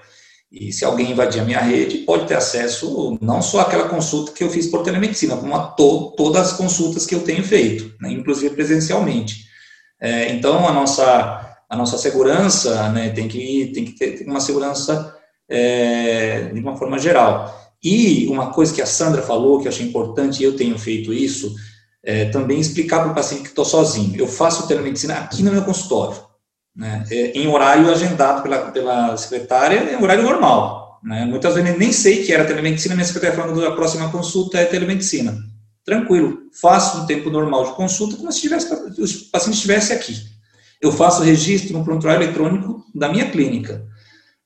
E 0.51 0.73
se 0.73 0.85
alguém 0.85 1.11
invadir 1.11 1.41
a 1.41 1.45
minha 1.45 1.61
rede, 1.61 1.99
pode 1.99 2.27
ter 2.27 2.37
acesso 2.37 3.19
não 3.21 3.43
só 3.43 3.61
àquela 3.61 3.89
consulta 3.89 4.31
que 4.31 4.45
eu 4.45 4.49
fiz 4.49 4.69
por 4.69 4.85
telemedicina, 4.85 5.37
como 5.37 5.55
a 5.57 5.67
to, 5.67 6.15
todas 6.17 6.53
as 6.53 6.53
consultas 6.57 7.05
que 7.05 7.15
eu 7.15 7.25
tenho 7.25 7.43
feito, 7.43 7.93
né, 8.01 8.13
inclusive 8.13 8.55
presencialmente. 8.55 9.47
É, 10.01 10.31
então, 10.31 10.67
a 10.69 10.73
nossa 10.73 11.43
a 11.69 11.77
nossa 11.77 11.99
segurança 11.99 12.89
né, 12.91 13.11
tem 13.11 13.27
que 13.27 13.73
tem 13.75 13.85
que 13.85 13.93
ter 13.93 14.25
uma 14.27 14.39
segurança 14.41 15.17
é, 15.49 16.51
de 16.53 16.61
uma 16.61 16.77
forma 16.77 16.99
geral. 16.99 17.66
E 17.87 18.27
uma 18.29 18.51
coisa 18.51 18.75
que 18.75 18.83
a 18.83 18.87
Sandra 18.87 19.23
falou, 19.23 19.61
que 19.61 19.69
eu 19.69 19.71
achei 19.71 19.87
importante, 19.87 20.41
e 20.41 20.45
eu 20.45 20.57
tenho 20.57 20.79
feito 20.79 21.13
isso, 21.13 21.55
é 22.03 22.25
também 22.27 22.59
explicar 22.59 23.01
para 23.01 23.13
o 23.13 23.15
paciente 23.15 23.43
que 23.43 23.49
estou 23.49 23.65
sozinho. 23.65 24.19
Eu 24.19 24.27
faço 24.27 24.67
telemedicina 24.67 25.15
aqui 25.15 25.43
no 25.43 25.53
meu 25.53 25.63
consultório, 25.63 26.21
né, 26.75 27.05
é, 27.11 27.33
em 27.39 27.47
horário 27.47 27.91
agendado 27.91 28.43
pela, 28.43 28.71
pela 28.71 29.17
secretária, 29.17 29.93
em 29.93 30.03
horário 30.03 30.25
normal. 30.25 31.01
Né, 31.05 31.25
muitas 31.27 31.55
vezes 31.55 31.79
nem 31.79 31.93
sei 31.93 32.25
que 32.25 32.33
era 32.33 32.45
telemedicina, 32.45 32.95
minha 32.95 33.07
secretária 33.07 33.37
falando 33.37 33.65
a 33.65 33.77
próxima 33.77 34.11
consulta 34.11 34.59
é 34.59 34.65
telemedicina. 34.65 35.37
Tranquilo, 35.85 36.39
faço 36.61 37.03
um 37.03 37.07
tempo 37.07 37.31
normal 37.31 37.67
de 37.67 37.77
consulta, 37.77 38.17
como 38.17 38.33
se 38.33 38.41
tivesse, 38.41 38.73
o 38.73 39.31
paciente 39.31 39.55
estivesse 39.55 39.93
aqui 39.93 40.37
eu 40.81 40.93
faço 40.93 41.23
registro 41.23 41.77
no 41.77 41.85
prontuário 41.85 42.23
eletrônico 42.23 42.85
da 42.95 43.09
minha 43.09 43.31
clínica. 43.31 43.85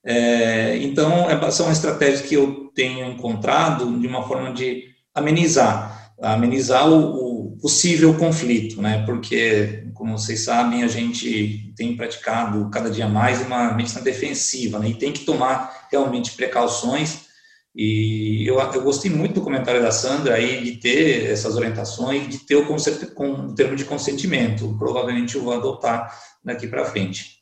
É, 0.05 0.77
então, 0.79 1.29
é, 1.29 1.51
são 1.51 1.71
estratégias 1.71 2.23
que 2.23 2.35
eu 2.35 2.60
tenho 2.75 3.07
encontrado 3.07 3.99
de 3.99 4.07
uma 4.07 4.23
forma 4.27 4.53
de 4.53 4.85
amenizar, 5.15 6.15
amenizar 6.21 6.89
o, 6.89 7.53
o 7.53 7.57
possível 7.59 8.17
conflito, 8.17 8.81
né? 8.81 9.05
Porque, 9.05 9.87
como 9.95 10.19
vocês 10.19 10.41
sabem, 10.41 10.83
a 10.83 10.89
gente 10.89 11.73
tem 11.77 11.97
praticado 11.97 12.69
cada 12.71 12.91
dia 12.91 13.09
mais 13.09 13.41
uma 13.43 13.73
medicina 13.75 14.03
defensiva, 14.03 14.79
né? 14.79 14.89
E 14.89 14.95
tem 14.95 15.13
que 15.13 15.25
tomar 15.25 15.89
realmente 15.91 16.33
precauções. 16.33 17.29
E 17.75 18.45
eu, 18.49 18.59
eu 18.59 18.83
gostei 18.83 19.11
muito 19.11 19.35
do 19.35 19.43
comentário 19.43 19.81
da 19.81 19.93
Sandra 19.93 20.35
aí 20.35 20.63
de 20.63 20.77
ter 20.79 21.31
essas 21.31 21.57
orientações, 21.57 22.29
de 22.29 22.39
ter 22.41 22.57
o, 22.57 22.67
conceito, 22.67 23.15
com, 23.15 23.31
o 23.33 23.55
termo 23.55 23.77
de 23.77 23.85
consentimento. 23.85 24.77
Provavelmente 24.79 25.37
eu 25.37 25.43
vou 25.43 25.53
adotar 25.53 26.13
daqui 26.45 26.67
para 26.67 26.85
frente. 26.85 27.41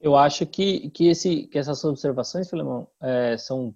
Eu 0.00 0.14
acho 0.14 0.44
que, 0.46 0.90
que, 0.90 1.08
esse, 1.08 1.46
que 1.46 1.58
essas 1.58 1.82
observações, 1.82 2.48
Filemão, 2.48 2.86
é, 3.02 3.36
são 3.38 3.74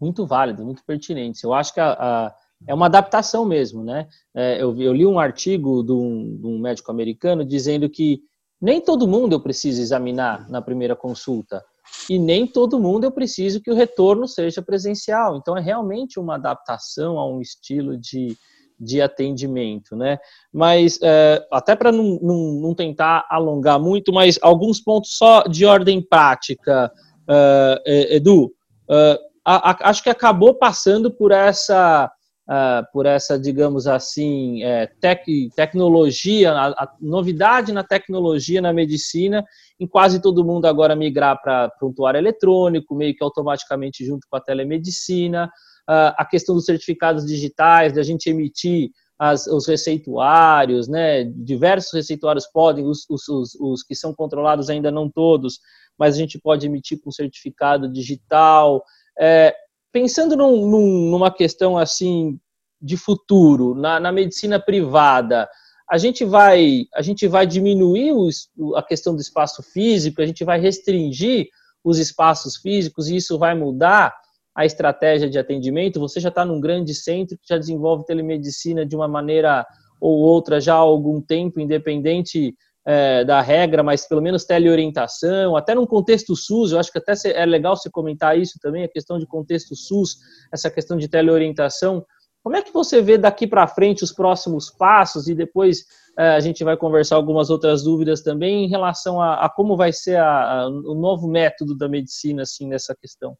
muito 0.00 0.26
válidas, 0.26 0.64
muito 0.64 0.84
pertinentes. 0.84 1.42
Eu 1.42 1.54
acho 1.54 1.72
que 1.72 1.80
a, 1.80 1.92
a, 1.92 2.34
é 2.66 2.74
uma 2.74 2.86
adaptação 2.86 3.44
mesmo, 3.44 3.84
né? 3.84 4.08
É, 4.34 4.62
eu, 4.62 4.80
eu, 4.80 4.92
li 4.92 5.06
um 5.06 5.18
artigo 5.18 5.82
de 5.82 5.92
um, 5.92 6.38
de 6.40 6.46
um 6.46 6.58
médico 6.58 6.90
americano 6.90 7.44
dizendo 7.44 7.88
que 7.88 8.20
nem 8.60 8.80
todo 8.80 9.08
mundo 9.08 9.34
eu 9.34 9.40
preciso 9.40 9.80
examinar 9.80 10.48
na 10.48 10.62
primeira 10.62 10.96
consulta 10.96 11.62
e 12.08 12.18
nem 12.18 12.46
todo 12.46 12.80
mundo 12.80 13.04
eu 13.04 13.12
preciso 13.12 13.60
que 13.60 13.70
o 13.70 13.74
retorno 13.74 14.26
seja 14.26 14.62
presencial. 14.62 15.36
Então 15.36 15.56
é 15.56 15.60
realmente 15.60 16.18
uma 16.18 16.36
adaptação 16.36 17.18
a 17.18 17.28
um 17.28 17.40
estilo 17.40 17.96
de, 17.96 18.36
de 18.78 19.00
atendimento, 19.00 19.96
né? 19.96 20.18
Mas 20.52 20.98
é, 21.02 21.46
até 21.52 21.74
para 21.74 21.92
não, 21.92 22.18
não, 22.22 22.52
não, 22.60 22.74
tentar 22.74 23.26
alongar 23.30 23.78
muito, 23.78 24.12
mas 24.12 24.38
alguns 24.42 24.80
pontos 24.80 25.16
só 25.16 25.42
de 25.42 25.64
ordem 25.64 26.00
prática, 26.00 26.90
uh, 27.28 27.80
Edu, 27.86 28.46
uh, 28.90 29.26
a, 29.46 29.70
a, 29.70 29.90
acho 29.90 30.02
que 30.02 30.10
acabou 30.10 30.54
passando 30.54 31.10
por 31.10 31.30
essa, 31.30 32.10
uh, 32.48 32.92
por 32.92 33.06
essa, 33.06 33.38
digamos 33.38 33.86
assim, 33.86 34.64
é, 34.64 34.86
tec, 34.86 35.24
tecnologia, 35.54 36.52
a, 36.52 36.66
a, 36.68 36.92
novidade 37.00 37.72
na 37.72 37.84
tecnologia 37.84 38.60
na 38.60 38.72
medicina, 38.72 39.44
em 39.78 39.86
quase 39.86 40.20
todo 40.20 40.44
mundo 40.44 40.66
agora 40.66 40.96
migrar 40.96 41.40
para 41.40 41.70
prontuário 41.70 42.18
eletrônico, 42.18 42.94
meio 42.94 43.14
que 43.14 43.22
automaticamente 43.22 44.04
junto 44.04 44.26
com 44.28 44.36
a 44.36 44.40
telemedicina 44.40 45.48
a 45.86 46.24
questão 46.24 46.54
dos 46.54 46.64
certificados 46.64 47.24
digitais, 47.24 47.92
da 47.92 48.02
gente 48.02 48.28
emitir 48.28 48.90
as, 49.18 49.46
os 49.46 49.66
receituários, 49.66 50.88
né? 50.88 51.24
Diversos 51.24 51.92
receituários 51.92 52.46
podem, 52.46 52.84
os, 52.84 53.06
os, 53.08 53.28
os, 53.28 53.54
os, 53.54 53.82
que 53.82 53.94
são 53.94 54.12
controlados 54.12 54.68
ainda 54.68 54.90
não 54.90 55.08
todos, 55.08 55.60
mas 55.98 56.14
a 56.14 56.18
gente 56.18 56.38
pode 56.38 56.66
emitir 56.66 57.00
com 57.00 57.10
certificado 57.10 57.90
digital. 57.90 58.82
É, 59.18 59.54
pensando 59.92 60.36
num, 60.36 60.66
num, 60.66 61.10
numa 61.10 61.30
questão 61.30 61.78
assim 61.78 62.38
de 62.80 62.96
futuro, 62.96 63.74
na, 63.74 63.98
na, 63.98 64.12
medicina 64.12 64.60
privada, 64.60 65.48
a 65.90 65.96
gente 65.96 66.24
vai, 66.24 66.84
a 66.94 67.00
gente 67.00 67.26
vai 67.26 67.46
diminuir 67.46 68.12
os, 68.12 68.50
a 68.74 68.82
questão 68.82 69.14
do 69.14 69.20
espaço 69.20 69.62
físico, 69.62 70.20
a 70.20 70.26
gente 70.26 70.44
vai 70.44 70.60
restringir 70.60 71.48
os 71.82 71.98
espaços 71.98 72.56
físicos 72.56 73.08
e 73.08 73.16
isso 73.16 73.38
vai 73.38 73.54
mudar 73.54 74.14
a 74.54 74.64
estratégia 74.64 75.28
de 75.28 75.38
atendimento, 75.38 76.00
você 76.00 76.18
já 76.18 76.30
está 76.30 76.44
num 76.44 76.60
grande 76.60 76.94
centro 76.94 77.36
que 77.36 77.46
já 77.48 77.58
desenvolve 77.58 78.06
telemedicina 78.06 78.86
de 78.86 78.96
uma 78.96 79.06
maneira 79.06 79.66
ou 80.00 80.18
outra 80.18 80.60
já 80.60 80.74
há 80.74 80.78
algum 80.78 81.20
tempo, 81.20 81.60
independente 81.60 82.54
é, 82.86 83.24
da 83.24 83.40
regra, 83.40 83.82
mas 83.82 84.06
pelo 84.06 84.22
menos 84.22 84.44
teleorientação, 84.44 85.56
até 85.56 85.74
num 85.74 85.84
contexto 85.84 86.36
SUS, 86.36 86.70
eu 86.70 86.78
acho 86.78 86.92
que 86.92 86.98
até 86.98 87.14
é 87.34 87.44
legal 87.44 87.76
você 87.76 87.90
comentar 87.90 88.38
isso 88.38 88.60
também, 88.60 88.84
a 88.84 88.88
questão 88.88 89.18
de 89.18 89.26
contexto 89.26 89.74
SUS, 89.74 90.18
essa 90.52 90.70
questão 90.70 90.96
de 90.96 91.08
teleorientação. 91.08 92.06
Como 92.44 92.54
é 92.54 92.62
que 92.62 92.72
você 92.72 93.02
vê 93.02 93.18
daqui 93.18 93.44
para 93.44 93.66
frente 93.66 94.04
os 94.04 94.12
próximos 94.12 94.70
passos 94.70 95.26
e 95.26 95.34
depois 95.34 95.84
é, 96.16 96.28
a 96.28 96.40
gente 96.40 96.62
vai 96.62 96.76
conversar 96.76 97.16
algumas 97.16 97.50
outras 97.50 97.82
dúvidas 97.82 98.22
também 98.22 98.64
em 98.64 98.68
relação 98.68 99.20
a, 99.20 99.44
a 99.44 99.48
como 99.50 99.76
vai 99.76 99.92
ser 99.92 100.16
a, 100.16 100.60
a, 100.60 100.68
o 100.68 100.94
novo 100.94 101.26
método 101.26 101.76
da 101.76 101.88
medicina 101.88 102.42
assim 102.42 102.68
nessa 102.68 102.94
questão? 102.94 103.36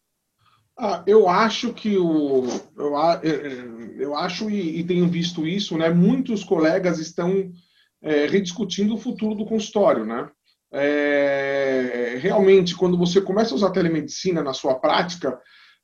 Ah, 0.76 1.02
eu 1.06 1.28
acho 1.28 1.72
que 1.72 1.96
o 1.96 2.44
eu, 2.76 2.92
eu 3.98 4.14
acho 4.14 4.50
e, 4.50 4.80
e, 4.80 4.84
tenho 4.84 5.08
visto 5.08 5.46
isso, 5.46 5.78
né? 5.78 5.88
Muitos 5.88 6.44
colegas 6.44 6.98
estão 6.98 7.50
é, 8.06 8.26
rediscutindo 8.26 8.94
o 8.94 8.98
futuro 8.98 9.34
do 9.34 9.44
consultório, 9.44 10.06
né? 10.06 10.28
É, 10.72 12.18
realmente, 12.20 12.76
quando 12.76 12.96
você 12.96 13.20
começa 13.20 13.52
a 13.52 13.56
usar 13.56 13.70
telemedicina 13.70 14.42
na 14.42 14.52
sua 14.52 14.76
prática, 14.76 15.38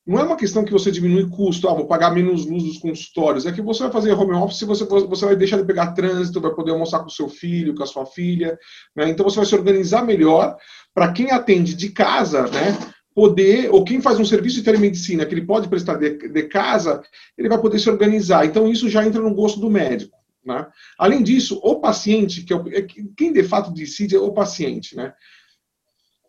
não 0.07 0.19
é 0.19 0.23
uma 0.23 0.37
questão 0.37 0.65
que 0.65 0.73
você 0.73 0.91
diminui 0.91 1.29
custo, 1.29 1.69
ah, 1.69 1.75
vou 1.75 1.87
pagar 1.87 2.13
menos 2.13 2.47
luz 2.47 2.65
dos 2.65 2.79
consultórios, 2.79 3.47
é 3.47 3.53
que 3.53 3.63
você 3.63 3.85
vai 3.85 3.93
fazer 3.93 4.13
home 4.13 4.33
office, 4.33 4.63
você, 4.63 4.85
você 4.85 5.25
vai 5.25 5.37
deixar 5.37 5.57
de 5.59 5.65
pegar 5.65 5.93
trânsito, 5.93 6.41
vai 6.41 6.53
poder 6.53 6.73
almoçar 6.73 7.01
com 7.01 7.09
seu 7.09 7.29
filho, 7.29 7.75
com 7.75 7.83
a 7.83 7.87
sua 7.87 8.07
filha, 8.07 8.59
né? 8.97 9.09
então 9.09 9.25
você 9.25 9.37
vai 9.37 9.47
se 9.47 9.55
organizar 9.55 10.05
melhor 10.05 10.57
para 10.93 11.13
quem 11.13 11.31
atende 11.31 11.75
de 11.75 11.91
casa, 11.91 12.49
né? 12.49 12.77
poder, 13.15 13.69
ou 13.71 13.85
quem 13.85 14.01
faz 14.01 14.19
um 14.19 14.25
serviço 14.25 14.57
de 14.57 14.65
telemedicina 14.65 15.27
que 15.27 15.35
ele 15.35 15.47
pode 15.47 15.69
prestar 15.69 15.95
de, 15.95 16.29
de 16.29 16.43
casa, 16.45 17.03
ele 17.37 17.49
vai 17.49 17.61
poder 17.61 17.79
se 17.79 17.91
organizar. 17.91 18.45
Então 18.45 18.69
isso 18.69 18.89
já 18.89 19.05
entra 19.05 19.21
no 19.21 19.35
gosto 19.35 19.61
do 19.61 19.71
médico. 19.71 20.22
Né? 20.45 20.67
Além 20.99 21.23
disso, 21.23 21.61
o 21.63 21.81
paciente, 21.81 22.43
que 22.43 22.53
é, 22.53 22.57
é 22.79 22.87
quem 23.17 23.33
de 23.33 23.43
fato 23.43 23.71
decide 23.71 24.17
é 24.17 24.19
o 24.19 24.33
paciente. 24.33 24.97
Né? 24.97 25.13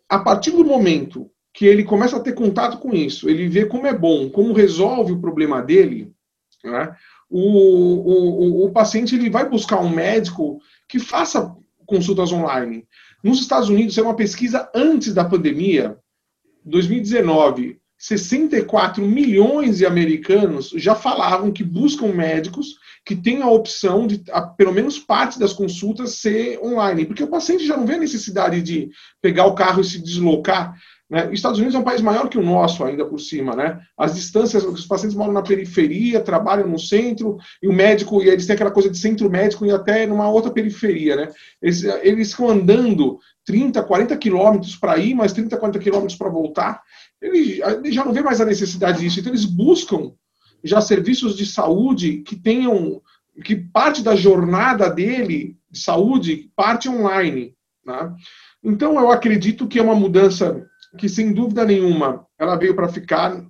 A 0.08 0.18
partir 0.18 0.52
do 0.52 0.64
momento 0.64 1.30
que 1.52 1.66
ele 1.66 1.84
começa 1.84 2.16
a 2.16 2.20
ter 2.20 2.34
contato 2.34 2.78
com 2.78 2.92
isso, 2.92 3.28
ele 3.28 3.48
vê 3.48 3.66
como 3.66 3.86
é 3.86 3.96
bom, 3.96 4.28
como 4.28 4.52
resolve 4.52 5.12
o 5.12 5.20
problema 5.20 5.62
dele, 5.62 6.12
né? 6.64 6.96
o, 7.30 7.40
o, 7.40 8.66
o, 8.66 8.72
paciente 8.72 9.14
ele 9.14 9.30
vai 9.30 9.48
buscar 9.48 9.80
um 9.80 9.88
médico 9.88 10.60
que 10.88 10.98
faça 10.98 11.54
consultas 11.86 12.32
online. 12.32 12.86
Nos 13.22 13.40
Estados 13.40 13.68
Unidos, 13.68 13.96
é 13.96 14.02
uma 14.02 14.16
pesquisa 14.16 14.70
antes 14.74 15.14
da 15.14 15.24
pandemia, 15.24 15.98
2019, 16.64 17.80
64 18.06 19.02
milhões 19.02 19.78
de 19.78 19.86
americanos 19.86 20.68
já 20.76 20.94
falavam 20.94 21.50
que 21.50 21.64
buscam 21.64 22.08
médicos 22.08 22.76
que 23.02 23.16
tenham 23.16 23.48
a 23.48 23.50
opção 23.50 24.06
de, 24.06 24.22
a, 24.30 24.42
pelo 24.42 24.72
menos 24.72 24.98
parte 24.98 25.38
das 25.38 25.54
consultas 25.54 26.16
ser 26.16 26.58
online, 26.62 27.06
porque 27.06 27.22
o 27.22 27.30
paciente 27.30 27.66
já 27.66 27.78
não 27.78 27.86
vê 27.86 27.94
a 27.94 27.98
necessidade 27.98 28.60
de 28.60 28.90
pegar 29.22 29.46
o 29.46 29.54
carro 29.54 29.80
e 29.80 29.84
se 29.84 30.02
deslocar 30.02 30.74
né? 31.08 31.26
Os 31.26 31.34
Estados 31.34 31.58
Unidos 31.58 31.74
é 31.74 31.78
um 31.78 31.84
país 31.84 32.00
maior 32.00 32.28
que 32.28 32.38
o 32.38 32.42
nosso, 32.42 32.82
ainda 32.82 33.04
por 33.04 33.20
cima. 33.20 33.54
Né? 33.54 33.78
As 33.96 34.14
distâncias, 34.14 34.64
os 34.64 34.86
pacientes 34.86 35.16
moram 35.16 35.32
na 35.32 35.42
periferia, 35.42 36.20
trabalham 36.20 36.66
no 36.66 36.78
centro, 36.78 37.36
e 37.62 37.68
o 37.68 37.72
médico, 37.72 38.22
e 38.22 38.28
eles 38.28 38.46
têm 38.46 38.54
aquela 38.54 38.70
coisa 38.70 38.90
de 38.90 38.98
centro 38.98 39.30
médico 39.30 39.66
e 39.66 39.70
até 39.70 40.06
numa 40.06 40.28
outra 40.28 40.50
periferia. 40.50 41.16
Né? 41.16 41.28
Eles, 41.60 41.84
eles 42.02 42.30
ficam 42.30 42.48
andando 42.48 43.18
30, 43.44 43.82
40 43.82 44.16
quilômetros 44.16 44.76
para 44.76 44.96
ir, 44.96 45.14
mais 45.14 45.32
30, 45.32 45.56
40 45.56 45.78
quilômetros 45.78 46.16
para 46.16 46.30
voltar. 46.30 46.82
Ele, 47.20 47.62
ele 47.62 47.92
já 47.92 48.04
não 48.04 48.12
vê 48.12 48.22
mais 48.22 48.40
a 48.40 48.44
necessidade 48.44 49.00
disso. 49.00 49.20
Então, 49.20 49.32
eles 49.32 49.44
buscam 49.44 50.12
já 50.62 50.80
serviços 50.80 51.36
de 51.36 51.46
saúde 51.46 52.18
que 52.18 52.36
tenham 52.36 53.00
que 53.42 53.56
parte 53.56 54.02
da 54.02 54.14
jornada 54.14 54.88
dele 54.88 55.56
de 55.70 55.78
saúde 55.78 56.50
parte 56.54 56.88
online. 56.88 57.54
Né? 57.84 58.14
Então, 58.62 58.98
eu 58.98 59.10
acredito 59.10 59.66
que 59.66 59.78
é 59.78 59.82
uma 59.82 59.94
mudança 59.94 60.64
que, 60.96 61.08
sem 61.08 61.32
dúvida 61.32 61.64
nenhuma, 61.64 62.26
ela 62.38 62.56
veio 62.56 62.74
para 62.74 62.88
ficar. 62.88 63.44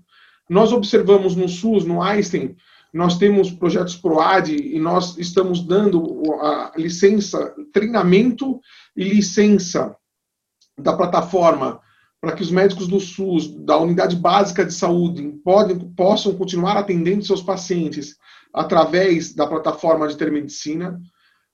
Nós 0.48 0.72
observamos 0.72 1.36
no 1.36 1.48
SUS, 1.48 1.84
no 1.84 2.02
Einstein, 2.02 2.56
nós 2.94 3.18
temos 3.18 3.50
projetos 3.50 3.96
PROAD 3.96 4.54
e 4.54 4.78
nós 4.78 5.18
estamos 5.18 5.66
dando 5.66 6.22
a 6.40 6.72
licença, 6.76 7.52
treinamento 7.72 8.60
e 8.96 9.02
licença 9.02 9.96
da 10.78 10.96
plataforma 10.96 11.80
para 12.24 12.34
que 12.34 12.42
os 12.42 12.50
médicos 12.50 12.88
do 12.88 12.98
SUS, 12.98 13.54
da 13.54 13.76
unidade 13.76 14.16
básica 14.16 14.64
de 14.64 14.72
saúde, 14.72 15.22
podem, 15.44 15.78
possam 15.78 16.34
continuar 16.34 16.74
atendendo 16.74 17.22
seus 17.22 17.42
pacientes 17.42 18.16
através 18.50 19.34
da 19.34 19.46
plataforma 19.46 20.08
de 20.08 20.16
telemedicina. 20.16 20.98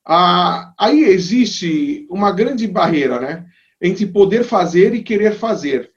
Ah, 0.07 0.73
aí 0.79 1.03
existe 1.03 2.07
uma 2.09 2.31
grande 2.31 2.69
barreira, 2.69 3.19
né? 3.19 3.47
entre 3.83 4.07
poder 4.07 4.45
fazer 4.45 4.95
e 4.95 5.03
querer 5.03 5.33
fazer. 5.33 5.91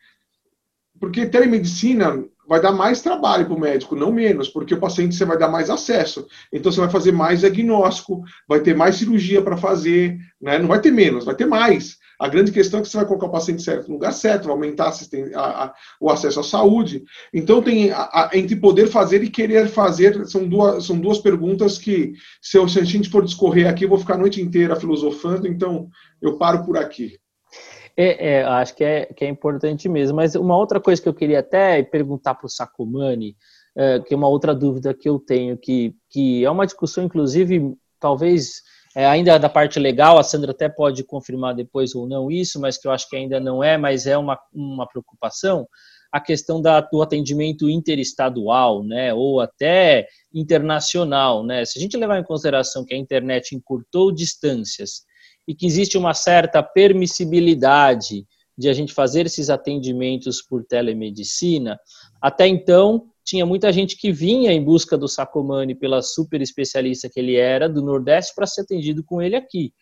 Porque 1.00 1.28
telemedicina 1.28 2.24
vai 2.48 2.60
dar 2.60 2.72
mais 2.72 3.02
trabalho 3.02 3.46
para 3.46 3.54
o 3.54 3.60
médico, 3.60 3.96
não 3.96 4.12
menos, 4.12 4.50
porque 4.50 4.74
o 4.74 4.80
paciente 4.80 5.14
você 5.14 5.26
vai 5.26 5.38
dar 5.38 5.50
mais 5.50 5.70
acesso. 5.70 6.26
Então 6.52 6.72
você 6.72 6.80
vai 6.80 6.90
fazer 6.90 7.12
mais 7.12 7.42
diagnóstico, 7.42 8.24
vai 8.48 8.60
ter 8.60 8.76
mais 8.76 8.96
cirurgia 8.96 9.42
para 9.42 9.56
fazer, 9.56 10.18
né? 10.42 10.58
não 10.58 10.68
vai 10.68 10.82
ter 10.82 10.92
menos, 10.92 11.26
vai 11.26 11.36
ter 11.36 11.46
mais. 11.46 12.02
A 12.20 12.28
grande 12.28 12.52
questão 12.52 12.80
é 12.80 12.84
que 12.84 12.90
você 12.90 12.98
vai 12.98 13.06
colocar 13.06 13.28
o 13.28 13.32
paciente 13.32 13.62
certo 13.62 13.88
no 13.88 13.96
lugar 13.96 14.14
certo, 14.14 14.46
vai 14.46 14.54
aumentar 14.54 14.92
a, 15.36 15.64
a, 15.66 15.74
o 16.00 16.10
acesso 16.10 16.40
à 16.40 16.44
saúde. 16.44 17.04
Então, 17.34 17.62
tem 17.62 17.92
a, 17.92 18.30
entre 18.34 18.56
poder 18.56 18.88
fazer 18.88 19.24
e 19.24 19.30
querer 19.30 19.68
fazer, 19.68 20.26
são 20.28 20.48
duas, 20.48 20.86
são 20.86 21.00
duas 21.00 21.20
perguntas 21.20 21.78
que, 21.78 22.14
se, 22.42 22.58
eu, 22.58 22.68
se 22.68 22.80
a 22.80 22.84
gente 22.84 23.10
for 23.10 23.24
discorrer 23.24 23.68
aqui, 23.68 23.86
eu 23.86 23.90
vou 23.90 24.00
ficar 24.00 24.16
a 24.16 24.20
noite 24.20 24.42
inteira 24.42 24.76
filosofando, 24.76 25.48
então 25.48 25.90
eu 26.22 26.38
paro 26.38 26.64
por 26.64 26.78
aqui. 26.78 27.18
É, 27.96 28.38
é, 28.38 28.44
acho 28.44 28.76
que 28.76 28.84
é, 28.84 29.06
que 29.06 29.24
é 29.24 29.30
importante 29.30 29.88
mesmo. 29.88 30.16
Mas 30.16 30.36
uma 30.36 30.58
outra 30.58 30.80
coisa 30.80 31.02
que 31.02 31.08
eu 31.08 31.14
queria 31.14 31.40
até 31.40 31.84
perguntar 31.84 32.36
para 32.36 32.48
o 32.48 32.50
Sacomani, 32.50 33.36
é, 33.76 34.00
que 34.00 34.14
é 34.14 34.18
uma 34.18 34.28
outra 34.28 34.54
dúvida 34.54 34.94
que 34.94 35.08
eu 35.08 35.20
tenho, 35.20 35.58
que, 35.58 35.96
que 36.10 36.44
é 36.44 36.50
uma 36.50 36.66
discussão, 36.66 37.04
inclusive, 37.04 37.76
talvez 38.00 38.62
é, 38.96 39.06
ainda 39.06 39.38
da 39.40 39.50
parte 39.50 39.80
legal, 39.80 40.20
a 40.20 40.24
Sandra 40.24 40.52
até 40.52 40.70
pode 40.70 41.04
confirmar 41.04 41.56
depois 41.56 41.96
ou 41.96 42.08
não 42.08 42.30
isso, 42.30 42.60
mas 42.60 42.78
que 42.78 42.88
eu 42.88 42.92
acho 42.92 43.10
que 43.10 43.16
ainda 43.16 43.40
não 43.40 43.64
é, 43.64 43.78
mas 43.78 44.06
é 44.06 44.18
uma, 44.18 44.40
uma 44.54 44.88
preocupação, 44.88 45.68
a 46.12 46.20
questão 46.20 46.62
da, 46.62 46.80
do 46.80 47.02
atendimento 47.02 47.68
interestadual, 47.68 48.84
né, 48.84 49.12
ou 49.14 49.42
até 49.42 50.08
internacional, 50.32 51.44
né, 51.44 51.66
se 51.66 51.80
a 51.80 51.82
gente 51.82 51.98
levar 51.98 52.20
em 52.20 52.24
consideração 52.24 52.86
que 52.86 52.94
a 52.94 52.98
internet 52.98 53.56
encurtou 53.56 54.12
distâncias 54.12 55.02
e 55.48 55.56
que 55.56 55.66
existe 55.66 55.98
uma 55.98 56.14
certa 56.14 56.62
permissibilidade 56.62 58.28
de 58.56 58.70
a 58.70 58.74
gente 58.74 58.94
fazer 58.94 59.26
esses 59.26 59.50
atendimentos 59.50 60.40
por 60.40 60.64
telemedicina, 60.64 61.80
até 62.22 62.48
então 62.48 63.08
tinha 63.24 63.46
muita 63.46 63.72
gente 63.72 63.98
que 63.98 64.12
vinha 64.12 64.52
em 64.52 64.64
busca 64.64 64.98
do 64.98 65.08
Sacomani 65.08 65.74
pela 65.74 66.02
super 66.02 66.42
especialista 66.42 67.10
que 67.10 67.20
ele 67.20 67.36
era 67.36 67.70
do 67.70 67.82
Nordeste 67.82 68.34
para 68.36 68.46
ser 68.46 68.62
atendido 68.62 69.04
com 69.04 69.22
ele 69.22 69.36
aqui. 69.36 69.74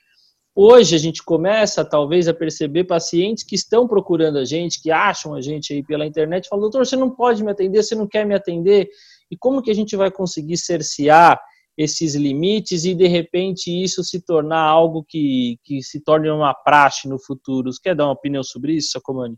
Hoje 0.53 0.95
a 0.95 0.99
gente 0.99 1.23
começa 1.23 1.83
talvez 1.85 2.27
a 2.27 2.33
perceber 2.33 2.83
pacientes 2.83 3.43
que 3.43 3.55
estão 3.55 3.87
procurando 3.87 4.37
a 4.37 4.43
gente, 4.43 4.81
que 4.81 4.91
acham 4.91 5.33
a 5.33 5.39
gente 5.39 5.73
aí 5.73 5.81
pela 5.81 6.05
internet, 6.05 6.49
falam, 6.49 6.63
doutor, 6.63 6.85
você 6.85 6.97
não 6.97 7.09
pode 7.09 7.41
me 7.43 7.51
atender, 7.51 7.81
você 7.81 7.95
não 7.95 8.05
quer 8.05 8.25
me 8.25 8.35
atender, 8.35 8.89
e 9.31 9.37
como 9.37 9.61
que 9.61 9.71
a 9.71 9.73
gente 9.73 9.95
vai 9.95 10.11
conseguir 10.11 10.57
cercear 10.57 11.41
esses 11.77 12.15
limites 12.15 12.83
e 12.83 12.93
de 12.93 13.07
repente 13.07 13.71
isso 13.71 14.03
se 14.03 14.21
tornar 14.21 14.61
algo 14.61 15.05
que, 15.07 15.57
que 15.63 15.81
se 15.81 16.01
torne 16.01 16.29
uma 16.29 16.53
praxe 16.53 17.07
no 17.07 17.17
futuro. 17.17 17.71
Você 17.71 17.79
quer 17.81 17.95
dar 17.95 18.05
uma 18.05 18.13
opinião 18.13 18.43
sobre 18.43 18.73
isso, 18.73 18.91
Sacomani? 18.91 19.37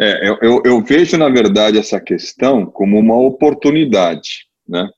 É, 0.00 0.28
eu, 0.28 0.38
eu, 0.42 0.62
eu, 0.64 0.80
vejo, 0.82 1.16
na 1.16 1.28
verdade, 1.28 1.78
essa 1.78 2.00
questão 2.00 2.66
como 2.66 2.98
uma 2.98 3.16
oportunidade, 3.16 4.46
né? 4.66 4.90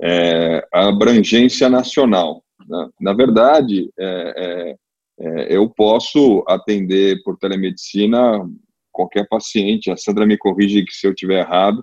É, 0.00 0.66
a 0.72 0.88
abrangência 0.88 1.68
nacional. 1.68 2.44
Né? 2.68 2.88
Na 3.00 3.14
verdade, 3.14 3.90
é, 3.98 4.34
é, 4.36 4.76
é, 5.18 5.56
eu 5.56 5.70
posso 5.70 6.44
atender 6.46 7.22
por 7.24 7.38
telemedicina 7.38 8.46
qualquer 8.92 9.26
paciente. 9.26 9.90
A 9.90 9.96
Sandra 9.96 10.26
me 10.26 10.36
corrige 10.36 10.84
que 10.84 10.92
se 10.92 11.06
eu 11.06 11.12
estiver 11.12 11.40
errado, 11.40 11.82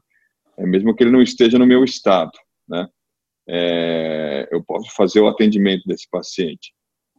é 0.57 0.65
mesmo 0.65 0.95
que 0.95 1.03
ele 1.03 1.11
não 1.11 1.23
esteja 1.23 1.57
no 1.57 1.65
meu 1.65 1.83
estado, 1.83 2.31
né? 2.69 2.87
é, 3.47 4.47
eu 4.51 4.63
posso 4.63 4.93
fazer 4.95 5.19
o 5.19 5.27
atendimento 5.27 5.83
desse 5.85 6.07
paciente. 6.09 6.73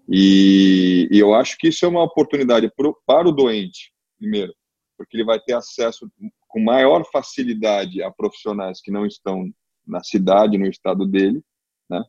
E, 0.08 1.08
e, 1.10 1.18
eu 1.18 1.34
acho 1.34 1.56
que 1.58 1.68
isso 1.68 1.84
é 1.84 1.88
uma 1.88 2.02
oportunidade 2.02 2.70
pro, 2.76 2.96
para 3.06 3.28
o 3.28 3.32
doente, 3.32 3.92
primeiro, 4.18 4.52
porque 4.96 5.16
ele 5.16 5.24
vai 5.24 5.40
ter 5.40 5.54
acesso 5.54 6.10
com 6.48 6.60
maior 6.60 7.04
facilidade 7.12 8.02
a 8.02 8.10
profissionais 8.10 8.80
que 8.80 8.90
não 8.90 9.06
estão 9.06 9.44
na 9.86 10.02
cidade, 10.02 10.58
no 10.58 10.66
estado 10.66 11.06
dele, 11.06 11.42
né? 11.88 12.02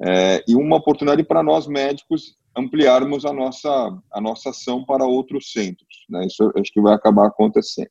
É, 0.00 0.44
e 0.46 0.54
uma 0.54 0.76
oportunidade 0.76 1.24
para 1.24 1.42
nós 1.42 1.66
médicos 1.66 2.36
ampliarmos 2.56 3.24
a 3.24 3.32
nossa 3.32 3.98
a 4.12 4.20
nossa 4.20 4.50
ação 4.50 4.84
para 4.84 5.06
outros 5.06 5.52
centros, 5.52 6.04
né? 6.08 6.26
Isso 6.26 6.52
acho 6.56 6.72
que 6.72 6.80
vai 6.80 6.94
acabar 6.94 7.26
acontecendo. 7.26 7.90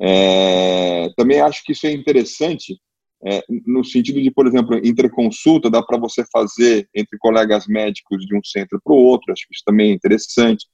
É, 0.00 1.10
também 1.16 1.40
acho 1.40 1.62
que 1.64 1.72
isso 1.72 1.86
é 1.86 1.92
interessante 1.92 2.76
é, 3.24 3.40
no 3.48 3.84
sentido 3.84 4.20
de, 4.20 4.30
por 4.32 4.48
exemplo, 4.48 4.76
interconsulta, 4.84 5.70
dá 5.70 5.80
para 5.80 5.96
você 5.96 6.24
fazer 6.32 6.88
entre 6.92 7.16
colegas 7.18 7.66
médicos 7.68 8.26
de 8.26 8.36
um 8.36 8.42
centro 8.42 8.80
para 8.82 8.92
o 8.92 8.96
outro, 8.96 9.32
acho 9.32 9.46
que 9.46 9.54
isso 9.54 9.62
também 9.64 9.90
é 9.90 9.94
interessante? 9.94 10.66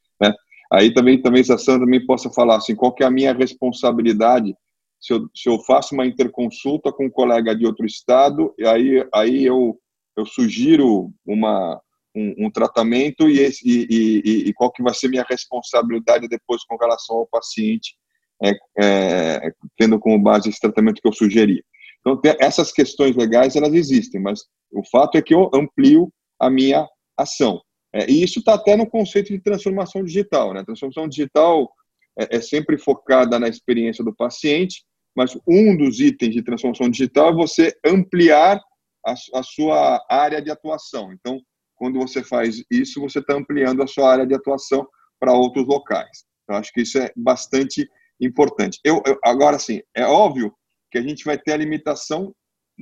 Aí 0.73 0.93
também, 0.93 1.21
também 1.21 1.41
a 1.41 1.59
Sandra 1.59 1.87
também 1.87 2.05
possa 2.05 2.31
falar 2.31 2.57
assim, 2.57 2.75
qual 2.75 2.95
que 2.95 3.03
é 3.03 3.07
a 3.07 3.11
minha 3.11 3.33
responsabilidade 3.33 4.55
se 5.01 5.13
eu, 5.13 5.29
se 5.35 5.49
eu 5.49 5.59
faço 5.61 5.95
uma 5.95 6.07
interconsulta 6.07 6.93
com 6.93 7.07
um 7.07 7.11
colega 7.11 7.55
de 7.55 7.65
outro 7.65 7.87
estado, 7.87 8.53
e 8.59 8.67
aí, 8.67 9.07
aí 9.15 9.45
eu, 9.45 9.79
eu 10.17 10.27
sugiro 10.27 11.13
uma, 11.25 11.81
um, 12.15 12.47
um 12.47 12.51
tratamento 12.51 13.29
e, 13.29 13.39
esse, 13.39 13.63
e, 13.65 13.87
e, 13.89 14.49
e, 14.49 14.53
qual 14.55 14.73
que 14.73 14.83
vai 14.83 14.93
ser 14.93 15.09
minha 15.09 15.25
responsabilidade 15.29 16.29
depois 16.29 16.65
com 16.65 16.77
relação 16.77 17.17
ao 17.17 17.27
paciente, 17.27 17.95
é, 18.43 18.53
é, 18.79 19.53
tendo 19.77 19.99
como 19.99 20.21
base 20.21 20.49
esse 20.49 20.61
tratamento 20.61 21.01
que 21.01 21.09
eu 21.09 21.13
sugeri. 21.13 21.63
Então, 22.01 22.21
essas 22.41 22.73
questões 22.73 23.17
legais, 23.17 23.57
elas 23.57 23.75
existem, 23.75 24.21
mas 24.21 24.41
o 24.73 24.83
fato 24.91 25.17
é 25.17 25.23
que 25.23 25.35
eu 25.35 25.51
amplio 25.55 26.13
a 26.41 26.51
minha 26.51 26.87
ação. 27.17 27.61
É, 27.93 28.11
e 28.11 28.23
isso 28.23 28.41
está 28.41 28.55
até 28.55 28.77
no 28.77 28.87
conceito 28.87 29.33
de 29.33 29.41
transformação 29.41 30.05
digital. 30.05 30.53
Né? 30.53 30.61
A 30.61 30.65
transformação 30.65 31.09
digital 31.09 31.71
é, 32.19 32.37
é, 32.37 32.41
sempre 32.41 32.77
focada 32.77 33.39
na 33.39 33.49
experiência 33.49 34.05
do 34.05 34.15
paciente, 34.15 34.85
mas 35.15 35.37
um 35.47 35.77
dos 35.77 36.01
itens 36.01 36.35
de 36.35 36.43
transformação 36.43 36.89
digital 36.89 37.31
é 37.31 37.35
você 37.35 37.77
ampliar 37.85 38.61
a, 39.05 39.15
a 39.35 39.43
sua 39.43 40.05
área 40.09 40.43
de 40.43 40.51
atuação. 40.51 41.13
Então, 41.13 41.41
quando 41.77 41.99
você 41.99 42.23
faz 42.23 42.63
isso, 42.71 43.01
você 43.01 43.21
está 43.21 43.35
ampliando 43.35 43.83
a 43.83 43.87
sua 43.87 44.11
área 44.11 44.27
de 44.27 44.35
atuação 44.35 44.87
para 45.19 45.33
outros 45.33 45.67
locais. 45.67 46.25
Eu 46.49 46.57
acho 46.57 46.73
que 46.73 46.83
isso 46.83 46.99
é 46.99 47.13
bastante 47.17 47.89
importante. 48.21 48.81
Eu, 48.85 49.03
eu, 49.07 49.19
agora, 49.25 49.59
sim, 49.59 49.81
é 49.95 50.05
óbvio 50.05 50.53
que 50.91 50.99
a 50.99 51.03
gente 51.03 51.25
vai 51.25 51.39
ter 51.39 51.53
a 51.53 51.57
limitação, 51.57 52.35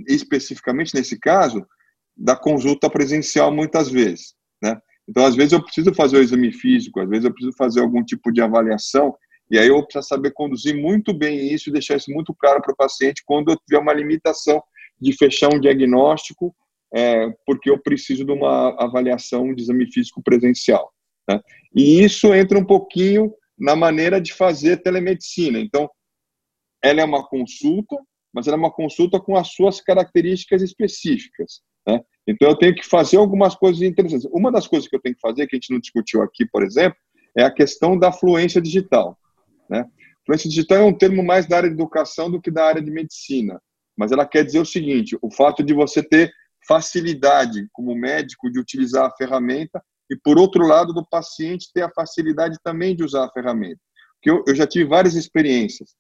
especificamente 0.08 0.94
nesse 0.94 1.18
caso, 1.18 1.66
da 2.16 2.36
consulta 2.36 2.88
presencial 2.88 3.52
muitas 3.52 3.90
vezes? 3.90 4.34
Então, 5.08 5.24
às 5.24 5.36
vezes 5.36 5.52
eu 5.52 5.62
preciso 5.62 5.94
fazer 5.94 6.16
o 6.16 6.22
exame 6.22 6.52
físico, 6.52 7.00
às 7.00 7.08
vezes 7.08 7.24
eu 7.24 7.32
preciso 7.32 7.56
fazer 7.56 7.80
algum 7.80 8.02
tipo 8.04 8.32
de 8.32 8.40
avaliação, 8.40 9.14
e 9.50 9.58
aí 9.58 9.68
eu 9.68 9.82
preciso 9.82 10.08
saber 10.08 10.32
conduzir 10.32 10.76
muito 10.76 11.14
bem 11.14 11.52
isso 11.52 11.68
e 11.68 11.72
deixar 11.72 11.96
isso 11.96 12.10
muito 12.10 12.34
claro 12.34 12.60
para 12.60 12.72
o 12.72 12.76
paciente 12.76 13.22
quando 13.24 13.52
eu 13.52 13.56
tiver 13.56 13.80
uma 13.80 13.92
limitação 13.92 14.62
de 15.00 15.12
fechar 15.16 15.54
um 15.54 15.60
diagnóstico, 15.60 16.54
é, 16.92 17.28
porque 17.44 17.70
eu 17.70 17.78
preciso 17.78 18.24
de 18.24 18.32
uma 18.32 18.74
avaliação 18.82 19.54
de 19.54 19.62
exame 19.62 19.90
físico 19.92 20.22
presencial. 20.22 20.92
Né? 21.28 21.40
E 21.74 22.02
isso 22.02 22.34
entra 22.34 22.58
um 22.58 22.64
pouquinho 22.64 23.32
na 23.58 23.76
maneira 23.76 24.20
de 24.20 24.32
fazer 24.32 24.82
telemedicina. 24.82 25.58
Então, 25.58 25.88
ela 26.82 27.00
é 27.00 27.04
uma 27.04 27.26
consulta, 27.26 27.96
mas 28.32 28.46
ela 28.46 28.56
é 28.56 28.58
uma 28.58 28.72
consulta 28.72 29.20
com 29.20 29.36
as 29.36 29.48
suas 29.48 29.80
características 29.80 30.62
específicas. 30.62 31.62
Né? 31.86 32.00
Então, 32.26 32.48
eu 32.48 32.56
tenho 32.56 32.74
que 32.74 32.84
fazer 32.84 33.16
algumas 33.16 33.54
coisas 33.54 33.82
interessantes. 33.82 34.28
Uma 34.32 34.50
das 34.50 34.66
coisas 34.66 34.88
que 34.88 34.96
eu 34.96 35.00
tenho 35.00 35.14
que 35.14 35.20
fazer, 35.20 35.46
que 35.46 35.54
a 35.54 35.58
gente 35.58 35.72
não 35.72 35.78
discutiu 35.78 36.22
aqui, 36.22 36.44
por 36.44 36.64
exemplo, 36.64 36.98
é 37.36 37.44
a 37.44 37.50
questão 37.50 37.96
da 37.98 38.10
fluência 38.10 38.60
digital. 38.60 39.16
Né? 39.68 39.84
Fluência 40.24 40.48
digital 40.48 40.78
é 40.78 40.84
um 40.84 40.96
termo 40.96 41.22
mais 41.22 41.46
da 41.46 41.58
área 41.58 41.68
de 41.68 41.74
educação 41.74 42.30
do 42.30 42.40
que 42.40 42.50
da 42.50 42.64
área 42.64 42.82
de 42.82 42.90
medicina, 42.90 43.60
mas 43.96 44.10
ela 44.10 44.26
quer 44.26 44.44
dizer 44.44 44.58
o 44.58 44.66
seguinte: 44.66 45.16
o 45.22 45.30
fato 45.30 45.62
de 45.62 45.72
você 45.72 46.02
ter 46.02 46.32
facilidade 46.66 47.68
como 47.72 47.94
médico 47.94 48.50
de 48.50 48.58
utilizar 48.58 49.06
a 49.06 49.16
ferramenta 49.16 49.80
e, 50.10 50.16
por 50.16 50.38
outro 50.38 50.66
lado, 50.66 50.92
do 50.92 51.06
paciente 51.06 51.70
ter 51.72 51.82
a 51.82 51.90
facilidade 51.90 52.58
também 52.62 52.94
de 52.94 53.04
usar 53.04 53.24
a 53.24 53.30
ferramenta. 53.30 53.80
Porque 54.14 54.30
eu, 54.30 54.42
eu 54.46 54.54
já 54.54 54.66
tive 54.66 54.84
várias 54.84 55.14
experiências 55.14 55.90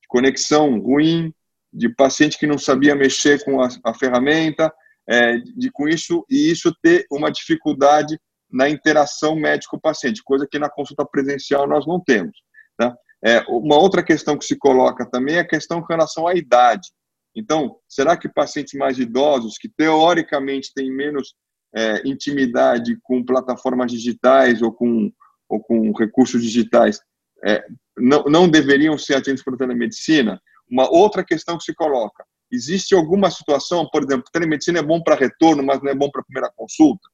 de 0.00 0.08
conexão 0.08 0.78
ruim, 0.80 1.32
de 1.72 1.88
paciente 1.88 2.38
que 2.38 2.46
não 2.46 2.56
sabia 2.56 2.94
mexer 2.94 3.44
com 3.44 3.60
a, 3.60 3.68
a 3.84 3.92
ferramenta, 3.92 4.72
é, 5.08 5.38
de 5.38 5.70
com 5.70 5.88
isso 5.88 6.24
e 6.30 6.50
isso 6.50 6.74
ter 6.82 7.06
uma 7.10 7.30
dificuldade 7.30 8.18
na 8.50 8.68
interação 8.68 9.34
médico-paciente, 9.34 10.22
coisa 10.22 10.46
que 10.48 10.58
na 10.58 10.70
consulta 10.70 11.04
presencial 11.04 11.66
nós 11.66 11.86
não 11.86 12.00
temos. 12.00 12.36
Né? 12.78 12.94
É, 13.24 13.40
uma 13.48 13.76
outra 13.76 14.02
questão 14.02 14.36
que 14.38 14.44
se 14.44 14.56
coloca 14.56 15.04
também 15.04 15.36
é 15.36 15.40
a 15.40 15.48
questão 15.48 15.80
com 15.80 15.92
relação 15.92 16.26
à 16.26 16.34
idade. 16.34 16.88
Então, 17.34 17.76
será 17.88 18.16
que 18.16 18.28
pacientes 18.28 18.78
mais 18.78 18.98
idosos, 18.98 19.58
que 19.58 19.68
teoricamente 19.68 20.72
têm 20.72 20.90
menos 20.90 21.34
é, 21.74 22.06
intimidade 22.08 22.96
com 23.02 23.24
plataformas 23.24 23.90
digitais 23.90 24.62
ou 24.62 24.72
com, 24.72 25.10
ou 25.48 25.60
com 25.60 25.90
recursos 25.92 26.40
digitais, 26.40 27.00
é, 27.44 27.64
não, 27.98 28.24
não 28.24 28.48
deveriam 28.48 28.96
ser 28.96 29.14
atendidos 29.14 29.42
por 29.42 29.56
telemedicina? 29.56 30.40
Uma 30.70 30.88
outra 30.88 31.24
questão 31.24 31.58
que 31.58 31.64
se 31.64 31.74
coloca: 31.74 32.24
existe 32.54 32.94
alguma 32.94 33.30
situação, 33.30 33.88
por 33.90 34.02
exemplo, 34.02 34.30
telemedicina 34.32 34.78
é 34.78 34.82
bom 34.82 35.02
para 35.02 35.14
retorno, 35.16 35.62
mas 35.62 35.82
não 35.82 35.90
é 35.90 35.94
bom 35.94 36.10
para 36.10 36.20
a 36.20 36.24
primeira 36.24 36.52
consulta? 36.56 37.08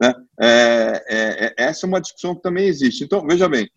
Né? 0.00 0.12
É, 0.40 1.04
é, 1.08 1.46
é, 1.46 1.54
essa 1.56 1.86
é 1.86 1.88
uma 1.88 2.00
discussão 2.00 2.34
que 2.34 2.42
também 2.42 2.66
existe. 2.66 3.04
Então, 3.04 3.26
veja 3.26 3.48
bem, 3.48 3.70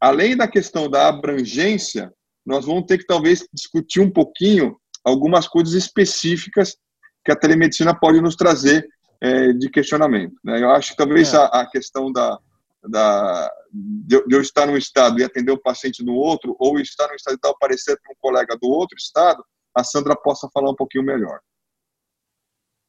além 0.00 0.36
da 0.36 0.48
questão 0.48 0.88
da 0.88 1.08
abrangência, 1.08 2.12
nós 2.44 2.64
vamos 2.64 2.84
ter 2.86 2.98
que 2.98 3.06
talvez 3.06 3.46
discutir 3.52 4.00
um 4.00 4.10
pouquinho 4.10 4.76
algumas 5.04 5.48
coisas 5.48 5.74
específicas 5.74 6.76
que 7.24 7.32
a 7.32 7.36
telemedicina 7.36 7.98
pode 7.98 8.20
nos 8.20 8.36
trazer 8.36 8.86
é, 9.20 9.52
de 9.52 9.70
questionamento. 9.70 10.34
Né? 10.44 10.62
Eu 10.62 10.70
acho 10.70 10.90
que 10.90 10.96
talvez 10.96 11.32
é. 11.32 11.36
a, 11.36 11.44
a, 11.46 11.70
questão 11.70 12.12
da, 12.12 12.38
da 12.88 13.50
de, 13.72 14.22
eu 14.30 14.40
estar 14.40 14.66
num 14.66 14.76
estado 14.76 15.18
e 15.18 15.24
atender 15.24 15.52
o 15.52 15.54
um 15.54 15.62
paciente 15.62 16.04
no 16.04 16.14
outro, 16.14 16.54
ou 16.58 16.78
estar 16.78 17.08
num 17.08 17.14
estado 17.14 17.38
e 17.42 17.48
aparecer 17.48 17.98
para 18.00 18.12
um 18.12 18.16
colega 18.20 18.56
do 18.60 18.68
outro 18.68 18.96
estado, 18.98 19.44
a 19.74 19.82
Sandra 19.82 20.16
possa 20.16 20.48
falar 20.52 20.70
um 20.70 20.74
pouquinho 20.74 21.04
melhor. 21.04 21.40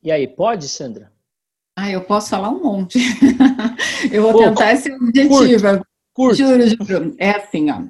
E 0.04 0.12
aí, 0.12 0.28
pode, 0.28 0.70
Sandra? 0.70 1.12
Ah, 1.78 1.90
eu 1.92 2.04
posso 2.04 2.30
falar 2.30 2.50
um 2.50 2.62
monte. 2.64 3.00
eu 4.12 4.22
vou 4.22 4.38
tentar 4.38 4.72
esse 4.72 4.92
objetivo. 4.92 5.62
Curto. 5.62 5.88
Curto. 6.14 6.36
Juro, 6.36 6.86
juro. 6.86 7.16
É 7.18 7.32
assim, 7.32 7.70
ó. 7.70 7.82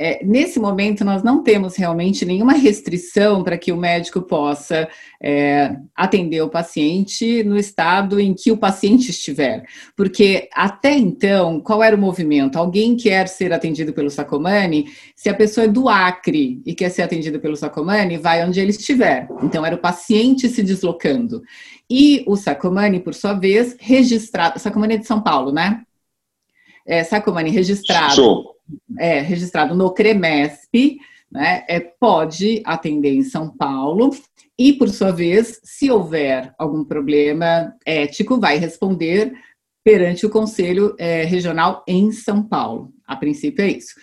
É, 0.00 0.24
nesse 0.24 0.60
momento, 0.60 1.04
nós 1.04 1.24
não 1.24 1.42
temos 1.42 1.74
realmente 1.74 2.24
nenhuma 2.24 2.52
restrição 2.54 3.42
para 3.42 3.58
que 3.58 3.72
o 3.72 3.76
médico 3.76 4.22
possa 4.22 4.88
é, 5.20 5.76
atender 5.94 6.40
o 6.40 6.48
paciente 6.48 7.42
no 7.42 7.56
estado 7.56 8.20
em 8.20 8.32
que 8.32 8.52
o 8.52 8.56
paciente 8.56 9.10
estiver. 9.10 9.64
Porque 9.96 10.48
até 10.54 10.92
então, 10.96 11.60
qual 11.60 11.82
era 11.82 11.96
o 11.96 11.98
movimento? 11.98 12.56
Alguém 12.56 12.96
quer 12.96 13.26
ser 13.26 13.52
atendido 13.52 13.92
pelo 13.92 14.10
Sacomani, 14.10 14.86
se 15.16 15.28
a 15.28 15.34
pessoa 15.34 15.64
é 15.64 15.68
do 15.68 15.88
Acre 15.88 16.62
e 16.64 16.74
quer 16.74 16.90
ser 16.90 17.02
atendido 17.02 17.40
pelo 17.40 17.56
Sacomani, 17.56 18.16
vai 18.18 18.46
onde 18.46 18.60
ele 18.60 18.70
estiver. 18.70 19.28
Então, 19.42 19.66
era 19.66 19.74
o 19.74 19.80
paciente 19.80 20.48
se 20.48 20.62
deslocando. 20.62 21.42
E 21.90 22.22
o 22.26 22.36
Sacomani, 22.36 23.00
por 23.00 23.14
sua 23.14 23.32
vez, 23.32 23.76
registrado. 23.80 24.60
Sacomani 24.60 24.94
é 24.94 24.98
de 24.98 25.06
São 25.06 25.20
Paulo, 25.20 25.50
né? 25.50 25.82
é, 26.88 27.04
Sacomani 27.04 27.50
registrado, 27.50 28.14
Show. 28.14 28.56
É, 28.98 29.20
registrado 29.20 29.74
no 29.74 29.92
CREMESP, 29.92 30.98
né, 31.30 31.64
é, 31.68 31.80
pode 31.80 32.62
atender 32.64 33.12
em 33.12 33.22
São 33.22 33.54
Paulo 33.54 34.10
e, 34.58 34.72
por 34.72 34.88
sua 34.88 35.12
vez, 35.12 35.60
se 35.62 35.90
houver 35.90 36.52
algum 36.58 36.84
problema 36.84 37.74
ético, 37.84 38.40
vai 38.40 38.58
responder 38.58 39.32
perante 39.84 40.26
o 40.26 40.30
Conselho 40.30 40.94
é, 40.98 41.24
Regional 41.24 41.84
em 41.86 42.10
São 42.12 42.42
Paulo. 42.42 42.92
A 43.06 43.16
princípio 43.16 43.64
é 43.64 43.70
isso. 43.70 43.94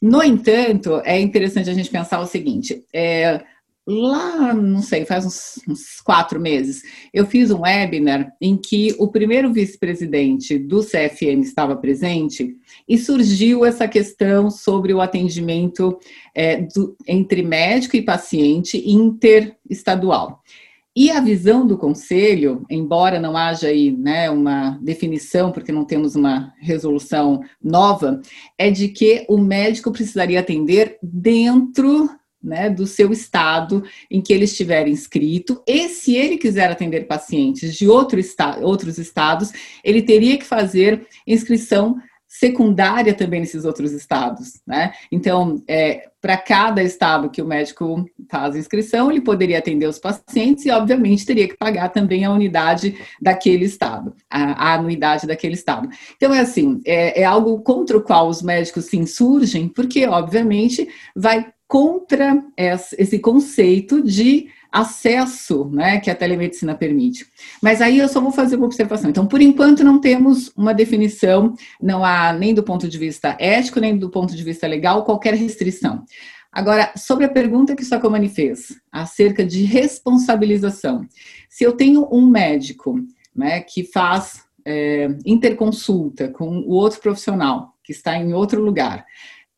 No 0.00 0.22
entanto, 0.22 1.02
é 1.04 1.20
interessante 1.20 1.68
a 1.68 1.74
gente 1.74 1.90
pensar 1.90 2.20
o 2.20 2.26
seguinte: 2.26 2.84
é, 2.92 3.44
lá, 3.88 4.52
não 4.52 4.82
sei, 4.82 5.06
faz 5.06 5.24
uns, 5.24 5.60
uns, 5.66 6.00
quatro 6.02 6.38
meses, 6.38 6.82
eu 7.12 7.26
fiz 7.26 7.50
um 7.50 7.62
webinar 7.62 8.30
em 8.38 8.54
que 8.54 8.94
o 8.98 9.08
primeiro 9.08 9.50
vice-presidente 9.50 10.58
do 10.58 10.80
CFM 10.84 11.40
estava 11.40 11.74
presente 11.74 12.54
e 12.86 12.98
surgiu 12.98 13.64
essa 13.64 13.88
questão 13.88 14.50
sobre 14.50 14.92
o 14.92 15.00
atendimento 15.00 15.98
é, 16.34 16.60
do, 16.60 16.94
entre 17.06 17.42
médico 17.42 17.96
e 17.96 18.02
paciente 18.02 18.82
interestadual. 18.86 20.42
E 20.94 21.10
a 21.10 21.20
visão 21.20 21.64
do 21.64 21.78
conselho, 21.78 22.66
embora 22.68 23.20
não 23.20 23.36
haja 23.36 23.68
aí 23.68 23.92
né, 23.92 24.28
uma 24.28 24.78
definição, 24.82 25.52
porque 25.52 25.70
não 25.70 25.84
temos 25.84 26.16
uma 26.16 26.52
resolução 26.60 27.40
nova, 27.62 28.20
é 28.58 28.68
de 28.68 28.88
que 28.88 29.24
o 29.28 29.38
médico 29.38 29.92
precisaria 29.92 30.40
atender 30.40 30.98
dentro 31.00 32.10
né, 32.42 32.70
do 32.70 32.86
seu 32.86 33.12
estado 33.12 33.82
em 34.10 34.20
que 34.20 34.32
ele 34.32 34.44
estiver 34.44 34.86
inscrito, 34.86 35.62
e 35.66 35.88
se 35.88 36.14
ele 36.14 36.38
quiser 36.38 36.70
atender 36.70 37.06
pacientes 37.06 37.74
de 37.74 37.88
outro 37.88 38.20
esta 38.20 38.58
outros 38.58 38.98
estados, 38.98 39.52
ele 39.84 40.02
teria 40.02 40.38
que 40.38 40.44
fazer 40.44 41.06
inscrição 41.26 41.96
secundária 42.28 43.14
também 43.14 43.40
nesses 43.40 43.64
outros 43.64 43.90
estados, 43.90 44.60
né? 44.66 44.92
Então, 45.10 45.62
é, 45.66 46.10
para 46.20 46.36
cada 46.36 46.82
estado 46.82 47.30
que 47.30 47.40
o 47.40 47.46
médico 47.46 48.04
faz 48.30 48.54
inscrição, 48.54 49.10
ele 49.10 49.22
poderia 49.22 49.58
atender 49.58 49.86
os 49.86 49.98
pacientes 49.98 50.66
e, 50.66 50.70
obviamente, 50.70 51.24
teria 51.24 51.48
que 51.48 51.56
pagar 51.56 51.88
também 51.88 52.26
a 52.26 52.30
unidade 52.30 52.94
daquele 53.20 53.64
estado, 53.64 54.14
a, 54.28 54.72
a 54.72 54.74
anuidade 54.74 55.26
daquele 55.26 55.54
estado. 55.54 55.88
Então, 56.16 56.34
é 56.34 56.40
assim, 56.40 56.82
é, 56.84 57.22
é 57.22 57.24
algo 57.24 57.60
contra 57.62 57.96
o 57.96 58.02
qual 58.02 58.28
os 58.28 58.42
médicos 58.42 58.84
se 58.84 58.98
insurgem, 58.98 59.66
porque, 59.66 60.06
obviamente, 60.06 60.86
vai 61.16 61.46
contra 61.68 62.42
esse 62.56 63.18
conceito 63.18 64.02
de 64.02 64.48
acesso 64.72 65.68
né, 65.70 66.00
que 66.00 66.10
a 66.10 66.14
telemedicina 66.14 66.74
permite. 66.74 67.26
Mas 67.62 67.82
aí 67.82 67.98
eu 67.98 68.08
só 68.08 68.20
vou 68.20 68.32
fazer 68.32 68.56
uma 68.56 68.66
observação. 68.66 69.10
Então, 69.10 69.26
por 69.26 69.42
enquanto, 69.42 69.84
não 69.84 70.00
temos 70.00 70.50
uma 70.56 70.72
definição, 70.72 71.54
não 71.80 72.02
há 72.04 72.32
nem 72.32 72.54
do 72.54 72.62
ponto 72.62 72.88
de 72.88 72.98
vista 72.98 73.36
ético, 73.38 73.80
nem 73.80 73.96
do 73.96 74.08
ponto 74.10 74.34
de 74.34 74.42
vista 74.42 74.66
legal, 74.66 75.04
qualquer 75.04 75.34
restrição. 75.34 76.04
Agora, 76.50 76.90
sobre 76.96 77.26
a 77.26 77.30
pergunta 77.30 77.76
que 77.76 77.84
Sacomani 77.84 78.30
fez, 78.30 78.80
acerca 78.90 79.44
de 79.44 79.62
responsabilização. 79.64 81.06
Se 81.48 81.64
eu 81.64 81.72
tenho 81.72 82.08
um 82.10 82.26
médico 82.26 82.98
né, 83.36 83.60
que 83.60 83.84
faz 83.84 84.42
é, 84.64 85.08
interconsulta 85.24 86.28
com 86.28 86.60
o 86.60 86.70
outro 86.70 87.00
profissional, 87.00 87.74
que 87.84 87.92
está 87.92 88.16
em 88.16 88.32
outro 88.32 88.62
lugar, 88.62 89.04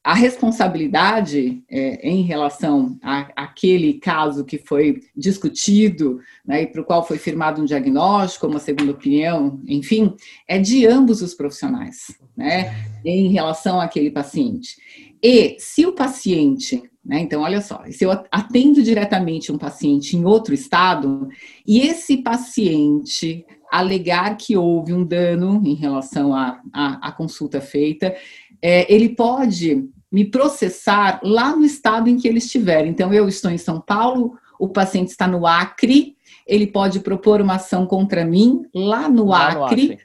a 0.03 0.15
responsabilidade 0.15 1.63
é, 1.69 2.09
em 2.09 2.23
relação 2.23 2.99
àquele 3.37 3.95
caso 3.95 4.47
que 4.47 4.57
foi 4.57 5.03
discutido 5.15 6.21
né, 6.45 6.63
e 6.63 6.67
para 6.67 6.81
o 6.81 6.85
qual 6.85 7.07
foi 7.07 7.19
firmado 7.19 7.61
um 7.61 7.67
diagnóstico, 7.67 8.47
uma 8.47 8.59
segunda 8.59 8.93
opinião, 8.93 9.61
enfim, 9.69 10.15
é 10.49 10.59
de 10.59 10.87
ambos 10.87 11.21
os 11.21 11.35
profissionais, 11.35 12.19
né, 12.35 12.75
em 13.05 13.31
relação 13.31 13.79
àquele 13.79 14.11
paciente. 14.11 14.79
E 15.23 15.57
se 15.59 15.85
o 15.85 15.93
paciente 15.93 16.83
Né? 17.05 17.21
Então, 17.21 17.41
olha 17.41 17.63
só, 17.63 17.83
se 17.91 18.05
eu 18.05 18.11
atendo 18.31 18.83
diretamente 18.83 19.51
um 19.51 19.57
paciente 19.57 20.17
em 20.17 20.25
outro 20.25 20.53
estado 20.53 21.29
e 21.67 21.81
esse 21.81 22.19
paciente 22.19 23.45
alegar 23.71 24.37
que 24.37 24.57
houve 24.57 24.93
um 24.93 25.05
dano 25.05 25.63
em 25.65 25.75
relação 25.75 26.35
à, 26.35 27.13
consulta 27.17 27.61
feita, 27.61 28.15
é, 28.63 28.93
ele 28.93 29.11
pode 29.11 29.89
me 30.11 30.25
processar 30.25 31.21
lá 31.23 31.55
no 31.55 31.65
estado 31.65 32.09
em 32.09 32.17
que 32.17 32.27
ele 32.27 32.39
estiver. 32.39 32.87
Então, 32.87 33.13
eu 33.13 33.29
estou 33.29 33.51
em 33.51 33.59
São 33.59 33.81
Paulo, 33.81 34.37
o 34.59 34.69
paciente 34.69 35.09
está 35.09 35.27
no 35.27 35.47
Acre, 35.47 36.17
ele 36.47 36.67
pode 36.67 37.01
propor 37.01 37.41
uma 37.41 37.55
ação 37.55 37.87
contra 37.87 38.25
mim 38.25 38.63
lá 38.75 39.09
no, 39.09 39.27
lá 39.27 39.49
Acre, 39.49 39.59
no 39.59 39.65
Acre, 39.65 39.99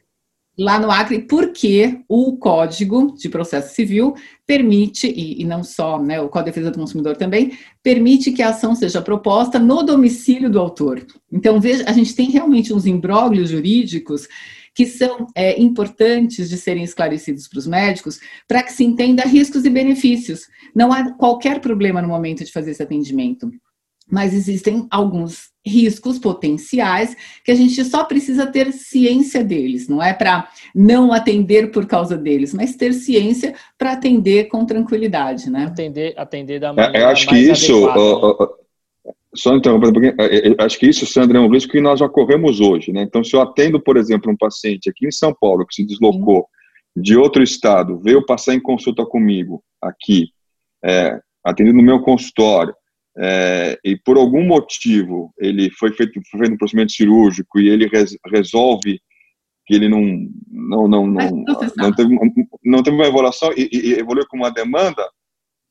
lá 0.58 0.80
no 0.80 0.92
Acre, 0.92 1.20
porque 1.24 2.02
o 2.08 2.38
Código 2.38 3.16
de 3.18 3.28
Processo 3.28 3.74
Civil 3.74 4.14
permite, 4.46 5.08
e, 5.08 5.42
e 5.42 5.44
não 5.44 5.64
só, 5.64 6.00
né, 6.00 6.22
o 6.22 6.30
Código 6.30 6.52
de 6.52 6.56
Defesa 6.56 6.72
do 6.72 6.80
Consumidor 6.80 7.18
também, 7.18 7.58
permite 7.82 8.32
que 8.32 8.44
a 8.44 8.50
ação 8.50 8.76
seja 8.76 9.02
proposta 9.02 9.58
no 9.58 9.82
domicílio 9.82 10.50
do 10.50 10.60
autor. 10.60 11.06
Então, 11.32 11.60
veja, 11.60 11.84
a 11.88 11.92
gente 11.92 12.16
tem 12.16 12.30
realmente 12.30 12.72
uns 12.72 12.86
imbróglios 12.86 13.50
jurídicos 13.50 14.28
que 14.76 14.86
são 14.86 15.26
é, 15.34 15.60
importantes 15.60 16.50
de 16.50 16.58
serem 16.58 16.84
esclarecidos 16.84 17.48
para 17.48 17.60
os 17.60 17.66
médicos, 17.66 18.20
para 18.48 18.62
que 18.62 18.74
se 18.74 18.84
entenda 18.84 19.24
riscos 19.24 19.66
e 19.66 19.70
benefícios. 19.70 20.48
Não 20.76 20.92
há 20.92 21.14
qualquer 21.14 21.62
problema 21.62 22.02
no 22.02 22.10
momento 22.10 22.44
de 22.44 22.52
fazer 22.52 22.72
esse 22.72 22.84
atendimento 22.84 23.50
mas 24.10 24.34
existem 24.34 24.88
alguns 24.92 25.50
riscos 25.66 26.20
potenciais 26.20 27.18
que 27.44 27.52
a 27.52 27.56
gente 27.56 27.84
só 27.84 28.04
precisa 28.04 28.46
ter 28.46 28.72
ciência 28.72 29.44
deles, 29.44 29.88
não 29.88 30.02
é 30.02 30.14
para 30.14 30.48
não 30.76 31.12
atender 31.12 31.72
por 31.72 31.88
causa 31.88 32.16
deles, 32.16 32.54
mas 32.54 32.76
ter 32.76 32.94
ciência 32.94 33.56
para 33.78 33.94
atender 33.94 34.46
com 34.46 34.64
tranquilidade, 34.64 35.50
né? 35.50 35.66
Atender, 35.66 36.14
atender 36.18 36.60
da 36.60 36.72
maneira 36.72 36.98
é, 36.98 37.02
eu 37.02 37.08
acho 37.08 37.28
que 37.28 37.36
isso, 37.36 37.88
uh, 37.88 38.44
uh, 38.44 38.50
só 39.36 39.56
interrompendo 39.56 39.94
porque 39.94 40.16
acho 40.60 40.80
que 40.80 40.88
isso, 40.88 41.06
Sandra, 41.06 41.38
é 41.38 41.42
um 41.42 41.50
risco 41.50 41.72
que 41.72 41.82
nós 41.82 42.00
já 42.00 42.10
corremos 42.10 42.60
hoje, 42.60 42.92
né? 42.92 43.02
Então, 43.04 43.24
se 43.24 43.36
eu 43.36 43.42
atendo, 43.42 43.80
por 43.80 43.98
exemplo, 43.98 44.32
um 44.32 44.38
paciente 44.38 44.90
aqui 44.90 45.08
em 45.08 45.12
São 45.12 45.34
Paulo 45.34 45.66
que 45.66 45.76
se 45.76 45.86
deslocou 45.86 46.48
Sim. 46.96 47.02
de 47.02 47.18
outro 47.18 47.44
estado, 47.44 48.00
veio 48.00 48.26
passar 48.26 48.54
em 48.54 48.62
consulta 48.62 49.06
comigo 49.06 49.64
aqui, 49.82 50.30
é, 50.84 51.20
atendendo 51.44 51.78
no 51.78 51.84
meu 51.84 52.02
consultório, 52.02 52.74
é, 53.18 53.80
e 53.84 53.96
por 53.96 54.18
algum 54.18 54.44
motivo 54.44 55.34
ele 55.40 55.70
foi 55.72 55.92
feito, 55.94 56.20
foi 56.30 56.40
feito 56.42 56.54
um 56.54 56.58
procedimento 56.58 56.92
cirúrgico 56.92 57.60
e 57.60 57.70
ele 57.70 57.88
res, 57.88 58.18
resolve 58.26 59.00
que 59.66 59.74
ele 59.74 59.88
não 59.88 60.02
não 60.52 60.88
não 60.88 61.08
não, 61.08 61.44
não, 61.78 61.94
teve, 61.94 62.16
não 62.64 62.84
teve 62.84 62.96
uma 62.96 63.08
evolução 63.08 63.52
e, 63.56 63.70
e 63.72 63.94
evoluiu 63.94 64.28
com 64.28 64.38
uma 64.38 64.52
demanda, 64.52 65.02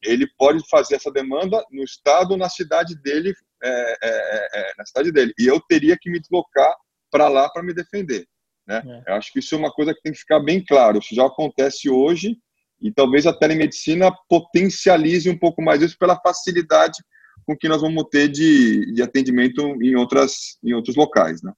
ele 0.02 0.26
pode 0.38 0.66
fazer 0.68 0.96
essa 0.96 1.10
demanda 1.10 1.64
no 1.70 1.82
estado, 1.82 2.36
na 2.36 2.48
cidade 2.48 2.94
dele, 3.02 3.34
é, 3.64 3.96
é, 4.02 4.08
é, 4.08 4.60
é 4.60 4.72
na 4.76 4.84
cidade 4.84 5.10
dele. 5.10 5.32
E 5.38 5.46
eu 5.46 5.60
teria 5.60 5.96
que 6.00 6.10
me 6.10 6.20
deslocar 6.20 6.74
para 7.10 7.28
lá 7.28 7.48
para 7.48 7.62
me 7.62 7.72
defender. 7.72 8.26
Né? 8.66 8.82
É. 9.06 9.12
Eu 9.12 9.14
acho 9.14 9.32
que 9.32 9.38
isso 9.38 9.54
é 9.54 9.58
uma 9.58 9.72
coisa 9.72 9.94
que 9.94 10.02
tem 10.02 10.12
que 10.12 10.18
ficar 10.18 10.40
bem 10.40 10.64
claro. 10.64 10.98
Isso 10.98 11.14
já 11.14 11.26
acontece 11.26 11.88
hoje 11.88 12.36
e 12.80 12.92
talvez 12.92 13.26
a 13.26 13.32
telemedicina 13.32 14.12
potencialize 14.28 15.28
um 15.30 15.38
pouco 15.38 15.62
mais 15.62 15.80
isso 15.80 15.96
pela 15.98 16.20
facilidade 16.20 17.02
com 17.46 17.56
que 17.56 17.68
nós 17.68 17.80
vamos 17.80 18.04
ter 18.10 18.28
de, 18.28 18.92
de 18.92 19.02
atendimento 19.02 19.60
em, 19.82 19.94
outras, 19.96 20.58
em 20.62 20.72
outros 20.72 20.96
locais, 20.96 21.42
né? 21.42 21.52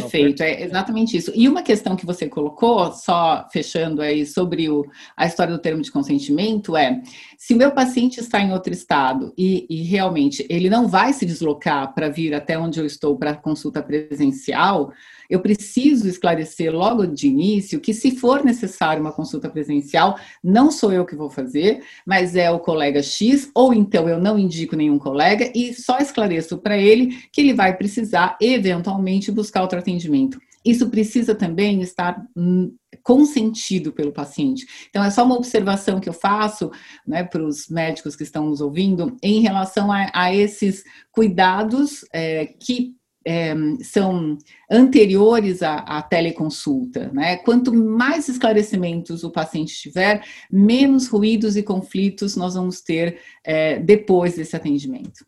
Perfeito, 0.00 0.42
é 0.42 0.62
exatamente 0.62 1.16
isso. 1.16 1.32
E 1.34 1.48
uma 1.48 1.62
questão 1.62 1.96
que 1.96 2.06
você 2.06 2.28
colocou, 2.28 2.92
só 2.92 3.46
fechando 3.52 4.00
aí 4.00 4.24
sobre 4.26 4.68
o, 4.68 4.84
a 5.16 5.26
história 5.26 5.52
do 5.52 5.60
termo 5.60 5.82
de 5.82 5.90
consentimento, 5.90 6.76
é 6.76 7.02
se 7.36 7.54
o 7.54 7.56
meu 7.56 7.72
paciente 7.72 8.20
está 8.20 8.40
em 8.40 8.52
outro 8.52 8.72
estado 8.72 9.32
e, 9.36 9.66
e 9.68 9.82
realmente 9.82 10.46
ele 10.48 10.70
não 10.70 10.88
vai 10.88 11.12
se 11.12 11.26
deslocar 11.26 11.92
para 11.94 12.08
vir 12.08 12.34
até 12.34 12.58
onde 12.58 12.80
eu 12.80 12.86
estou 12.86 13.16
para 13.16 13.34
consulta 13.34 13.82
presencial, 13.82 14.92
eu 15.28 15.40
preciso 15.40 16.08
esclarecer 16.08 16.72
logo 16.72 17.06
de 17.06 17.26
início 17.26 17.80
que, 17.80 17.94
se 17.94 18.16
for 18.16 18.44
necessário 18.44 19.00
uma 19.00 19.12
consulta 19.12 19.48
presencial, 19.48 20.18
não 20.42 20.70
sou 20.70 20.92
eu 20.92 21.04
que 21.04 21.16
vou 21.16 21.30
fazer, 21.30 21.82
mas 22.06 22.36
é 22.36 22.50
o 22.50 22.58
colega 22.58 23.02
X, 23.02 23.50
ou 23.54 23.72
então 23.72 24.08
eu 24.08 24.20
não 24.20 24.38
indico 24.38 24.76
nenhum 24.76 24.98
colega 24.98 25.50
e 25.54 25.74
só 25.74 25.98
esclareço 25.98 26.58
para 26.58 26.76
ele 26.76 27.16
que 27.32 27.40
ele 27.40 27.54
vai 27.54 27.76
precisar, 27.76 28.36
eventualmente, 28.40 29.32
buscar 29.32 29.62
outro 29.62 29.78
atendimento. 29.78 30.38
Isso 30.64 30.88
precisa 30.88 31.34
também 31.34 31.82
estar 31.82 32.24
hum, 32.36 32.74
consentido 33.02 33.92
pelo 33.92 34.12
paciente. 34.12 34.64
Então, 34.88 35.02
é 35.02 35.10
só 35.10 35.24
uma 35.24 35.36
observação 35.36 35.98
que 35.98 36.08
eu 36.08 36.12
faço 36.12 36.70
né, 37.06 37.24
para 37.24 37.42
os 37.42 37.68
médicos 37.68 38.14
que 38.14 38.22
estão 38.22 38.46
nos 38.46 38.60
ouvindo 38.60 39.16
em 39.22 39.40
relação 39.40 39.90
a, 39.90 40.08
a 40.14 40.34
esses 40.34 40.84
cuidados 41.10 42.04
é, 42.12 42.46
que 42.46 42.94
é, 43.24 43.54
são 43.82 44.36
anteriores 44.70 45.62
à, 45.62 45.76
à, 45.76 46.02
teleconsulta. 46.02 47.10
Né? 47.12 47.36
Quanto 47.38 47.72
mais 47.72 48.28
esclarecimentos 48.28 49.24
o 49.24 49.30
paciente 49.30 49.74
tiver, 49.74 50.24
menos 50.50 51.08
ruídos 51.08 51.56
e 51.56 51.62
conflitos 51.62 52.36
nós 52.36 52.54
vamos 52.54 52.80
ter 52.80 53.20
é, 53.44 53.78
depois 53.78 54.36
desse 54.36 54.56
atendimento. 54.56 55.24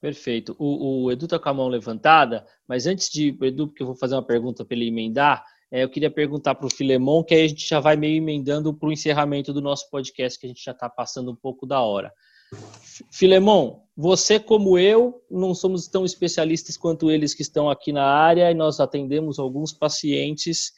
Perfeito. 0.00 0.54
O, 0.58 1.04
o 1.04 1.12
Edu 1.12 1.24
está 1.24 1.38
com 1.38 1.48
a 1.48 1.54
mão 1.54 1.68
levantada, 1.68 2.46
mas 2.66 2.86
antes 2.86 3.10
de, 3.10 3.36
Edu, 3.42 3.68
porque 3.68 3.82
eu 3.82 3.86
vou 3.86 3.96
fazer 3.96 4.14
uma 4.14 4.22
pergunta 4.22 4.64
para 4.64 4.76
ele 4.76 4.88
emendar, 4.88 5.44
é, 5.70 5.84
eu 5.84 5.88
queria 5.88 6.10
perguntar 6.10 6.54
para 6.54 6.66
o 6.66 6.72
Filemon, 6.72 7.22
que 7.22 7.34
aí 7.34 7.44
a 7.44 7.48
gente 7.48 7.68
já 7.68 7.78
vai 7.78 7.96
meio 7.96 8.16
emendando 8.16 8.72
para 8.72 8.88
o 8.88 8.92
encerramento 8.92 9.52
do 9.52 9.60
nosso 9.60 9.90
podcast, 9.90 10.38
que 10.38 10.46
a 10.46 10.48
gente 10.48 10.64
já 10.64 10.72
está 10.72 10.88
passando 10.88 11.30
um 11.30 11.36
pouco 11.36 11.66
da 11.66 11.80
hora. 11.80 12.12
Filemon, 13.10 13.80
você 14.00 14.38
como 14.38 14.78
eu 14.78 15.20
não 15.28 15.52
somos 15.52 15.88
tão 15.88 16.04
especialistas 16.04 16.76
quanto 16.76 17.10
eles 17.10 17.34
que 17.34 17.42
estão 17.42 17.68
aqui 17.68 17.90
na 17.90 18.04
área 18.04 18.48
e 18.48 18.54
nós 18.54 18.78
atendemos 18.78 19.40
alguns 19.40 19.72
pacientes. 19.72 20.70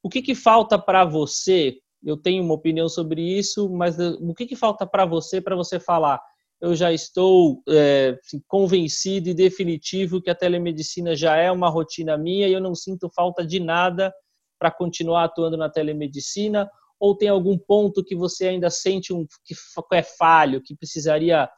O 0.00 0.08
que, 0.08 0.22
que 0.22 0.36
falta 0.36 0.78
para 0.78 1.04
você? 1.04 1.78
Eu 2.00 2.16
tenho 2.16 2.44
uma 2.44 2.54
opinião 2.54 2.88
sobre 2.88 3.22
isso, 3.22 3.68
mas 3.68 3.98
eh, 3.98 4.16
o 4.20 4.32
que, 4.32 4.46
que 4.46 4.54
falta 4.54 4.86
para 4.86 5.04
você 5.04 5.40
para 5.40 5.56
você 5.56 5.80
falar? 5.80 6.20
Eu 6.60 6.76
já 6.76 6.92
estou 6.92 7.60
é, 7.68 8.16
convencido 8.46 9.28
e 9.28 9.34
definitivo 9.34 10.22
que 10.22 10.30
a 10.30 10.34
telemedicina 10.34 11.16
já 11.16 11.34
é 11.34 11.50
uma 11.50 11.68
rotina 11.68 12.16
minha 12.16 12.46
e 12.46 12.52
eu 12.52 12.60
não 12.60 12.76
sinto 12.76 13.10
falta 13.12 13.44
de 13.44 13.58
nada 13.58 14.14
para 14.60 14.70
continuar 14.70 15.24
atuando 15.24 15.56
na 15.56 15.68
telemedicina 15.68 16.70
ou 17.00 17.16
tem 17.16 17.30
algum 17.30 17.58
ponto 17.58 18.04
que 18.04 18.14
você 18.14 18.46
ainda 18.46 18.70
sente 18.70 19.12
um, 19.12 19.26
que 19.44 19.56
é 19.92 20.02
falho, 20.04 20.62
que 20.62 20.76
precisaria 20.76 21.50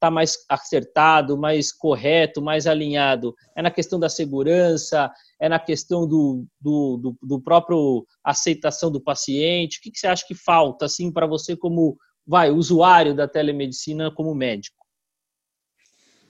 estar 0.00 0.08
tá 0.08 0.10
mais 0.10 0.38
acertado, 0.48 1.36
mais 1.36 1.70
correto, 1.70 2.40
mais 2.40 2.66
alinhado? 2.66 3.34
É 3.54 3.60
na 3.60 3.70
questão 3.70 4.00
da 4.00 4.08
segurança? 4.08 5.10
É 5.38 5.48
na 5.48 5.58
questão 5.58 6.08
do, 6.08 6.46
do, 6.58 6.96
do, 6.96 7.18
do 7.22 7.40
próprio 7.40 8.06
aceitação 8.24 8.90
do 8.90 9.00
paciente? 9.00 9.78
O 9.78 9.82
que, 9.82 9.90
que 9.90 9.98
você 9.98 10.06
acha 10.06 10.26
que 10.26 10.34
falta 10.34 10.86
assim 10.86 11.12
para 11.12 11.26
você 11.26 11.54
como 11.54 11.98
vai 12.26 12.50
usuário 12.50 13.14
da 13.14 13.28
telemedicina 13.28 14.10
como 14.10 14.34
médico? 14.34 14.76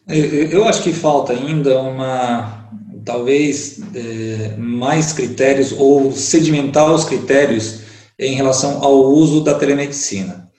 Eu 0.07 0.65
acho 0.65 0.83
que 0.83 0.93
falta 0.93 1.33
ainda 1.33 1.81
uma, 1.81 2.69
talvez, 3.05 3.81
é, 3.95 4.57
mais 4.57 5.13
critérios 5.13 5.73
ou 5.73 6.11
sedimentar 6.11 6.93
os 6.93 7.05
critérios 7.05 7.83
em 8.19 8.35
relação 8.35 8.83
ao 8.83 9.13
uso 9.13 9.45
da 9.45 9.55
telemedicina. 9.55 10.50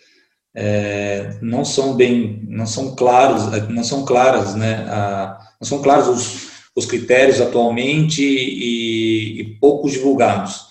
É, 0.53 1.37
não 1.41 1.63
são 1.63 1.95
bem, 1.95 2.43
não 2.47 2.65
são 2.65 2.95
claros, 2.95 3.69
não 3.69 3.83
são 3.83 4.03
claras, 4.03 4.53
né, 4.53 4.85
a, 4.89 5.39
não 5.59 5.67
são 5.67 5.81
claros 5.81 6.07
os, 6.07 6.49
os 6.75 6.85
critérios 6.85 7.39
atualmente 7.39 8.21
e, 8.21 9.41
e 9.41 9.43
poucos 9.59 9.93
divulgados. 9.93 10.65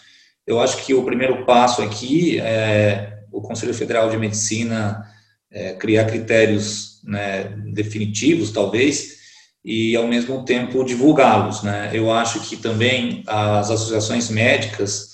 Eu 0.47 0.61
acho 0.61 0.85
que 0.85 0.93
o 0.93 1.05
primeiro 1.05 1.47
passo 1.47 1.83
aqui 1.83 2.39
é 2.41 3.21
o 3.33 3.41
Conselho 3.41 3.73
Federal 3.73 4.11
de 4.11 4.19
Medicina 4.19 5.07
é, 5.51 5.73
criar 5.75 6.05
critérios 6.05 7.01
né, 7.05 7.45
definitivos, 7.73 8.51
talvez, 8.51 9.19
e 9.65 9.97
ao 9.97 10.07
mesmo 10.07 10.45
tempo 10.45 10.85
divulgá-los. 10.85 11.63
Né? 11.63 11.91
Eu 11.93 12.13
acho 12.13 12.41
que 12.41 12.57
também 12.57 13.23
as 13.27 13.71
associações 13.71 14.29
médicas 14.29 15.11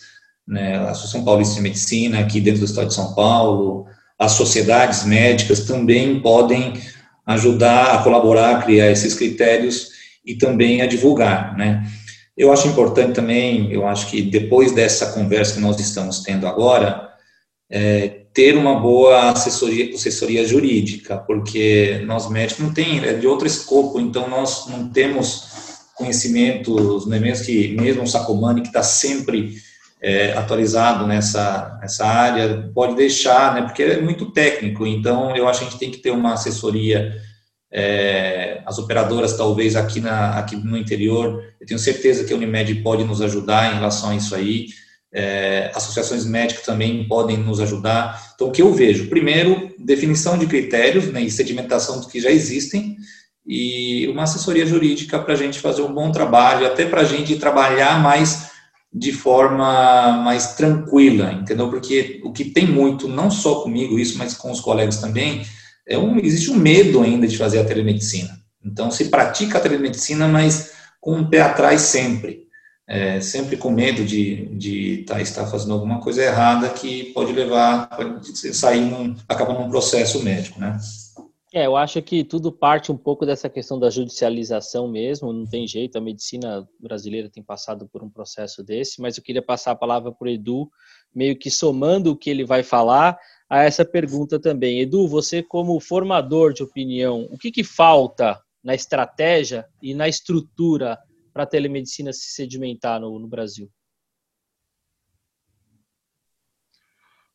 né, 0.46 0.76
a 0.76 0.90
Associação 0.90 1.24
Paulista 1.24 1.56
de 1.56 1.60
Medicina, 1.60 2.20
aqui 2.20 2.40
dentro 2.40 2.60
do 2.60 2.66
Estado 2.66 2.88
de 2.88 2.94
São 2.94 3.14
Paulo, 3.14 3.86
as 4.18 4.32
sociedades 4.32 5.04
médicas 5.04 5.60
também 5.60 6.20
podem 6.20 6.80
ajudar 7.26 7.94
a 7.94 8.02
colaborar 8.02 8.56
a 8.56 8.62
criar 8.62 8.90
esses 8.90 9.14
critérios 9.14 9.90
e 10.24 10.34
também 10.34 10.82
a 10.82 10.86
divulgar, 10.86 11.56
né. 11.56 11.86
Eu 12.36 12.52
acho 12.52 12.68
importante 12.68 13.14
também, 13.14 13.72
eu 13.72 13.86
acho 13.86 14.08
que 14.10 14.20
depois 14.20 14.72
dessa 14.72 15.12
conversa 15.12 15.54
que 15.54 15.60
nós 15.60 15.80
estamos 15.80 16.20
tendo 16.20 16.46
agora, 16.46 17.08
é, 17.70 18.26
ter 18.34 18.54
uma 18.54 18.78
boa 18.78 19.30
assessoria, 19.30 19.94
assessoria 19.94 20.46
jurídica, 20.46 21.16
porque 21.16 22.02
nós 22.04 22.28
médicos 22.28 22.62
não 22.62 22.74
tem, 22.74 23.02
é 23.02 23.14
de 23.14 23.26
outro 23.26 23.46
escopo, 23.46 23.98
então 23.98 24.28
nós 24.28 24.66
não 24.68 24.90
temos 24.90 25.46
conhecimentos, 25.94 27.06
não 27.06 27.16
é 27.16 27.20
mesmo 27.20 27.46
que 27.46 27.68
mesmo 27.68 28.02
o 28.02 28.06
Sacomani 28.06 28.60
que 28.60 28.66
está 28.68 28.82
sempre 28.82 29.54
é, 30.00 30.32
atualizado 30.32 31.06
nessa, 31.06 31.78
nessa 31.80 32.06
área, 32.06 32.70
pode 32.74 32.94
deixar, 32.94 33.54
né, 33.54 33.62
porque 33.62 33.82
é 33.82 34.00
muito 34.00 34.30
técnico, 34.30 34.86
então 34.86 35.34
eu 35.34 35.48
acho 35.48 35.60
que 35.60 35.66
a 35.66 35.68
gente 35.70 35.80
tem 35.80 35.90
que 35.90 35.98
ter 35.98 36.10
uma 36.10 36.34
assessoria, 36.34 37.16
é, 37.72 38.62
as 38.66 38.78
operadoras 38.78 39.36
talvez 39.36 39.74
aqui, 39.74 40.00
na, 40.00 40.38
aqui 40.38 40.56
no 40.56 40.76
interior, 40.76 41.42
eu 41.60 41.66
tenho 41.66 41.80
certeza 41.80 42.24
que 42.24 42.32
a 42.32 42.36
Unimed 42.36 42.74
pode 42.76 43.04
nos 43.04 43.20
ajudar 43.22 43.72
em 43.72 43.76
relação 43.76 44.10
a 44.10 44.16
isso 44.16 44.34
aí, 44.34 44.66
é, 45.12 45.70
associações 45.74 46.26
médicas 46.26 46.64
também 46.64 47.08
podem 47.08 47.38
nos 47.38 47.58
ajudar. 47.60 48.32
Então, 48.34 48.48
o 48.48 48.50
que 48.50 48.60
eu 48.60 48.74
vejo? 48.74 49.08
Primeiro, 49.08 49.74
definição 49.78 50.36
de 50.36 50.46
critérios 50.46 51.06
né, 51.06 51.22
e 51.22 51.30
sedimentação 51.30 51.96
dos 51.98 52.06
que 52.06 52.20
já 52.20 52.30
existem, 52.30 52.96
e 53.46 54.08
uma 54.08 54.24
assessoria 54.24 54.66
jurídica 54.66 55.18
para 55.18 55.32
a 55.32 55.36
gente 55.36 55.60
fazer 55.60 55.80
um 55.80 55.94
bom 55.94 56.10
trabalho, 56.10 56.66
até 56.66 56.84
para 56.84 57.02
a 57.02 57.04
gente 57.04 57.36
trabalhar 57.36 58.02
mais 58.02 58.55
de 58.98 59.12
forma 59.12 60.22
mais 60.24 60.54
tranquila, 60.54 61.30
entendeu? 61.30 61.68
Porque 61.68 62.18
o 62.24 62.32
que 62.32 62.46
tem 62.46 62.66
muito, 62.66 63.06
não 63.06 63.30
só 63.30 63.56
comigo 63.56 63.98
isso, 63.98 64.16
mas 64.16 64.32
com 64.32 64.50
os 64.50 64.58
colegas 64.58 64.96
também, 64.96 65.44
é 65.86 65.98
um, 65.98 66.18
existe 66.18 66.50
um 66.50 66.56
medo 66.56 67.02
ainda 67.02 67.28
de 67.28 67.36
fazer 67.36 67.58
a 67.58 67.64
telemedicina. 67.64 68.40
Então, 68.64 68.90
se 68.90 69.10
pratica 69.10 69.58
a 69.58 69.60
telemedicina, 69.60 70.26
mas 70.26 70.72
com 70.98 71.14
um 71.14 71.28
pé 71.28 71.42
atrás 71.42 71.82
sempre. 71.82 72.46
É, 72.88 73.20
sempre 73.20 73.56
com 73.56 73.70
medo 73.70 74.04
de, 74.04 74.46
de 74.56 75.04
tá, 75.06 75.20
estar 75.20 75.44
fazendo 75.46 75.74
alguma 75.74 76.00
coisa 76.00 76.22
errada 76.22 76.68
que 76.68 77.12
pode 77.12 77.32
levar, 77.32 77.88
pode 77.88 78.54
sair, 78.54 78.80
num, 78.80 79.14
acaba 79.28 79.52
num 79.52 79.68
processo 79.68 80.22
médico, 80.22 80.60
né? 80.60 80.78
É, 81.56 81.64
eu 81.64 81.74
acho 81.74 82.02
que 82.02 82.22
tudo 82.22 82.52
parte 82.52 82.92
um 82.92 82.98
pouco 82.98 83.24
dessa 83.24 83.48
questão 83.48 83.78
da 83.78 83.88
judicialização 83.88 84.86
mesmo, 84.86 85.32
não 85.32 85.46
tem 85.46 85.66
jeito, 85.66 85.96
a 85.96 86.02
medicina 86.02 86.68
brasileira 86.78 87.30
tem 87.30 87.42
passado 87.42 87.88
por 87.88 88.04
um 88.04 88.10
processo 88.10 88.62
desse, 88.62 89.00
mas 89.00 89.16
eu 89.16 89.22
queria 89.22 89.40
passar 89.40 89.70
a 89.70 89.74
palavra 89.74 90.12
para 90.12 90.26
o 90.26 90.28
Edu, 90.28 90.70
meio 91.14 91.34
que 91.34 91.50
somando 91.50 92.10
o 92.10 92.16
que 92.16 92.28
ele 92.28 92.44
vai 92.44 92.62
falar 92.62 93.18
a 93.48 93.62
essa 93.62 93.86
pergunta 93.86 94.38
também. 94.38 94.80
Edu, 94.80 95.08
você 95.08 95.42
como 95.42 95.80
formador 95.80 96.52
de 96.52 96.62
opinião, 96.62 97.26
o 97.30 97.38
que, 97.38 97.50
que 97.50 97.64
falta 97.64 98.38
na 98.62 98.74
estratégia 98.74 99.66
e 99.80 99.94
na 99.94 100.06
estrutura 100.06 100.98
para 101.32 101.44
a 101.44 101.46
telemedicina 101.46 102.12
se 102.12 102.34
sedimentar 102.34 103.00
no, 103.00 103.18
no 103.18 103.26
Brasil? 103.26 103.70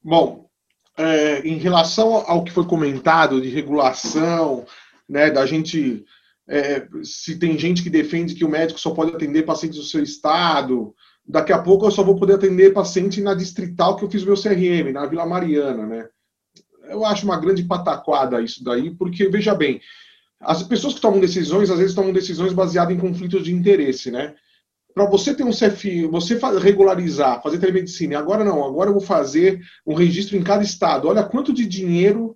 Bom, 0.04 0.51
é, 0.98 1.40
em 1.48 1.58
relação 1.58 2.24
ao 2.28 2.44
que 2.44 2.52
foi 2.52 2.66
comentado 2.66 3.42
de 3.42 3.50
regulação, 3.50 4.66
né, 5.08 5.30
da 5.30 5.46
gente 5.46 6.06
é, 6.48 6.86
se 7.04 7.38
tem 7.38 7.58
gente 7.58 7.82
que 7.82 7.90
defende 7.90 8.36
que 8.36 8.44
o 8.44 8.50
médico 8.50 8.80
só 8.80 8.92
pode 8.92 9.16
atender 9.16 9.44
pacientes 9.44 9.80
do 9.80 9.86
seu 9.86 10.04
estado, 10.04 10.94
daqui 11.26 11.54
a 11.54 11.60
pouco 11.60 11.86
eu 11.86 11.92
só 11.92 12.04
vou 12.04 12.18
poder 12.18 12.34
atender 12.34 12.74
paciente 12.74 13.22
na 13.22 13.34
distrital 13.34 13.96
que 13.96 14.04
eu 14.04 14.10
fiz 14.10 14.24
meu 14.24 14.36
CRM, 14.36 14.92
na 14.92 15.06
Vila 15.06 15.26
Mariana, 15.26 15.86
né? 15.86 16.08
Eu 16.90 17.06
acho 17.06 17.24
uma 17.26 17.40
grande 17.40 17.64
pataquada 17.64 18.42
isso 18.42 18.64
daí, 18.64 18.92
porque 18.92 19.30
veja 19.30 19.56
bem, 19.56 19.80
as 20.42 20.62
pessoas 20.62 20.96
que 20.96 21.02
tomam 21.02 21.22
decisões 21.22 21.70
às 21.70 21.80
vezes 21.80 21.96
tomam 21.96 22.12
decisões 22.12 22.52
baseadas 22.52 22.94
em 22.94 23.00
conflitos 23.00 23.44
de 23.44 23.54
interesse, 23.54 24.12
né? 24.12 24.36
Para 24.94 25.06
você 25.06 25.34
ter 25.34 25.44
um 25.44 25.52
CFI, 25.52 26.06
você 26.06 26.40
regularizar, 26.60 27.42
fazer 27.42 27.60
telemedicina, 27.60 28.20
agora 28.20 28.44
não, 28.44 28.64
agora 28.64 28.90
eu 28.90 28.94
vou 28.94 29.02
fazer 29.02 29.62
um 29.86 29.94
registro 29.94 30.38
em 30.38 30.44
cada 30.44 30.64
estado. 30.64 31.08
Olha 31.08 31.24
quanto 31.24 31.54
de 31.54 31.66
dinheiro, 31.66 32.36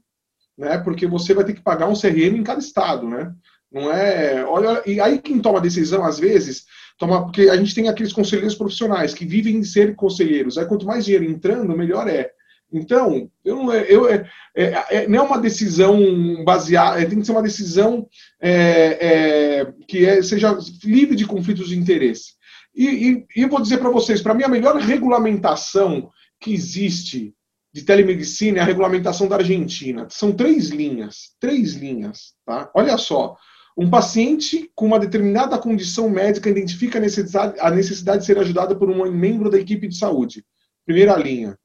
né? 0.58 0.78
Porque 0.78 1.06
você 1.06 1.34
vai 1.34 1.44
ter 1.44 1.54
que 1.54 1.62
pagar 1.62 1.88
um 1.88 2.00
CRM 2.00 2.38
em 2.38 2.44
cada 2.44 2.60
estado, 2.60 3.08
né? 3.08 3.34
Não 3.72 3.92
é. 3.92 4.46
Olha, 4.46 4.82
e 4.86 5.00
aí 5.02 5.20
quem 5.20 5.40
toma 5.40 5.60
decisão, 5.60 6.06
às 6.06 6.18
vezes, 6.18 6.66
toma. 6.98 7.24
Porque 7.24 7.50
a 7.50 7.58
gente 7.58 7.76
tem 7.76 7.90
aqueles 7.90 8.14
conselheiros 8.14 8.56
profissionais 8.56 9.14
que 9.14 9.26
vivem 9.26 9.60
de 9.60 9.68
ser 9.68 9.96
conselheiros. 9.96 10.58
Aí 10.58 10.66
quanto 10.66 10.86
mais 10.86 11.04
dinheiro 11.04 11.26
entrando, 11.26 11.76
melhor 11.76 12.08
é. 12.08 12.32
Então, 12.72 13.30
eu 13.44 13.56
não, 13.56 13.72
é, 13.72 13.86
eu, 13.88 14.10
é, 14.10 14.30
é, 14.56 14.86
é, 14.90 15.08
não 15.08 15.20
é 15.20 15.22
uma 15.22 15.40
decisão 15.40 16.44
baseada, 16.44 17.02
é, 17.02 17.06
tem 17.06 17.20
que 17.20 17.26
ser 17.26 17.32
uma 17.32 17.44
decisão 17.44 18.08
é, 18.42 19.62
é, 19.62 19.74
que 19.88 20.24
seja 20.24 20.58
livre 20.84 21.16
de 21.16 21.26
conflitos 21.26 21.70
de 21.70 21.78
interesse. 21.78 22.34
E, 22.76 22.86
e, 22.86 23.26
e 23.36 23.46
vou 23.46 23.62
dizer 23.62 23.78
para 23.78 23.90
vocês, 23.90 24.22
para 24.22 24.34
mim, 24.34 24.44
a 24.44 24.50
melhor 24.50 24.76
regulamentação 24.76 26.12
que 26.40 26.54
existe 26.54 27.34
de 27.74 27.84
telemedicina 27.84 28.60
é 28.60 28.62
a 28.62 28.66
regulamentação 28.66 29.28
da 29.28 29.38
Argentina. 29.38 30.08
São 30.10 30.32
três 30.32 30.70
linhas, 30.70 31.36
três 31.40 31.74
linhas, 31.74 32.34
tá? 32.46 32.70
Olha 32.74 32.98
só, 32.98 33.36
um 33.78 33.90
paciente 33.90 34.72
com 34.74 34.86
uma 34.86 35.00
determinada 35.00 35.58
condição 35.58 36.10
médica 36.10 36.50
identifica 36.50 36.98
a 36.98 37.02
necessidade, 37.02 37.60
a 37.60 37.70
necessidade 37.70 38.20
de 38.20 38.26
ser 38.26 38.40
ajudado 38.40 38.78
por 38.78 38.90
um 38.90 39.12
membro 39.12 39.50
da 39.50 39.60
equipe 39.60 39.88
de 39.88 39.98
saúde. 39.98 40.46
Primeira 40.86 41.18
linha. 41.18 41.58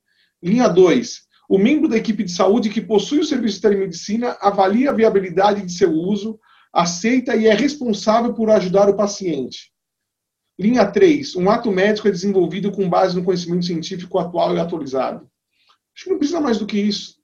Linha 0.43 0.69
2. 0.69 1.21
O 1.49 1.59
membro 1.59 1.89
da 1.89 1.97
equipe 1.97 2.25
de 2.25 2.33
saúde 2.33 2.71
que 2.71 2.81
possui 2.81 3.21
o 3.21 3.25
serviço 3.25 3.57
de 3.57 3.63
telemedicina 3.63 4.37
avalia 4.41 4.91
a 4.91 4.95
viabilidade 4.95 5.63
de 5.63 5.73
seu 5.73 5.93
uso, 5.93 6.39
aceita 6.73 7.37
e 7.37 7.47
é 7.47 7.55
responsável 7.55 8.33
por 8.35 8.51
ajudar 8.51 8.89
o 8.89 8.97
paciente. 8.97 9.71
Linha 10.61 10.85
3. 10.85 11.37
Um 11.37 11.49
ato 11.49 11.73
médico 11.73 12.07
é 12.07 12.11
desenvolvido 12.11 12.71
com 12.71 12.87
base 12.87 13.17
no 13.17 13.25
conhecimento 13.25 13.65
científico 13.65 14.19
atual 14.19 14.55
e 14.55 14.61
atualizado. 14.61 15.27
Acho 15.97 16.05
que 16.05 16.11
não 16.11 16.19
precisa 16.19 16.39
mais 16.39 16.59
do 16.59 16.67
que 16.67 16.79
isso. 16.79 17.15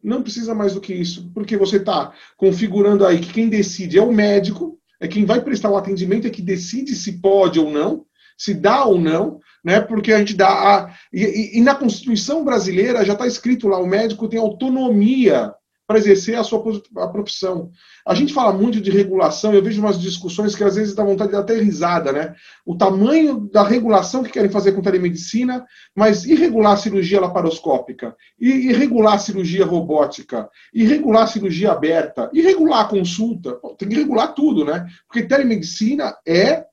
Não 0.00 0.22
precisa 0.22 0.54
mais 0.54 0.74
do 0.74 0.80
que 0.80 0.94
isso, 0.94 1.30
porque 1.34 1.56
você 1.56 1.78
está 1.78 2.12
configurando 2.36 3.04
aí 3.04 3.18
que 3.18 3.32
quem 3.32 3.48
decide 3.48 3.98
é 3.98 4.02
o 4.02 4.12
médico, 4.12 4.78
é 5.00 5.08
quem 5.08 5.24
vai 5.24 5.40
prestar 5.40 5.70
o 5.70 5.76
atendimento, 5.76 6.26
é 6.26 6.30
que 6.30 6.42
decide 6.42 6.94
se 6.94 7.20
pode 7.20 7.58
ou 7.58 7.70
não, 7.70 8.04
se 8.36 8.52
dá 8.54 8.84
ou 8.84 9.00
não, 9.00 9.40
né? 9.64 9.80
Porque 9.80 10.12
a 10.12 10.18
gente 10.18 10.34
dá. 10.34 10.48
A, 10.48 10.94
e, 11.12 11.58
e, 11.58 11.60
na 11.62 11.74
Constituição 11.74 12.44
brasileira 12.44 13.04
já 13.04 13.14
está 13.14 13.26
escrito 13.26 13.66
lá: 13.66 13.78
o 13.78 13.86
médico 13.86 14.28
tem 14.28 14.38
autonomia 14.38 15.52
para 15.86 15.98
exercer 15.98 16.38
a 16.38 16.42
sua 16.42 16.62
a 16.96 17.08
profissão. 17.08 17.70
A 18.06 18.14
gente 18.14 18.32
fala 18.32 18.52
muito 18.52 18.80
de 18.80 18.90
regulação, 18.90 19.52
eu 19.52 19.62
vejo 19.62 19.80
umas 19.80 20.00
discussões 20.00 20.54
que 20.54 20.64
às 20.64 20.76
vezes 20.76 20.94
dá 20.94 21.04
vontade 21.04 21.30
de 21.30 21.36
até 21.36 21.58
risada, 21.58 22.12
né? 22.12 22.34
O 22.64 22.76
tamanho 22.76 23.48
da 23.52 23.62
regulação 23.62 24.22
que 24.22 24.32
querem 24.32 24.50
fazer 24.50 24.72
com 24.72 24.82
telemedicina, 24.82 25.64
mas 25.94 26.24
irregular 26.24 26.72
a 26.72 26.76
cirurgia 26.76 27.20
laparoscópica, 27.20 28.16
irregular 28.38 29.14
a 29.14 29.18
cirurgia 29.18 29.64
robótica, 29.64 30.48
irregular 30.72 31.28
cirurgia 31.28 31.72
aberta, 31.72 32.30
irregular 32.32 32.80
a 32.80 32.88
consulta, 32.88 33.58
tem 33.78 33.88
que 33.88 33.96
regular 33.96 34.34
tudo, 34.34 34.64
né? 34.64 34.86
Porque 35.06 35.26
telemedicina 35.26 36.16
é 36.26 36.64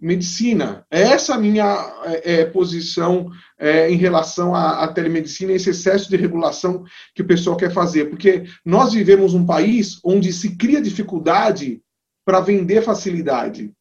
medicina. 0.00 0.84
Essa 0.90 1.32
é 1.32 1.36
a 1.36 1.38
minha 1.38 1.94
é, 2.04 2.40
é, 2.40 2.44
posição 2.44 3.30
é, 3.58 3.90
em 3.90 3.96
relação 3.96 4.54
à, 4.54 4.84
à, 4.84 4.88
telemedicina, 4.88 5.52
esse 5.52 5.70
excesso 5.70 6.08
de 6.08 6.16
regulação 6.16 6.84
que 7.14 7.22
o 7.22 7.26
pessoal 7.26 7.56
quer 7.56 7.72
fazer. 7.72 8.06
Porque 8.06 8.44
nós 8.64 8.92
vivemos 8.92 9.34
um 9.34 9.44
país 9.44 9.98
onde 10.04 10.32
se 10.32 10.56
cria 10.56 10.80
dificuldade 10.80 11.80
para 12.24 12.40
vender 12.40 12.82
facilidade. 12.82 13.72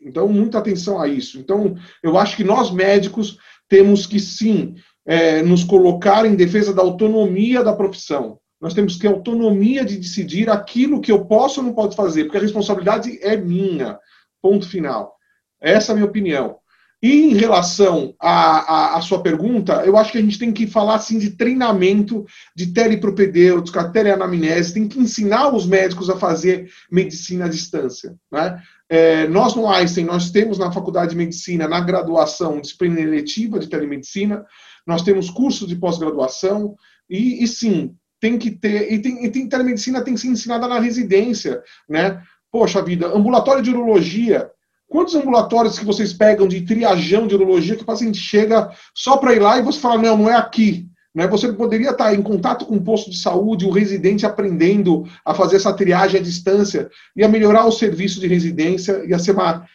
Então, 0.00 0.28
muita 0.28 0.58
atenção 0.58 1.00
a 1.00 1.08
isso. 1.08 1.38
Então, 1.38 1.74
eu 2.02 2.16
acho 2.16 2.36
que 2.36 2.44
nós 2.44 2.70
médicos 2.70 3.38
temos 3.68 4.06
que 4.06 4.20
sim 4.20 4.74
é, 5.04 5.42
nos 5.42 5.64
colocar 5.64 6.24
em 6.24 6.36
defesa 6.36 6.72
da 6.72 6.82
autonomia 6.82 7.64
da 7.64 7.74
profissão. 7.74 8.38
Nós 8.60 8.74
temos 8.74 8.94
que 8.94 9.00
ter 9.00 9.08
autonomia 9.08 9.84
de 9.84 9.96
decidir 9.96 10.48
aquilo 10.48 11.00
que 11.00 11.12
eu 11.12 11.26
posso 11.26 11.60
ou 11.60 11.66
não 11.66 11.74
posso 11.74 11.96
fazer, 11.96 12.24
porque 12.24 12.38
a 12.38 12.40
responsabilidade 12.40 13.18
é 13.22 13.36
minha. 13.36 13.98
Ponto 14.40 14.68
final. 14.68 15.15
Essa 15.60 15.90
é 15.90 15.92
a 15.92 15.96
minha 15.96 16.08
opinião. 16.08 16.58
E 17.02 17.30
em 17.30 17.34
relação 17.34 18.14
à, 18.18 18.98
sua 19.02 19.22
pergunta, 19.22 19.84
eu 19.84 19.96
acho 19.96 20.10
que 20.10 20.18
a 20.18 20.22
gente 20.22 20.38
tem 20.38 20.50
que 20.50 20.66
falar 20.66 20.94
assim 20.94 21.18
de 21.18 21.30
treinamento 21.30 22.24
de 22.54 22.68
telepropedêutica, 22.68 23.90
teleanamnese, 23.90 24.72
tem 24.72 24.88
que 24.88 24.98
ensinar 24.98 25.54
os 25.54 25.66
médicos 25.66 26.08
a 26.08 26.16
fazer 26.16 26.70
medicina 26.90 27.44
à 27.44 27.48
distância. 27.48 28.16
Né? 28.32 28.60
É, 28.88 29.28
nós 29.28 29.54
no 29.54 29.68
Einstein, 29.68 30.04
nós 30.04 30.30
temos 30.30 30.58
na 30.58 30.72
Faculdade 30.72 31.10
de 31.10 31.16
Medicina, 31.16 31.68
na 31.68 31.80
graduação, 31.80 32.60
disciplina 32.60 33.00
eletiva 33.00 33.58
de 33.58 33.68
telemedicina, 33.68 34.44
nós 34.86 35.02
temos 35.02 35.28
cursos 35.28 35.68
de 35.68 35.76
pós-graduação, 35.76 36.76
e, 37.08 37.44
e, 37.44 37.46
sim, 37.46 37.94
tem 38.18 38.38
que 38.38 38.50
ter, 38.50 38.92
e, 38.92 38.98
tem, 39.00 39.24
e 39.24 39.30
tem, 39.30 39.48
telemedicina 39.48 40.02
tem 40.02 40.14
que 40.14 40.20
ser 40.20 40.28
ensinada 40.28 40.66
na 40.66 40.80
residência, 40.80 41.62
né? 41.88 42.22
Poxa 42.50 42.82
vida, 42.82 43.08
ambulatório 43.08 43.62
de 43.62 43.70
urologia, 43.70 44.50
Quantos 44.88 45.14
ambulatórios 45.14 45.78
que 45.78 45.84
vocês 45.84 46.12
pegam 46.12 46.46
de 46.46 46.62
triagem 46.62 47.26
de 47.26 47.34
urologia 47.34 47.76
que 47.76 47.82
o 47.82 47.86
paciente 47.86 48.18
chega 48.18 48.70
só 48.94 49.16
para 49.16 49.34
ir 49.34 49.40
lá 49.40 49.58
e 49.58 49.62
você 49.62 49.80
fala, 49.80 50.00
não, 50.00 50.16
não 50.16 50.30
é 50.30 50.36
aqui. 50.36 50.88
Né? 51.16 51.26
Você 51.28 51.50
poderia 51.50 51.92
estar 51.92 52.14
em 52.14 52.20
contato 52.20 52.66
com 52.66 52.74
o 52.74 52.76
um 52.76 52.84
posto 52.84 53.10
de 53.10 53.16
saúde, 53.16 53.64
o 53.64 53.70
residente 53.70 54.26
aprendendo 54.26 55.08
a 55.24 55.32
fazer 55.32 55.56
essa 55.56 55.72
triagem 55.72 56.20
à 56.20 56.22
distância, 56.22 56.90
ia 57.16 57.26
melhorar 57.26 57.64
o 57.64 57.72
serviço 57.72 58.20
de 58.20 58.26
residência, 58.28 59.02
ia 59.06 59.18
ser 59.18 59.32
uma, 59.32 59.66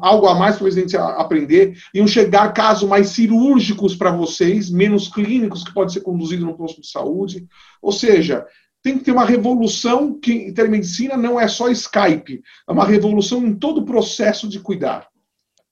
algo 0.00 0.26
a 0.26 0.34
mais 0.34 0.56
para 0.56 0.64
o 0.64 0.66
residente 0.66 0.96
aprender, 0.96 1.78
iam 1.94 2.08
chegar 2.08 2.52
casos 2.52 2.88
mais 2.88 3.10
cirúrgicos 3.10 3.94
para 3.94 4.10
vocês, 4.10 4.68
menos 4.70 5.06
clínicos 5.06 5.62
que 5.62 5.72
pode 5.72 5.92
ser 5.92 6.00
conduzido 6.00 6.44
no 6.44 6.56
posto 6.56 6.80
de 6.80 6.90
saúde. 6.90 7.46
Ou 7.80 7.92
seja, 7.92 8.44
tem 8.82 8.98
que 8.98 9.04
ter 9.04 9.12
uma 9.12 9.24
revolução 9.24 10.18
que 10.18 10.32
em 10.32 10.54
telemedicina 10.54 11.16
não 11.16 11.40
é 11.40 11.46
só 11.46 11.68
Skype, 11.68 12.42
é 12.68 12.72
uma 12.72 12.84
revolução 12.84 13.46
em 13.46 13.54
todo 13.54 13.82
o 13.82 13.84
processo 13.84 14.48
de 14.48 14.58
cuidar. 14.58 15.08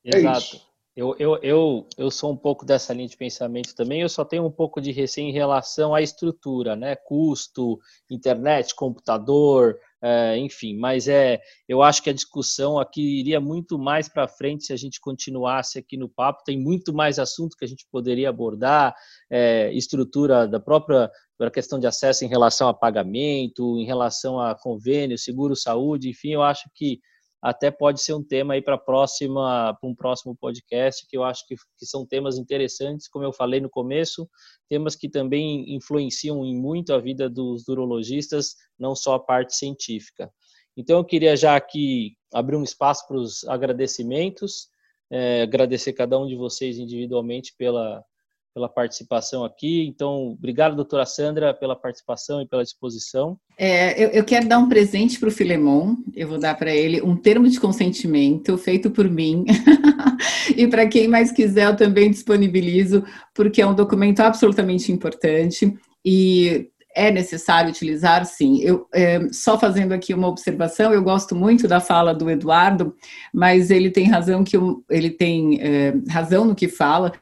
Exato. 0.04 0.26
É 0.26 0.38
isso. 0.38 0.70
Eu, 0.96 1.16
eu, 1.18 1.38
eu, 1.42 1.88
eu 1.96 2.10
sou 2.10 2.32
um 2.32 2.36
pouco 2.36 2.66
dessa 2.66 2.92
linha 2.92 3.08
de 3.08 3.16
pensamento 3.16 3.74
também, 3.74 4.02
eu 4.02 4.08
só 4.08 4.24
tenho 4.24 4.44
um 4.44 4.50
pouco 4.50 4.80
de 4.80 4.90
receio 4.90 5.28
em 5.28 5.32
relação 5.32 5.94
à 5.94 6.02
estrutura, 6.02 6.74
né? 6.76 6.96
Custo, 6.96 7.78
internet, 8.10 8.74
computador, 8.74 9.78
é, 10.02 10.38
enfim, 10.38 10.76
mas 10.76 11.08
é, 11.08 11.40
eu 11.68 11.82
acho 11.82 12.02
que 12.02 12.10
a 12.10 12.14
discussão 12.14 12.78
aqui 12.78 13.20
iria 13.20 13.40
muito 13.40 13.78
mais 13.78 14.08
para 14.08 14.26
frente 14.26 14.64
se 14.64 14.72
a 14.72 14.76
gente 14.76 15.00
continuasse 15.00 15.78
aqui 15.78 15.96
no 15.96 16.08
papo. 16.08 16.42
Tem 16.44 16.58
muito 16.58 16.92
mais 16.94 17.18
assunto 17.18 17.56
que 17.56 17.64
a 17.64 17.68
gente 17.68 17.86
poderia 17.90 18.30
abordar, 18.30 18.94
é, 19.30 19.72
estrutura 19.74 20.48
da 20.48 20.58
própria 20.58 21.10
a 21.38 21.50
questão 21.50 21.78
de 21.78 21.86
acesso 21.86 22.22
em 22.22 22.28
relação 22.28 22.68
a 22.68 22.74
pagamento, 22.74 23.78
em 23.78 23.86
relação 23.86 24.38
a 24.38 24.54
convênio, 24.54 25.16
seguro 25.16 25.56
saúde, 25.56 26.10
enfim, 26.10 26.32
eu 26.32 26.42
acho 26.42 26.68
que 26.74 27.00
até 27.42 27.70
pode 27.70 28.02
ser 28.02 28.14
um 28.14 28.22
tema 28.22 28.54
aí 28.54 28.62
para 28.62 28.76
próxima 28.76 29.76
para 29.80 29.90
um 29.90 29.94
próximo 29.94 30.36
podcast 30.36 31.06
que 31.08 31.16
eu 31.16 31.24
acho 31.24 31.46
que, 31.46 31.54
que, 31.78 31.86
são 31.86 32.06
temas 32.06 32.36
interessantes 32.36 33.08
como 33.08 33.24
eu 33.24 33.32
falei 33.32 33.60
no 33.60 33.70
começo 33.70 34.28
temas 34.68 34.94
que 34.94 35.08
também 35.08 35.74
influenciam 35.74 36.44
em 36.44 36.54
muito 36.54 36.92
a 36.92 36.98
vida 36.98 37.28
dos 37.28 37.66
urologistas 37.68 38.54
não 38.78 38.94
só 38.94 39.14
a 39.14 39.20
parte 39.20 39.54
científica. 39.54 40.30
Então 40.76 40.98
eu 40.98 41.04
queria 41.04 41.36
já 41.36 41.56
aqui 41.56 42.16
abrir 42.32 42.56
um 42.56 42.62
espaço 42.62 43.06
para 43.06 43.16
os 43.16 43.44
agradecimentos 43.44 44.68
é, 45.10 45.42
agradecer 45.42 45.92
cada 45.92 46.16
um 46.18 46.26
de 46.26 46.36
vocês 46.36 46.78
individualmente 46.78 47.52
pela 47.58 48.04
pela 48.54 48.68
participação 48.68 49.44
aqui. 49.44 49.86
Então, 49.86 50.32
obrigado, 50.32 50.76
doutora 50.76 51.06
Sandra, 51.06 51.54
pela 51.54 51.76
participação 51.76 52.42
e 52.42 52.46
pela 52.46 52.64
disposição. 52.64 53.38
É, 53.56 54.02
eu, 54.02 54.08
eu, 54.08 54.24
quero 54.24 54.48
dar 54.48 54.58
um 54.58 54.68
presente 54.68 55.18
para 55.18 55.28
o 55.28 55.32
Filemon. 55.32 55.96
Eu 56.14 56.28
vou 56.28 56.38
dar 56.38 56.56
para 56.56 56.74
ele 56.74 57.00
um 57.02 57.16
termo 57.16 57.48
de 57.48 57.60
consentimento 57.60 58.56
feito 58.58 58.90
por 58.90 59.08
mim. 59.08 59.44
e 60.56 60.66
para 60.66 60.88
quem 60.88 61.06
mais 61.06 61.30
quiser, 61.30 61.66
eu 61.66 61.76
também 61.76 62.10
disponibilizo, 62.10 63.04
porque 63.34 63.62
é 63.62 63.66
um 63.66 63.74
documento 63.74 64.20
absolutamente 64.20 64.90
importante. 64.90 65.72
E 66.04 66.70
é 66.94 67.10
necessário 67.10 67.70
utilizar, 67.70 68.24
sim. 68.26 68.60
Eu, 68.62 68.86
é, 68.92 69.28
só 69.30 69.58
fazendo 69.58 69.92
aqui 69.92 70.12
uma 70.12 70.28
observação, 70.28 70.92
eu 70.92 71.02
gosto 71.02 71.36
muito 71.36 71.68
da 71.68 71.80
fala 71.80 72.12
do 72.12 72.28
Eduardo, 72.28 72.94
mas 73.32 73.70
ele 73.70 73.90
tem 73.90 74.08
razão 74.08 74.42
que 74.42 74.56
ele 74.88 75.10
tem 75.10 75.60
é, 75.60 75.94
razão 76.08 76.44
no 76.44 76.54
que 76.54 76.68
fala, 76.68 77.12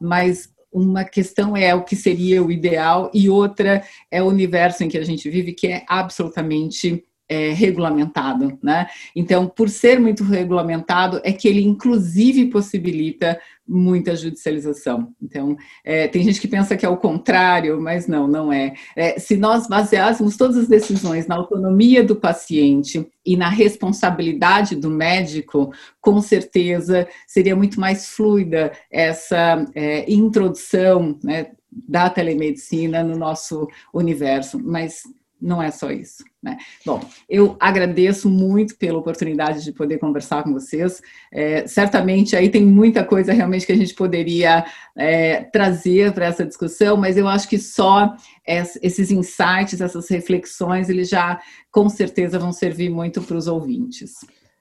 mas 0.00 0.48
uma 0.72 1.04
questão 1.04 1.56
é 1.56 1.74
o 1.74 1.84
que 1.84 1.96
seria 1.96 2.42
o 2.42 2.50
ideal 2.50 3.10
e 3.14 3.28
outra 3.28 3.82
é 4.10 4.22
o 4.22 4.26
universo 4.26 4.84
em 4.84 4.88
que 4.88 4.98
a 4.98 5.04
gente 5.04 5.28
vive, 5.30 5.54
que 5.54 5.66
é 5.66 5.84
absolutamente 5.88 7.04
é, 7.28 7.50
regulamentado, 7.52 8.58
né? 8.62 8.88
Então, 9.14 9.46
por 9.46 9.68
ser 9.68 10.00
muito 10.00 10.24
regulamentado, 10.24 11.20
é 11.22 11.32
que 11.32 11.46
ele 11.46 11.62
inclusive 11.62 12.46
possibilita 12.46 13.38
muita 13.68 14.16
judicialização. 14.16 15.12
Então, 15.22 15.54
é, 15.84 16.08
tem 16.08 16.22
gente 16.22 16.40
que 16.40 16.48
pensa 16.48 16.74
que 16.74 16.86
é 16.86 16.88
o 16.88 16.96
contrário, 16.96 17.78
mas 17.78 18.06
não, 18.06 18.26
não 18.26 18.50
é. 18.50 18.72
é. 18.96 19.18
Se 19.18 19.36
nós 19.36 19.68
baseássemos 19.68 20.38
todas 20.38 20.56
as 20.56 20.68
decisões 20.68 21.26
na 21.26 21.36
autonomia 21.36 22.02
do 22.02 22.16
paciente 22.16 23.06
e 23.26 23.36
na 23.36 23.50
responsabilidade 23.50 24.74
do 24.74 24.88
médico, 24.88 25.70
com 26.00 26.20
certeza 26.22 27.06
seria 27.26 27.54
muito 27.54 27.78
mais 27.78 28.08
fluida 28.08 28.72
essa 28.90 29.66
é, 29.74 30.10
introdução 30.10 31.18
né, 31.22 31.48
da 31.70 32.08
telemedicina 32.08 33.02
no 33.02 33.16
nosso 33.16 33.68
universo, 33.92 34.58
mas 34.58 35.02
não 35.40 35.62
é 35.62 35.70
só 35.70 35.90
isso. 35.90 36.24
Né? 36.42 36.56
Bom, 36.84 37.00
eu 37.28 37.56
agradeço 37.58 38.28
muito 38.28 38.76
pela 38.76 38.98
oportunidade 38.98 39.64
de 39.64 39.72
poder 39.72 39.98
conversar 39.98 40.42
com 40.42 40.52
vocês. 40.52 41.00
É, 41.32 41.66
certamente 41.66 42.36
aí 42.36 42.48
tem 42.48 42.64
muita 42.64 43.04
coisa 43.04 43.32
realmente 43.32 43.66
que 43.66 43.72
a 43.72 43.76
gente 43.76 43.94
poderia 43.94 44.64
é, 44.96 45.42
trazer 45.44 46.12
para 46.12 46.26
essa 46.26 46.44
discussão, 46.44 46.96
mas 46.96 47.16
eu 47.16 47.26
acho 47.26 47.48
que 47.48 47.58
só 47.58 48.14
esses 48.46 49.10
insights, 49.10 49.80
essas 49.80 50.08
reflexões, 50.08 50.88
eles 50.88 51.08
já 51.08 51.40
com 51.70 51.88
certeza 51.88 52.38
vão 52.38 52.52
servir 52.52 52.88
muito 52.88 53.20
para 53.22 53.36
os 53.36 53.46
ouvintes. 53.46 54.12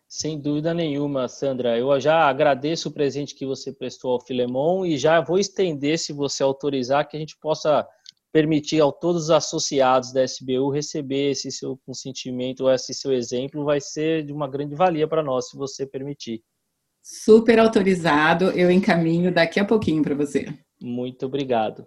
Sem 0.10 0.40
dúvida 0.40 0.74
nenhuma, 0.74 1.28
Sandra. 1.28 1.78
Eu 1.78 2.00
já 2.00 2.30
agradeço 2.30 2.88
o 2.88 2.92
presente 2.92 3.36
que 3.36 3.46
você 3.46 3.74
prestou 3.74 4.12
ao 4.12 4.22
Filemon 4.26 4.86
e 4.86 4.98
já 4.98 5.20
vou 5.20 5.38
estender, 5.38 6.00
se 6.00 6.14
você 6.14 6.42
autorizar, 6.42 7.08
que 7.08 7.18
a 7.18 7.20
gente 7.20 7.38
possa 7.38 7.86
permitir 8.38 8.80
a 8.84 8.92
todos 8.92 9.24
os 9.24 9.30
associados 9.32 10.14
da 10.14 10.24
SBU 10.24 10.70
receber 10.70 11.32
esse 11.32 11.52
seu 11.52 11.76
consentimento 11.84 12.66
ou 12.66 12.72
esse 12.72 12.94
seu 12.94 13.12
exemplo 13.12 13.66
vai 13.66 13.82
ser 13.82 14.24
de 14.24 14.32
uma 14.32 14.48
grande 14.48 14.76
valia 14.76 15.08
para 15.08 15.24
nós, 15.24 15.50
se 15.50 15.58
você 15.58 15.88
permitir. 15.88 16.44
Super 17.02 17.58
autorizado, 17.58 18.52
eu 18.52 18.70
encaminho 18.70 19.34
daqui 19.34 19.60
a 19.60 19.66
pouquinho 19.66 20.04
para 20.04 20.14
você. 20.14 20.54
Muito 20.80 21.26
obrigado. 21.26 21.80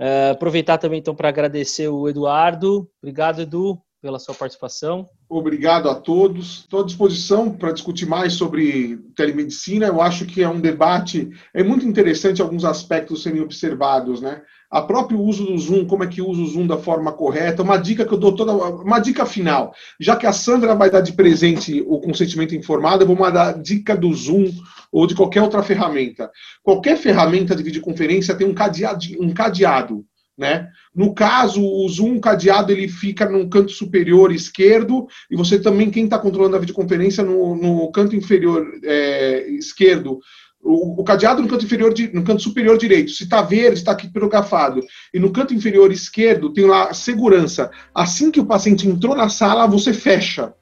Uh, 0.00 0.32
aproveitar 0.32 0.78
também 0.78 0.98
então 0.98 1.14
para 1.14 1.28
agradecer 1.28 1.88
o 1.88 2.08
Eduardo. 2.08 2.88
Obrigado, 3.02 3.42
Edu, 3.42 3.78
pela 4.00 4.18
sua 4.18 4.34
participação. 4.34 5.06
Obrigado 5.28 5.90
a 5.90 5.94
todos. 5.94 6.60
Estou 6.60 6.80
à 6.80 6.86
disposição 6.86 7.50
para 7.52 7.72
discutir 7.72 8.06
mais 8.06 8.32
sobre 8.32 8.96
telemedicina. 9.14 9.88
Eu 9.88 10.00
acho 10.00 10.24
que 10.24 10.42
é 10.42 10.48
um 10.48 10.58
debate, 10.58 11.28
é 11.52 11.62
muito 11.62 11.84
interessante 11.84 12.40
alguns 12.40 12.64
aspectos 12.64 13.22
serem 13.22 13.42
observados, 13.42 14.22
né? 14.22 14.40
A 14.70 14.82
próprio 14.82 15.20
uso 15.20 15.46
do 15.46 15.58
Zoom, 15.58 15.86
como 15.86 16.04
é 16.04 16.06
que 16.06 16.20
usa 16.20 16.42
o 16.42 16.46
Zoom 16.46 16.66
da 16.66 16.76
forma 16.76 17.12
correta, 17.12 17.62
uma 17.62 17.78
dica 17.78 18.04
que 18.04 18.12
eu 18.12 18.18
dou 18.18 18.34
toda, 18.34 18.52
uma 18.52 18.98
dica 18.98 19.24
final. 19.24 19.72
Já 19.98 20.16
que 20.16 20.26
a 20.26 20.32
Sandra 20.32 20.74
vai 20.74 20.90
dar 20.90 21.00
de 21.00 21.12
presente 21.12 21.82
o 21.86 22.00
consentimento 22.00 22.54
informado, 22.54 23.02
eu 23.02 23.06
vou 23.06 23.32
dar 23.32 23.58
dica 23.58 23.96
do 23.96 24.12
Zoom 24.12 24.50
ou 24.92 25.06
de 25.06 25.14
qualquer 25.14 25.42
outra 25.42 25.62
ferramenta. 25.62 26.30
Qualquer 26.62 26.96
ferramenta 26.96 27.56
de 27.56 27.62
videoconferência 27.62 28.34
tem 28.34 28.46
um 28.46 28.54
cadeado, 28.54 29.06
um 29.20 29.32
cadeado 29.32 30.04
né? 30.38 30.68
No 30.94 31.12
caso, 31.12 31.60
o 31.60 31.88
Zoom 31.88 32.20
cadeado 32.20 32.70
ele 32.70 32.86
fica 32.86 33.28
no 33.28 33.50
canto 33.50 33.72
superior 33.72 34.30
esquerdo 34.30 35.08
e 35.28 35.36
você 35.36 35.58
também, 35.58 35.90
quem 35.90 36.04
está 36.04 36.16
controlando 36.16 36.54
a 36.54 36.60
videoconferência, 36.60 37.24
no, 37.24 37.56
no 37.56 37.90
canto 37.90 38.14
inferior 38.14 38.64
é, 38.84 39.48
esquerdo, 39.50 40.20
o, 40.68 41.00
o, 41.00 41.04
cadeado 41.04 41.40
no 41.40 41.48
canto 41.48 41.64
inferior, 41.64 41.94
no 42.12 42.22
canto 42.22 42.42
superior 42.42 42.76
direito, 42.76 43.10
se 43.10 43.24
está 43.24 43.40
verde, 43.40 43.78
está 43.78 43.92
aqui 43.92 44.06
pirografado. 44.06 44.80
E 45.12 45.18
no 45.18 45.32
canto 45.32 45.54
inferior 45.54 45.90
esquerdo 45.90 46.52
tem 46.52 46.66
lá 46.66 46.92
segurança. 46.92 47.70
Assim 47.94 48.30
que 48.30 48.38
o 48.38 48.44
paciente 48.44 48.86
entrou 48.86 49.16
na 49.16 49.28
sala, 49.28 49.66
você 49.66 49.94
fecha. 49.94 50.52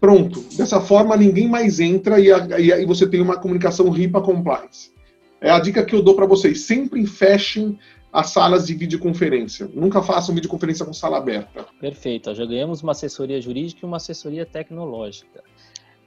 Pronto. 0.00 0.42
Dessa 0.56 0.80
forma, 0.80 1.16
ninguém 1.16 1.48
mais 1.48 1.78
entra 1.78 2.18
e, 2.18 2.28
e 2.28 2.86
você 2.86 3.06
tem 3.06 3.20
uma 3.20 3.36
comunicação 3.36 3.90
RIPA 3.90 4.22
compliance. 4.22 4.90
É 5.40 5.50
a 5.50 5.60
dica 5.60 5.84
que 5.84 5.94
eu 5.94 6.02
dou 6.02 6.16
para 6.16 6.26
vocês. 6.26 6.62
Sempre 6.62 7.06
fechem 7.06 7.78
as 8.12 8.30
salas 8.30 8.66
de 8.66 8.74
videoconferência. 8.74 9.68
Nunca 9.74 10.02
façam 10.02 10.34
videoconferência 10.34 10.84
com 10.84 10.92
sala 10.92 11.18
aberta. 11.18 11.66
Perfeito. 11.80 12.34
Já 12.34 12.44
ganhamos 12.46 12.82
uma 12.82 12.92
assessoria 12.92 13.40
jurídica 13.40 13.80
e 13.82 13.86
uma 13.86 13.98
assessoria 13.98 14.46
tecnológica. 14.46 15.42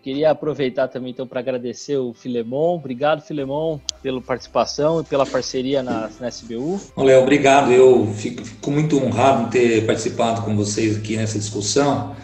Queria 0.06 0.30
aproveitar 0.30 0.88
também 0.88 1.10
então 1.10 1.26
para 1.26 1.40
agradecer 1.40 1.98
o 1.98 2.14
Filemon. 2.14 2.76
Obrigado, 2.76 3.24
Filemon, 3.24 3.80
pela 4.04 4.22
participação 4.22 5.02
e 5.02 5.04
pela 5.04 5.26
parceria 5.26 5.82
na, 5.82 6.12
na 6.20 6.28
SBU. 6.30 6.80
Léo, 6.96 7.24
obrigado. 7.24 7.72
Eu 7.72 8.14
fico, 8.14 8.46
fico, 8.46 8.70
muito 8.70 9.04
honrado 9.04 9.48
em 9.48 9.50
ter 9.50 9.84
participado 9.84 10.44
com 10.44 10.56
vocês 10.56 10.96
aqui 10.96 11.18
nessa 11.18 11.40
discussão. 11.40 12.16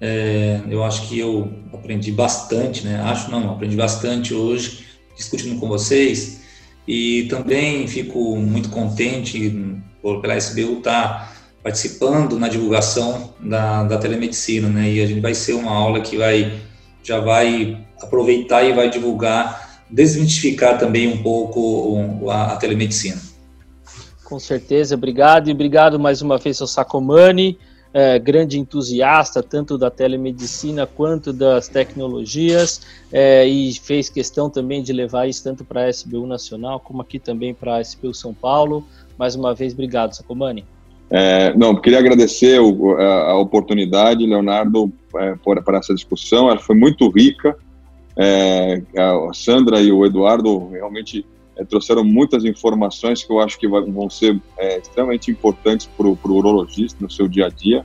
É, 0.00 0.60
eu 0.70 0.84
acho 0.84 1.08
que 1.08 1.18
eu 1.18 1.52
aprendi 1.72 2.12
bastante, 2.12 2.86
né? 2.86 3.00
Acho 3.02 3.28
não, 3.28 3.50
aprendi 3.50 3.74
bastante 3.74 4.32
hoje 4.32 4.86
discutindo 5.16 5.58
com 5.58 5.66
vocês 5.66 6.42
e 6.86 7.24
também 7.28 7.88
fico 7.88 8.36
muito 8.36 8.68
contente 8.68 9.52
por 10.00 10.20
pela 10.20 10.36
SBU 10.36 10.78
estar 10.78 10.82
tá 11.02 11.32
participando 11.60 12.38
na 12.38 12.46
divulgação 12.46 13.34
da, 13.40 13.82
da 13.82 13.98
telemedicina, 13.98 14.68
né? 14.68 14.92
E 14.92 15.02
a 15.02 15.06
gente 15.06 15.18
vai 15.18 15.34
ser 15.34 15.54
uma 15.54 15.72
aula 15.72 16.00
que 16.00 16.16
vai 16.16 16.64
já 17.06 17.20
vai 17.20 17.78
aproveitar 18.02 18.64
e 18.64 18.72
vai 18.72 18.90
divulgar, 18.90 19.80
desmistificar 19.88 20.78
também 20.78 21.06
um 21.06 21.22
pouco 21.22 22.28
a, 22.28 22.52
a 22.52 22.56
telemedicina. 22.56 23.20
Com 24.24 24.40
certeza, 24.40 24.96
obrigado 24.96 25.48
e 25.48 25.52
obrigado 25.52 26.00
mais 26.00 26.20
uma 26.20 26.36
vez 26.36 26.60
ao 26.60 26.66
Sacomani, 26.66 27.56
é, 27.94 28.18
grande 28.18 28.58
entusiasta 28.58 29.40
tanto 29.40 29.78
da 29.78 29.88
telemedicina 29.88 30.84
quanto 30.84 31.32
das 31.32 31.68
tecnologias 31.68 32.80
é, 33.12 33.46
e 33.46 33.72
fez 33.74 34.10
questão 34.10 34.50
também 34.50 34.82
de 34.82 34.92
levar 34.92 35.28
isso 35.28 35.44
tanto 35.44 35.64
para 35.64 35.84
a 35.84 35.88
SBU 35.88 36.26
Nacional 36.26 36.80
como 36.80 37.00
aqui 37.00 37.20
também 37.20 37.54
para 37.54 37.76
a 37.76 37.80
SBU 37.80 38.12
São 38.12 38.34
Paulo. 38.34 38.84
Mais 39.16 39.36
uma 39.36 39.54
vez, 39.54 39.72
obrigado, 39.72 40.12
Sacomani. 40.12 40.64
É, 41.08 41.54
não, 41.56 41.76
queria 41.76 42.00
agradecer 42.00 42.60
o, 42.60 42.96
a, 42.96 43.30
a, 43.30 43.38
oportunidade, 43.38 44.26
Leonardo, 44.26 44.92
é, 45.16 45.34
por, 45.36 45.62
por, 45.62 45.74
essa 45.74 45.94
discussão. 45.94 46.50
Ela 46.50 46.58
foi 46.58 46.76
muito 46.76 47.08
rica. 47.08 47.56
É, 48.16 48.82
a 48.96 49.32
Sandra 49.32 49.80
e 49.80 49.92
o 49.92 50.04
Eduardo 50.04 50.68
realmente 50.70 51.24
é, 51.56 51.64
trouxeram 51.64 52.02
muitas 52.02 52.44
informações 52.44 53.22
que 53.22 53.30
eu 53.30 53.40
acho 53.40 53.58
que 53.58 53.68
vão 53.68 54.10
ser 54.10 54.40
é, 54.58 54.78
extremamente 54.78 55.30
importantes 55.30 55.86
para 55.86 56.06
o 56.06 56.18
urologista 56.24 56.98
no 57.00 57.10
seu 57.10 57.28
dia 57.28 57.46
a 57.46 57.48
dia. 57.50 57.84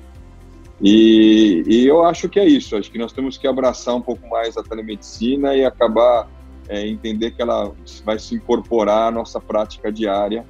E, 0.82 1.64
e, 1.68 1.86
eu 1.86 2.04
acho 2.04 2.28
que 2.28 2.40
é 2.40 2.46
isso. 2.46 2.76
Acho 2.76 2.92
que 2.92 2.98
nós 2.98 3.14
temos 3.14 3.38
que 3.38 3.48
abraçar 3.48 3.96
um 3.96 4.02
pouco 4.02 4.28
mais 4.28 4.58
a 4.58 4.64
telemedicina 4.64 5.56
e 5.56 5.64
acabar 5.64 6.28
é, 6.68 6.88
entender 6.88 7.32
que 7.32 7.42
ela 7.42 7.72
vai 8.04 8.18
se 8.18 8.34
incorporar 8.34 9.10
à 9.10 9.12
nossa 9.12 9.40
prática 9.40 9.92
diária 9.92 10.44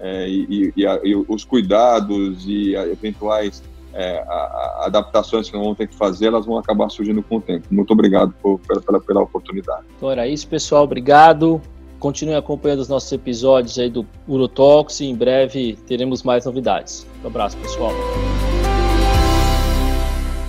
é, 0.00 0.28
e, 0.28 0.72
e, 0.76 0.84
e, 0.84 1.24
os 1.28 1.44
cuidados 1.44 2.44
e 2.46 2.74
eventuais 2.74 3.62
é, 3.92 4.24
a, 4.26 4.32
a 4.32 4.86
adaptações 4.86 5.50
que 5.50 5.56
vamos 5.56 5.76
ter 5.76 5.88
que 5.88 5.94
fazer, 5.94 6.26
elas 6.26 6.46
vão 6.46 6.56
acabar 6.56 6.88
surgindo 6.88 7.22
com 7.22 7.36
o 7.36 7.40
tempo. 7.40 7.66
Muito 7.70 7.92
obrigado 7.92 8.34
por, 8.40 8.60
pela, 8.60 9.00
pela, 9.00 9.22
oportunidade. 9.22 9.84
Então 9.96 10.10
era 10.10 10.26
isso, 10.26 10.46
pessoal. 10.48 10.84
Obrigado. 10.84 11.60
Continue 11.98 12.34
acompanhando 12.34 12.80
os 12.80 12.88
nossos 12.88 13.12
episódios 13.12 13.78
aí 13.78 13.90
do 13.90 14.06
Urotalks 14.26 15.00
e 15.00 15.06
em 15.06 15.14
breve 15.14 15.76
teremos 15.86 16.22
mais 16.22 16.46
novidades. 16.46 17.06
Um 17.22 17.26
abraço, 17.26 17.56
pessoal. 17.58 17.92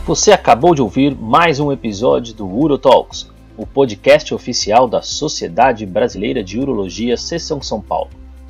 Você 0.06 0.32
acabou 0.32 0.74
de 0.74 0.82
ouvir 0.82 1.16
mais 1.16 1.60
um 1.60 1.72
episódio 1.72 2.34
do 2.34 2.48
Urotalks, 2.48 3.30
o 3.58 3.68
podcast 3.68 4.34
oficial 4.34 4.88
da 4.88 5.02
Sociedade 5.02 5.86
Brasileira 5.86 6.42
de 6.44 6.58
Urologia 6.58 7.18
Seção 7.18 7.62
São 7.62 7.82
Paulo. 7.82 8.21